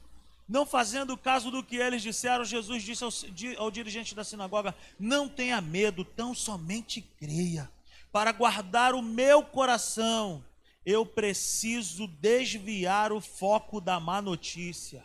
Não 0.49 0.65
fazendo 0.65 1.17
caso 1.17 1.51
do 1.51 1.63
que 1.63 1.77
eles 1.77 2.01
disseram, 2.01 2.45
Jesus 2.45 2.83
disse 2.83 3.05
ao, 3.05 3.11
ao 3.59 3.71
dirigente 3.71 4.15
da 4.15 4.25
sinagoga: 4.25 4.75
Não 4.99 5.29
tenha 5.29 5.61
medo, 5.61 6.05
tão 6.05 6.35
somente 6.35 7.03
creia. 7.03 7.71
Para 8.11 8.33
guardar 8.33 8.95
o 8.95 9.03
meu 9.03 9.43
coração, 9.43 10.43
eu 10.87 11.05
preciso 11.05 12.07
desviar 12.07 13.13
o 13.13 13.21
foco 13.21 13.79
da 13.79 14.01
má 14.01 14.23
notícia. 14.23 15.05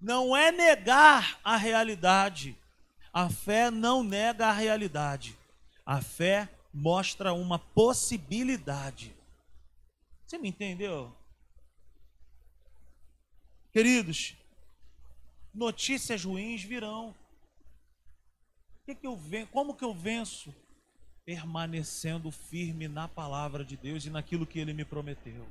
Não 0.00 0.34
é 0.34 0.50
negar 0.50 1.38
a 1.44 1.56
realidade. 1.56 2.56
A 3.12 3.28
fé 3.28 3.70
não 3.70 4.02
nega 4.02 4.46
a 4.46 4.52
realidade. 4.52 5.36
A 5.84 6.00
fé 6.00 6.48
mostra 6.76 7.32
uma 7.32 7.58
possibilidade. 7.58 9.16
Você 10.26 10.36
me 10.36 10.50
entendeu? 10.50 11.16
Queridos, 13.72 14.36
notícias 15.54 16.22
ruins 16.22 16.62
virão. 16.62 17.14
Que 18.84 18.94
que 18.94 19.06
eu? 19.06 19.18
Como 19.50 19.74
que 19.74 19.84
eu 19.84 19.94
venço? 19.94 20.54
Permanecendo 21.24 22.30
firme 22.30 22.86
na 22.86 23.08
palavra 23.08 23.64
de 23.64 23.76
Deus 23.76 24.04
e 24.04 24.10
naquilo 24.10 24.46
que 24.46 24.58
Ele 24.58 24.74
me 24.74 24.84
prometeu. 24.84 25.48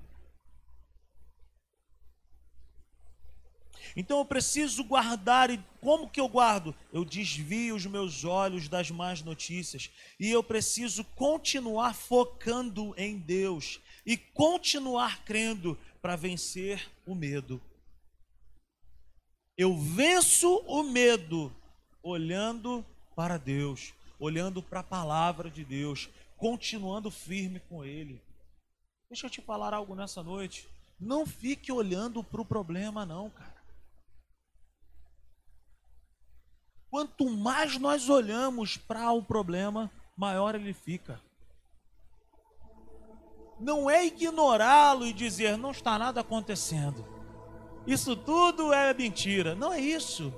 Então 3.95 4.19
eu 4.19 4.25
preciso 4.25 4.83
guardar, 4.83 5.49
e 5.49 5.63
como 5.81 6.09
que 6.09 6.19
eu 6.19 6.27
guardo? 6.27 6.75
Eu 6.91 7.03
desvio 7.03 7.75
os 7.75 7.86
meus 7.86 8.23
olhos 8.23 8.67
das 8.69 8.89
más 8.91 9.21
notícias, 9.21 9.89
e 10.19 10.29
eu 10.29 10.43
preciso 10.43 11.03
continuar 11.15 11.93
focando 11.93 12.93
em 12.97 13.17
Deus, 13.17 13.79
e 14.05 14.15
continuar 14.15 15.23
crendo 15.25 15.77
para 16.01 16.15
vencer 16.15 16.89
o 17.05 17.15
medo. 17.15 17.61
Eu 19.57 19.77
venço 19.77 20.57
o 20.67 20.83
medo 20.83 21.55
olhando 22.03 22.86
para 23.15 23.38
Deus, 23.38 23.93
olhando 24.19 24.61
para 24.61 24.81
a 24.81 24.83
palavra 24.83 25.49
de 25.49 25.63
Deus, 25.63 26.09
continuando 26.38 27.09
firme 27.09 27.59
com 27.61 27.83
Ele. 27.83 28.21
Deixa 29.09 29.25
eu 29.27 29.29
te 29.29 29.41
falar 29.41 29.73
algo 29.73 29.95
nessa 29.95 30.21
noite. 30.21 30.67
Não 30.99 31.25
fique 31.25 31.71
olhando 31.71 32.23
para 32.23 32.41
o 32.41 32.45
problema, 32.45 33.05
não, 33.05 33.29
cara. 33.29 33.55
Quanto 36.96 37.30
mais 37.30 37.78
nós 37.78 38.08
olhamos 38.08 38.78
para 38.78 39.12
o 39.12 39.22
problema, 39.22 39.91
maior 40.16 40.56
ele 40.56 40.72
fica. 40.72 41.20
Não 43.60 43.89
é 43.89 44.06
ignorá-lo 44.06 45.06
e 45.06 45.12
dizer 45.12 45.58
não 45.58 45.72
está 45.72 46.00
nada 46.00 46.22
acontecendo. 46.22 47.06
Isso 47.86 48.16
tudo 48.16 48.72
é 48.72 48.93
mentira. 48.93 49.56
Não 49.56 49.74
é 49.74 49.80
isso. 49.82 50.34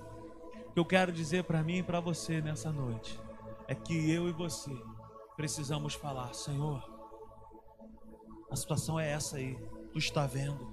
Que 0.74 0.80
eu 0.80 0.84
quero 0.84 1.12
dizer 1.12 1.44
para 1.44 1.62
mim 1.62 1.78
e 1.78 1.84
para 1.84 2.00
você 2.00 2.42
nessa 2.42 2.72
noite 2.72 3.20
é 3.68 3.76
que 3.76 4.10
eu 4.10 4.28
e 4.28 4.32
você 4.32 4.76
precisamos 5.36 5.94
falar: 5.94 6.34
Senhor, 6.34 6.84
a 8.50 8.56
situação 8.56 9.00
é 9.00 9.12
essa 9.12 9.38
aí, 9.38 9.56
tu 9.94 10.00
está 10.00 10.26
vendo, 10.26 10.68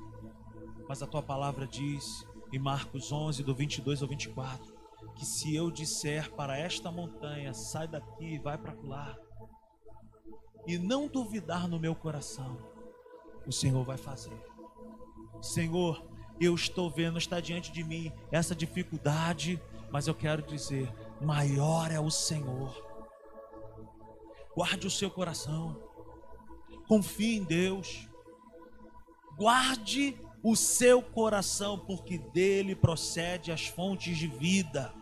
mas 0.88 1.02
a 1.02 1.06
tua 1.06 1.22
palavra 1.22 1.66
diz 1.66 2.26
em 2.50 2.58
Marcos 2.58 3.12
11, 3.12 3.42
do 3.42 3.54
22 3.54 4.00
ao 4.00 4.08
24, 4.08 4.73
que 5.14 5.24
se 5.24 5.54
eu 5.54 5.70
disser 5.70 6.32
para 6.32 6.58
esta 6.58 6.90
montanha, 6.90 7.54
sai 7.54 7.86
daqui 7.86 8.34
e 8.34 8.38
vai 8.38 8.58
para 8.58 8.74
lá, 8.82 9.16
e 10.66 10.78
não 10.78 11.06
duvidar 11.06 11.68
no 11.68 11.78
meu 11.78 11.94
coração, 11.94 12.56
o 13.46 13.52
Senhor 13.52 13.84
vai 13.84 13.96
fazer. 13.96 14.40
Senhor, 15.40 16.04
eu 16.40 16.54
estou 16.54 16.90
vendo, 16.90 17.18
está 17.18 17.40
diante 17.40 17.70
de 17.70 17.84
mim 17.84 18.12
essa 18.32 18.54
dificuldade, 18.54 19.60
mas 19.90 20.06
eu 20.06 20.14
quero 20.14 20.42
dizer: 20.42 20.92
maior 21.20 21.90
é 21.92 22.00
o 22.00 22.10
Senhor. 22.10 22.82
Guarde 24.54 24.86
o 24.86 24.90
seu 24.90 25.10
coração, 25.10 25.76
confie 26.88 27.36
em 27.36 27.44
Deus, 27.44 28.08
guarde 29.36 30.16
o 30.42 30.54
seu 30.54 31.02
coração, 31.02 31.78
porque 31.78 32.18
dele 32.18 32.74
procede 32.74 33.50
as 33.50 33.66
fontes 33.66 34.16
de 34.16 34.28
vida. 34.28 34.94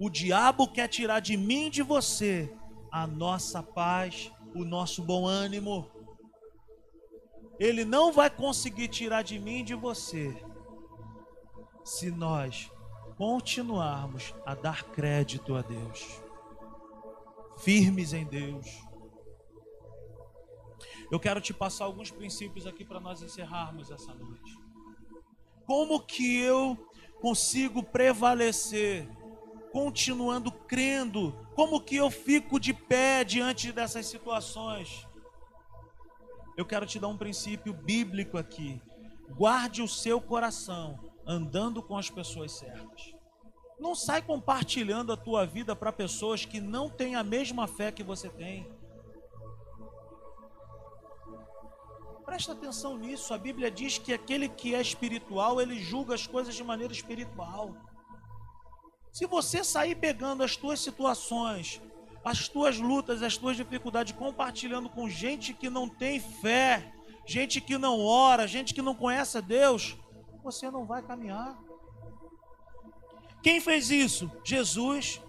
O 0.00 0.10
diabo 0.10 0.66
quer 0.72 0.88
tirar 0.88 1.20
de 1.20 1.36
mim 1.36 1.66
e 1.66 1.70
de 1.70 1.82
você 1.82 2.52
a 2.90 3.06
nossa 3.06 3.62
paz, 3.62 4.32
o 4.54 4.64
nosso 4.64 5.02
bom 5.02 5.26
ânimo 5.26 5.88
ele 7.60 7.84
não 7.84 8.10
vai 8.10 8.30
conseguir 8.30 8.88
tirar 8.88 9.20
de 9.20 9.38
mim 9.38 9.58
e 9.58 9.62
de 9.62 9.74
você 9.74 10.34
se 11.84 12.10
nós 12.10 12.72
continuarmos 13.18 14.34
a 14.46 14.54
dar 14.54 14.84
crédito 14.84 15.54
a 15.54 15.60
Deus, 15.60 16.22
firmes 17.58 18.14
em 18.14 18.24
Deus. 18.24 18.66
Eu 21.12 21.20
quero 21.20 21.38
te 21.38 21.52
passar 21.52 21.84
alguns 21.84 22.10
princípios 22.10 22.66
aqui 22.66 22.82
para 22.82 22.98
nós 22.98 23.20
encerrarmos 23.20 23.90
essa 23.90 24.14
noite. 24.14 24.58
Como 25.66 26.00
que 26.00 26.40
eu 26.40 26.88
consigo 27.20 27.82
prevalecer 27.82 29.06
continuando 29.72 30.50
crendo? 30.50 31.32
Como 31.54 31.80
que 31.80 31.96
eu 31.96 32.10
fico 32.10 32.58
de 32.58 32.72
pé 32.72 33.24
diante 33.24 33.72
dessas 33.72 34.06
situações? 34.06 35.06
eu 36.60 36.66
quero 36.66 36.84
te 36.84 36.98
dar 36.98 37.08
um 37.08 37.16
princípio 37.16 37.72
bíblico 37.72 38.36
aqui. 38.36 38.80
Guarde 39.30 39.80
o 39.80 39.88
seu 39.88 40.20
coração 40.20 40.98
andando 41.26 41.82
com 41.82 41.96
as 41.96 42.10
pessoas 42.10 42.52
certas. 42.52 43.14
Não 43.78 43.94
sai 43.94 44.20
compartilhando 44.20 45.10
a 45.10 45.16
tua 45.16 45.46
vida 45.46 45.74
para 45.74 45.90
pessoas 45.90 46.44
que 46.44 46.60
não 46.60 46.90
têm 46.90 47.14
a 47.14 47.24
mesma 47.24 47.66
fé 47.66 47.90
que 47.90 48.02
você 48.02 48.28
tem. 48.28 48.70
Presta 52.26 52.52
atenção 52.52 52.98
nisso. 52.98 53.32
A 53.32 53.38
Bíblia 53.38 53.70
diz 53.70 53.96
que 53.96 54.12
aquele 54.12 54.46
que 54.46 54.74
é 54.74 54.80
espiritual, 54.82 55.60
ele 55.62 55.78
julga 55.82 56.14
as 56.14 56.26
coisas 56.26 56.54
de 56.54 56.62
maneira 56.62 56.92
espiritual. 56.92 57.74
Se 59.12 59.26
você 59.26 59.62
sair 59.64 59.94
pegando 59.94 60.42
as 60.42 60.56
tuas 60.56 60.80
situações 60.80 61.80
as 62.24 62.48
tuas 62.48 62.78
lutas, 62.78 63.22
as 63.22 63.36
tuas 63.36 63.56
dificuldades, 63.56 64.12
compartilhando 64.12 64.88
com 64.88 65.08
gente 65.08 65.54
que 65.54 65.70
não 65.70 65.88
tem 65.88 66.20
fé, 66.20 66.92
gente 67.26 67.60
que 67.60 67.78
não 67.78 68.00
ora, 68.00 68.46
gente 68.46 68.74
que 68.74 68.82
não 68.82 68.94
conhece 68.94 69.38
a 69.38 69.40
Deus, 69.40 69.96
você 70.42 70.70
não 70.70 70.84
vai 70.84 71.02
caminhar. 71.02 71.58
Quem 73.42 73.60
fez 73.60 73.90
isso? 73.90 74.30
Jesus. 74.44 75.20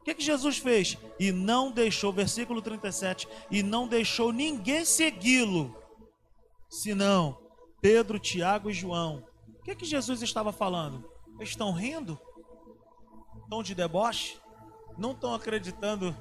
O 0.00 0.04
que, 0.04 0.14
que 0.14 0.24
Jesus 0.24 0.58
fez? 0.58 0.98
E 1.18 1.30
não 1.30 1.70
deixou, 1.70 2.12
versículo 2.12 2.60
37, 2.60 3.28
e 3.50 3.62
não 3.62 3.86
deixou 3.86 4.32
ninguém 4.32 4.84
segui-lo, 4.84 5.74
senão 6.68 7.38
Pedro, 7.80 8.18
Tiago 8.18 8.68
e 8.68 8.74
João. 8.74 9.24
O 9.60 9.62
que, 9.62 9.76
que 9.76 9.84
Jesus 9.84 10.20
estava 10.20 10.52
falando? 10.52 11.08
Eles 11.38 11.50
estão 11.50 11.72
rindo? 11.72 12.18
Estão 13.52 13.62
de 13.62 13.74
deboche? 13.74 14.40
não 14.96 15.10
estão 15.10 15.34
acreditando 15.34 16.16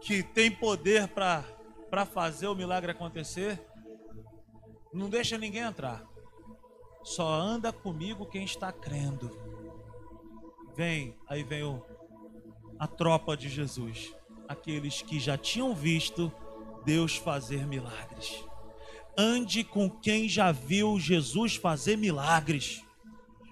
que 0.00 0.22
tem 0.22 0.48
poder 0.48 1.08
para 1.08 2.06
fazer 2.06 2.46
o 2.46 2.54
milagre 2.54 2.92
acontecer, 2.92 3.60
não 4.94 5.10
deixa 5.10 5.36
ninguém 5.36 5.62
entrar. 5.62 6.04
Só 7.02 7.28
anda 7.28 7.72
comigo 7.72 8.26
quem 8.26 8.44
está 8.44 8.70
crendo. 8.70 9.36
Vem, 10.76 11.16
aí 11.28 11.42
vem 11.42 11.64
o, 11.64 11.84
a 12.78 12.86
tropa 12.86 13.36
de 13.36 13.48
Jesus, 13.48 14.14
aqueles 14.48 15.02
que 15.02 15.18
já 15.18 15.36
tinham 15.36 15.74
visto 15.74 16.32
Deus 16.84 17.16
fazer 17.16 17.66
milagres. 17.66 18.44
Ande 19.18 19.64
com 19.64 19.90
quem 19.90 20.28
já 20.28 20.52
viu 20.52 21.00
Jesus 21.00 21.56
fazer 21.56 21.98
milagres. 21.98 22.84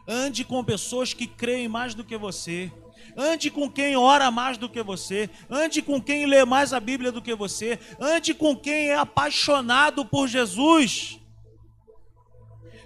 Ande 0.06 0.44
com 0.44 0.62
pessoas 0.62 1.12
que 1.12 1.26
creem 1.26 1.66
mais 1.66 1.92
do 1.92 2.04
que 2.04 2.16
você. 2.16 2.72
Ande 3.20 3.50
com 3.50 3.70
quem 3.70 3.98
ora 3.98 4.30
mais 4.30 4.56
do 4.56 4.66
que 4.66 4.82
você, 4.82 5.28
ande 5.50 5.82
com 5.82 6.00
quem 6.00 6.24
lê 6.24 6.42
mais 6.42 6.72
a 6.72 6.80
Bíblia 6.80 7.12
do 7.12 7.20
que 7.20 7.34
você, 7.34 7.78
ande 8.00 8.32
com 8.32 8.56
quem 8.56 8.88
é 8.88 8.96
apaixonado 8.96 10.06
por 10.06 10.26
Jesus. 10.26 11.20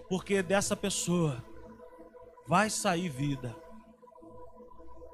Porque 0.08 0.42
dessa 0.42 0.74
pessoa 0.74 1.40
vai 2.48 2.68
sair 2.68 3.08
vida. 3.08 3.54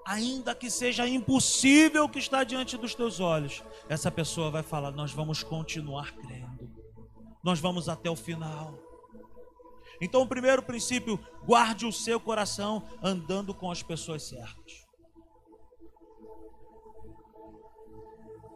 Ainda 0.07 0.55
que 0.55 0.71
seja 0.71 1.07
impossível 1.07 2.05
o 2.05 2.09
que 2.09 2.18
está 2.18 2.43
diante 2.43 2.79
dos 2.79 2.95
teus 2.95 3.21
olhos, 3.21 3.62
essa 3.91 4.11
pessoa 4.11 4.51
vai 4.51 4.62
falar: 4.62 4.91
Nós 4.91 5.12
vamos 5.12 5.43
continuar 5.43 6.14
crendo, 6.14 6.66
nós 7.45 7.61
vamos 7.61 7.91
até 7.91 8.09
o 8.09 8.16
final. 8.16 8.75
Então, 10.01 10.23
o 10.23 10.27
primeiro 10.27 10.62
princípio, 10.62 11.21
guarde 11.45 11.85
o 11.85 11.93
seu 11.93 12.18
coração 12.18 12.83
andando 13.03 13.53
com 13.53 13.71
as 13.71 13.83
pessoas 13.83 14.23
certas. 14.23 14.80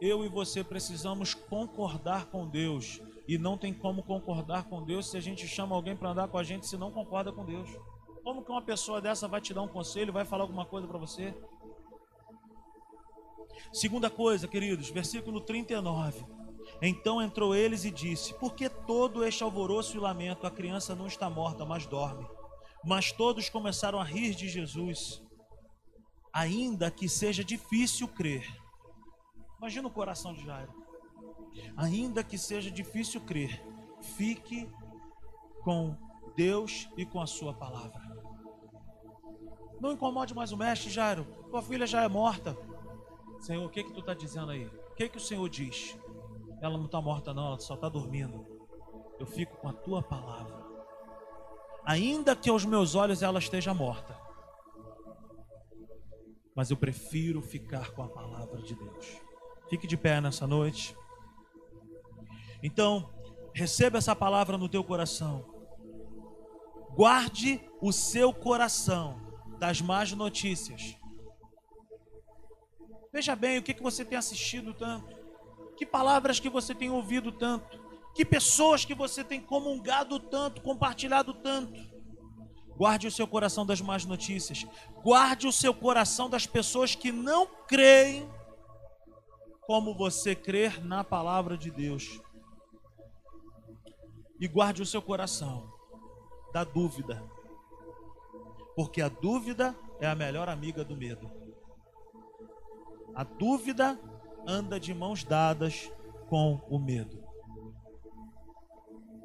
Eu 0.01 0.25
e 0.25 0.29
você 0.29 0.63
precisamos 0.63 1.33
concordar 1.33 2.25
com 2.25 2.47
Deus. 2.47 3.01
E 3.27 3.37
não 3.37 3.57
tem 3.57 3.73
como 3.73 4.03
concordar 4.03 4.65
com 4.65 4.83
Deus 4.83 5.09
se 5.09 5.17
a 5.17 5.21
gente 5.21 5.47
chama 5.47 5.75
alguém 5.75 5.95
para 5.95 6.09
andar 6.09 6.27
com 6.27 6.37
a 6.37 6.43
gente 6.43 6.67
se 6.67 6.77
não 6.77 6.91
concorda 6.91 7.31
com 7.31 7.45
Deus. 7.45 7.69
Como 8.23 8.43
que 8.43 8.51
uma 8.51 8.61
pessoa 8.61 9.01
dessa 9.01 9.27
vai 9.27 9.41
te 9.41 9.53
dar 9.53 9.61
um 9.61 9.67
conselho, 9.67 10.13
vai 10.13 10.25
falar 10.25 10.43
alguma 10.43 10.65
coisa 10.65 10.87
para 10.87 10.97
você? 10.97 11.33
Segunda 13.71 14.09
coisa, 14.09 14.47
queridos, 14.47 14.89
versículo 14.89 15.41
39. 15.41 16.25
Então 16.81 17.21
entrou 17.21 17.55
eles 17.55 17.85
e 17.85 17.91
disse: 17.91 18.33
Por 18.33 18.53
que 18.53 18.69
todo 18.69 19.23
este 19.23 19.43
alvoroço 19.43 19.95
e 19.95 19.99
lamento? 19.99 20.45
A 20.45 20.51
criança 20.51 20.95
não 20.95 21.07
está 21.07 21.29
morta, 21.29 21.65
mas 21.65 21.85
dorme. 21.85 22.27
Mas 22.83 23.11
todos 23.11 23.49
começaram 23.49 23.99
a 23.99 24.03
rir 24.03 24.35
de 24.35 24.47
Jesus, 24.47 25.21
ainda 26.33 26.91
que 26.91 27.09
seja 27.09 27.43
difícil 27.43 28.07
crer. 28.07 28.45
Imagina 29.65 29.87
o 29.87 29.91
coração 29.91 30.31
de 30.31 30.45
Jairo. 30.45 30.71
Ainda 31.75 32.23
que 32.23 32.37
seja 32.37 32.69
difícil 32.69 33.19
crer, 33.21 33.65
fique 33.99 34.71
com 35.63 35.97
Deus 36.35 36.87
e 36.95 37.03
com 37.03 37.19
a 37.19 37.25
sua 37.25 37.51
palavra. 37.51 37.99
Não 39.81 39.91
incomode 39.91 40.35
mais 40.35 40.51
o 40.51 40.57
mestre, 40.57 40.91
Jairo. 40.91 41.25
Tua 41.49 41.63
filha 41.63 41.87
já 41.87 42.03
é 42.03 42.07
morta. 42.07 42.55
Senhor, 43.39 43.65
o 43.65 43.69
que 43.71 43.83
que 43.83 43.91
tu 43.91 44.01
está 44.01 44.13
dizendo 44.13 44.51
aí? 44.51 44.67
O 44.67 44.93
que 44.93 45.09
que 45.09 45.17
o 45.17 45.19
Senhor 45.19 45.49
diz? 45.49 45.97
Ela 46.61 46.77
não 46.77 46.85
está 46.85 47.01
morta, 47.01 47.33
não, 47.33 47.47
ela 47.47 47.59
só 47.59 47.73
está 47.73 47.89
dormindo. 47.89 48.45
Eu 49.19 49.25
fico 49.25 49.57
com 49.57 49.67
a 49.67 49.73
tua 49.73 50.03
palavra. 50.03 50.63
Ainda 51.83 52.35
que 52.35 52.51
aos 52.51 52.65
meus 52.65 52.93
olhos 52.93 53.23
ela 53.23 53.39
esteja 53.39 53.73
morta, 53.73 54.15
mas 56.55 56.69
eu 56.69 56.77
prefiro 56.77 57.41
ficar 57.41 57.89
com 57.93 58.03
a 58.03 58.07
palavra 58.07 58.61
de 58.61 58.75
Deus. 58.75 59.25
Fique 59.69 59.87
de 59.87 59.97
pé 59.97 60.21
nessa 60.21 60.45
noite. 60.45 60.95
Então, 62.61 63.09
receba 63.53 63.97
essa 63.97 64.15
palavra 64.15 64.57
no 64.57 64.69
teu 64.69 64.83
coração. 64.83 65.45
Guarde 66.95 67.61
o 67.81 67.91
seu 67.91 68.33
coração 68.33 69.19
das 69.59 69.81
más 69.81 70.11
notícias. 70.11 70.97
Veja 73.11 73.35
bem 73.35 73.57
o 73.57 73.63
que, 73.63 73.73
que 73.73 73.83
você 73.83 74.03
tem 74.03 74.17
assistido 74.17 74.73
tanto, 74.73 75.15
que 75.77 75.85
palavras 75.85 76.39
que 76.39 76.49
você 76.49 76.75
tem 76.75 76.89
ouvido 76.89 77.31
tanto, 77.31 77.79
que 78.13 78.25
pessoas 78.25 78.83
que 78.83 78.93
você 78.93 79.23
tem 79.23 79.39
comungado 79.39 80.19
tanto, 80.19 80.61
compartilhado 80.61 81.33
tanto. 81.33 81.79
Guarde 82.77 83.07
o 83.07 83.11
seu 83.11 83.25
coração 83.25 83.65
das 83.65 83.79
más 83.79 84.03
notícias. 84.03 84.65
Guarde 85.01 85.47
o 85.47 85.51
seu 85.51 85.73
coração 85.73 86.29
das 86.29 86.45
pessoas 86.45 86.93
que 86.93 87.11
não 87.11 87.47
creem 87.67 88.29
como 89.65 89.95
você 89.95 90.35
crer 90.35 90.83
na 90.83 91.03
palavra 91.03 91.57
de 91.57 91.71
Deus. 91.71 92.21
E 94.39 94.47
guarde 94.47 94.81
o 94.81 94.85
seu 94.85 95.01
coração 95.01 95.73
da 96.53 96.63
dúvida, 96.63 97.23
porque 98.75 99.01
a 99.01 99.09
dúvida 99.09 99.75
é 99.99 100.07
a 100.07 100.15
melhor 100.15 100.49
amiga 100.49 100.83
do 100.83 100.95
medo. 100.95 101.29
A 103.13 103.23
dúvida 103.23 103.99
anda 104.47 104.79
de 104.79 104.93
mãos 104.93 105.23
dadas 105.23 105.91
com 106.29 106.61
o 106.69 106.77
medo. 106.77 107.23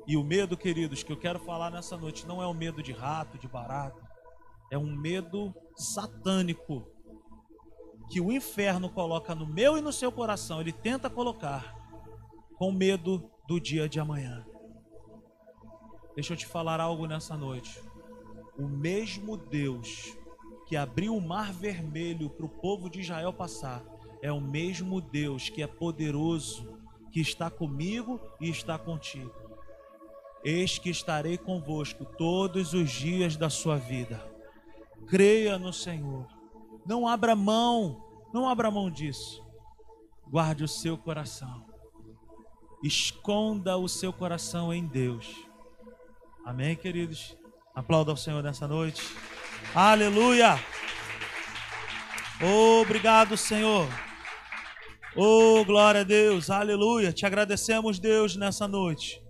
E 0.07 0.17
o 0.17 0.25
medo, 0.25 0.57
queridos, 0.57 1.03
que 1.03 1.13
eu 1.13 1.17
quero 1.17 1.39
falar 1.39 1.71
nessa 1.71 1.97
noite 1.97 2.27
não 2.27 2.43
é 2.43 2.47
o 2.47 2.55
medo 2.55 2.83
de 2.83 2.93
rato, 2.93 3.39
de 3.39 3.47
barato, 3.47 4.03
é 4.71 4.79
um 4.79 4.97
medo 4.97 5.55
satânico 5.77 6.87
que 8.11 8.21
o 8.21 8.33
inferno 8.33 8.91
coloca 8.91 9.37
no 9.37 9.47
meu 9.47 9.79
e 9.79 9.81
no 9.81 9.93
seu 9.93 10.11
coração, 10.11 10.61
ele 10.61 10.73
tenta 10.73 11.09
colocar 11.09 11.77
com 12.57 12.73
medo 12.73 13.31
do 13.47 13.61
dia 13.61 13.89
de 13.89 14.01
amanhã. 14.01 14.45
Deixa 16.17 16.33
eu 16.33 16.37
te 16.37 16.45
falar 16.45 16.81
algo 16.81 17.07
nessa 17.07 17.37
noite. 17.37 17.81
O 18.59 18.67
mesmo 18.67 19.37
Deus 19.37 20.19
que 20.67 20.77
abriu 20.77 21.17
o 21.17 21.21
mar 21.21 21.53
vermelho 21.53 22.29
para 22.29 22.47
o 22.47 22.49
povo 22.49 22.91
de 22.91 23.01
Israel 23.01 23.33
passar, 23.33 23.83
é 24.21 24.31
o 24.31 24.41
mesmo 24.41 25.01
Deus 25.01 25.49
que 25.49 25.63
é 25.63 25.67
poderoso, 25.69 26.79
que 27.13 27.21
está 27.21 27.49
comigo 27.49 28.21
e 28.41 28.51
está 28.51 28.77
contigo. 28.77 29.33
Eis 30.45 30.79
que 30.79 30.91
estarei 30.91 31.39
convosco 31.39 32.05
todos 32.05 32.73
os 32.73 32.91
dias 32.91 33.37
da 33.37 33.49
sua 33.49 33.77
vida. 33.77 34.25
Creia 35.07 35.59
no 35.59 35.73
Senhor 35.73 36.40
não 36.87 37.07
abra 37.07 37.35
mão, 37.35 38.03
não 38.33 38.49
abra 38.49 38.71
mão 38.71 38.91
disso. 38.91 39.45
Guarde 40.29 40.65
o 40.65 40.69
seu 40.69 40.97
coração. 40.97 41.67
Esconda 42.83 43.77
o 43.77 43.89
seu 43.89 44.13
coração 44.13 44.73
em 44.73 44.87
Deus. 44.87 45.47
Amém, 46.45 46.77
queridos? 46.77 47.37
Aplauda 47.75 48.11
ao 48.11 48.17
Senhor 48.17 48.43
nessa 48.43 48.67
noite. 48.67 49.03
Aleluia! 49.75 50.59
Obrigado, 52.81 53.37
Senhor. 53.37 53.87
Oh, 55.15 55.65
glória 55.65 56.01
a 56.01 56.05
Deus. 56.05 56.49
Aleluia. 56.49 57.13
Te 57.13 57.27
agradecemos, 57.27 57.99
Deus, 57.99 58.37
nessa 58.37 58.67
noite. 58.67 59.23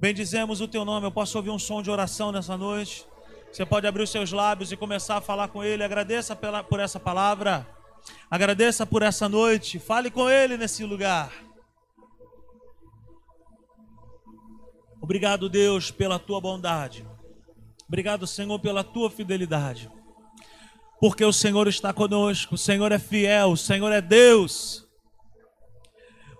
Bendizemos 0.00 0.60
o 0.60 0.68
teu 0.68 0.84
nome. 0.84 1.06
Eu 1.06 1.12
posso 1.12 1.38
ouvir 1.38 1.50
um 1.50 1.58
som 1.58 1.80
de 1.80 1.90
oração 1.90 2.30
nessa 2.30 2.56
noite. 2.56 3.06
Você 3.54 3.64
pode 3.64 3.86
abrir 3.86 4.02
os 4.02 4.10
seus 4.10 4.32
lábios 4.32 4.72
e 4.72 4.76
começar 4.76 5.18
a 5.18 5.20
falar 5.20 5.46
com 5.46 5.62
Ele. 5.62 5.84
Agradeça 5.84 6.34
pela, 6.34 6.64
por 6.64 6.80
essa 6.80 6.98
palavra. 6.98 7.64
Agradeça 8.28 8.84
por 8.84 9.00
essa 9.00 9.28
noite. 9.28 9.78
Fale 9.78 10.10
com 10.10 10.28
Ele 10.28 10.56
nesse 10.56 10.84
lugar. 10.84 11.32
Obrigado, 15.00 15.48
Deus, 15.48 15.92
pela 15.92 16.18
tua 16.18 16.40
bondade. 16.40 17.06
Obrigado, 17.86 18.26
Senhor, 18.26 18.58
pela 18.58 18.82
tua 18.82 19.08
fidelidade. 19.08 19.88
Porque 20.98 21.24
o 21.24 21.32
Senhor 21.32 21.68
está 21.68 21.92
conosco, 21.92 22.56
o 22.56 22.58
Senhor 22.58 22.90
é 22.90 22.98
fiel, 22.98 23.52
o 23.52 23.56
Senhor 23.56 23.92
é 23.92 24.00
Deus. 24.00 24.84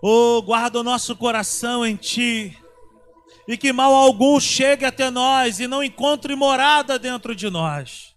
Oh, 0.02 0.42
guarda 0.42 0.80
o 0.80 0.82
nosso 0.82 1.14
coração 1.14 1.86
em 1.86 1.94
ti 1.94 2.58
e 3.46 3.56
que 3.56 3.72
mal 3.72 3.94
algum 3.94 4.40
chegue 4.40 4.84
até 4.84 5.10
nós 5.10 5.60
e 5.60 5.66
não 5.66 5.82
encontre 5.82 6.34
morada 6.34 6.98
dentro 6.98 7.34
de 7.34 7.50
nós. 7.50 8.14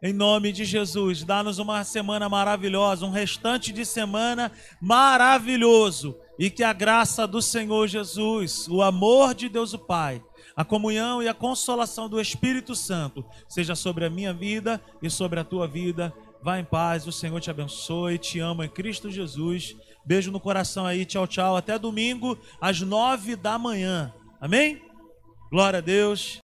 Em 0.00 0.12
nome 0.12 0.52
de 0.52 0.64
Jesus, 0.64 1.24
dá-nos 1.24 1.58
uma 1.58 1.82
semana 1.82 2.28
maravilhosa, 2.28 3.04
um 3.04 3.10
restante 3.10 3.72
de 3.72 3.84
semana 3.84 4.52
maravilhoso 4.80 6.16
e 6.38 6.48
que 6.50 6.62
a 6.62 6.72
graça 6.72 7.26
do 7.26 7.42
Senhor 7.42 7.88
Jesus, 7.88 8.68
o 8.68 8.80
amor 8.80 9.34
de 9.34 9.48
Deus 9.48 9.74
o 9.74 9.78
Pai, 9.78 10.22
a 10.54 10.64
comunhão 10.64 11.20
e 11.20 11.28
a 11.28 11.34
consolação 11.34 12.08
do 12.08 12.20
Espírito 12.20 12.76
Santo 12.76 13.24
seja 13.48 13.74
sobre 13.74 14.04
a 14.04 14.10
minha 14.10 14.32
vida 14.32 14.80
e 15.02 15.10
sobre 15.10 15.40
a 15.40 15.44
tua 15.44 15.66
vida. 15.66 16.14
Vá 16.40 16.60
em 16.60 16.64
paz, 16.64 17.04
o 17.08 17.12
Senhor 17.12 17.40
te 17.40 17.50
abençoe, 17.50 18.18
te 18.18 18.38
amo 18.38 18.62
em 18.62 18.68
Cristo 18.68 19.10
Jesus. 19.10 19.76
Beijo 20.08 20.32
no 20.32 20.40
coração 20.40 20.86
aí, 20.86 21.04
tchau, 21.04 21.26
tchau. 21.26 21.54
Até 21.54 21.78
domingo, 21.78 22.38
às 22.58 22.80
nove 22.80 23.36
da 23.36 23.58
manhã. 23.58 24.10
Amém? 24.40 24.80
Glória 25.50 25.80
a 25.80 25.82
Deus. 25.82 26.36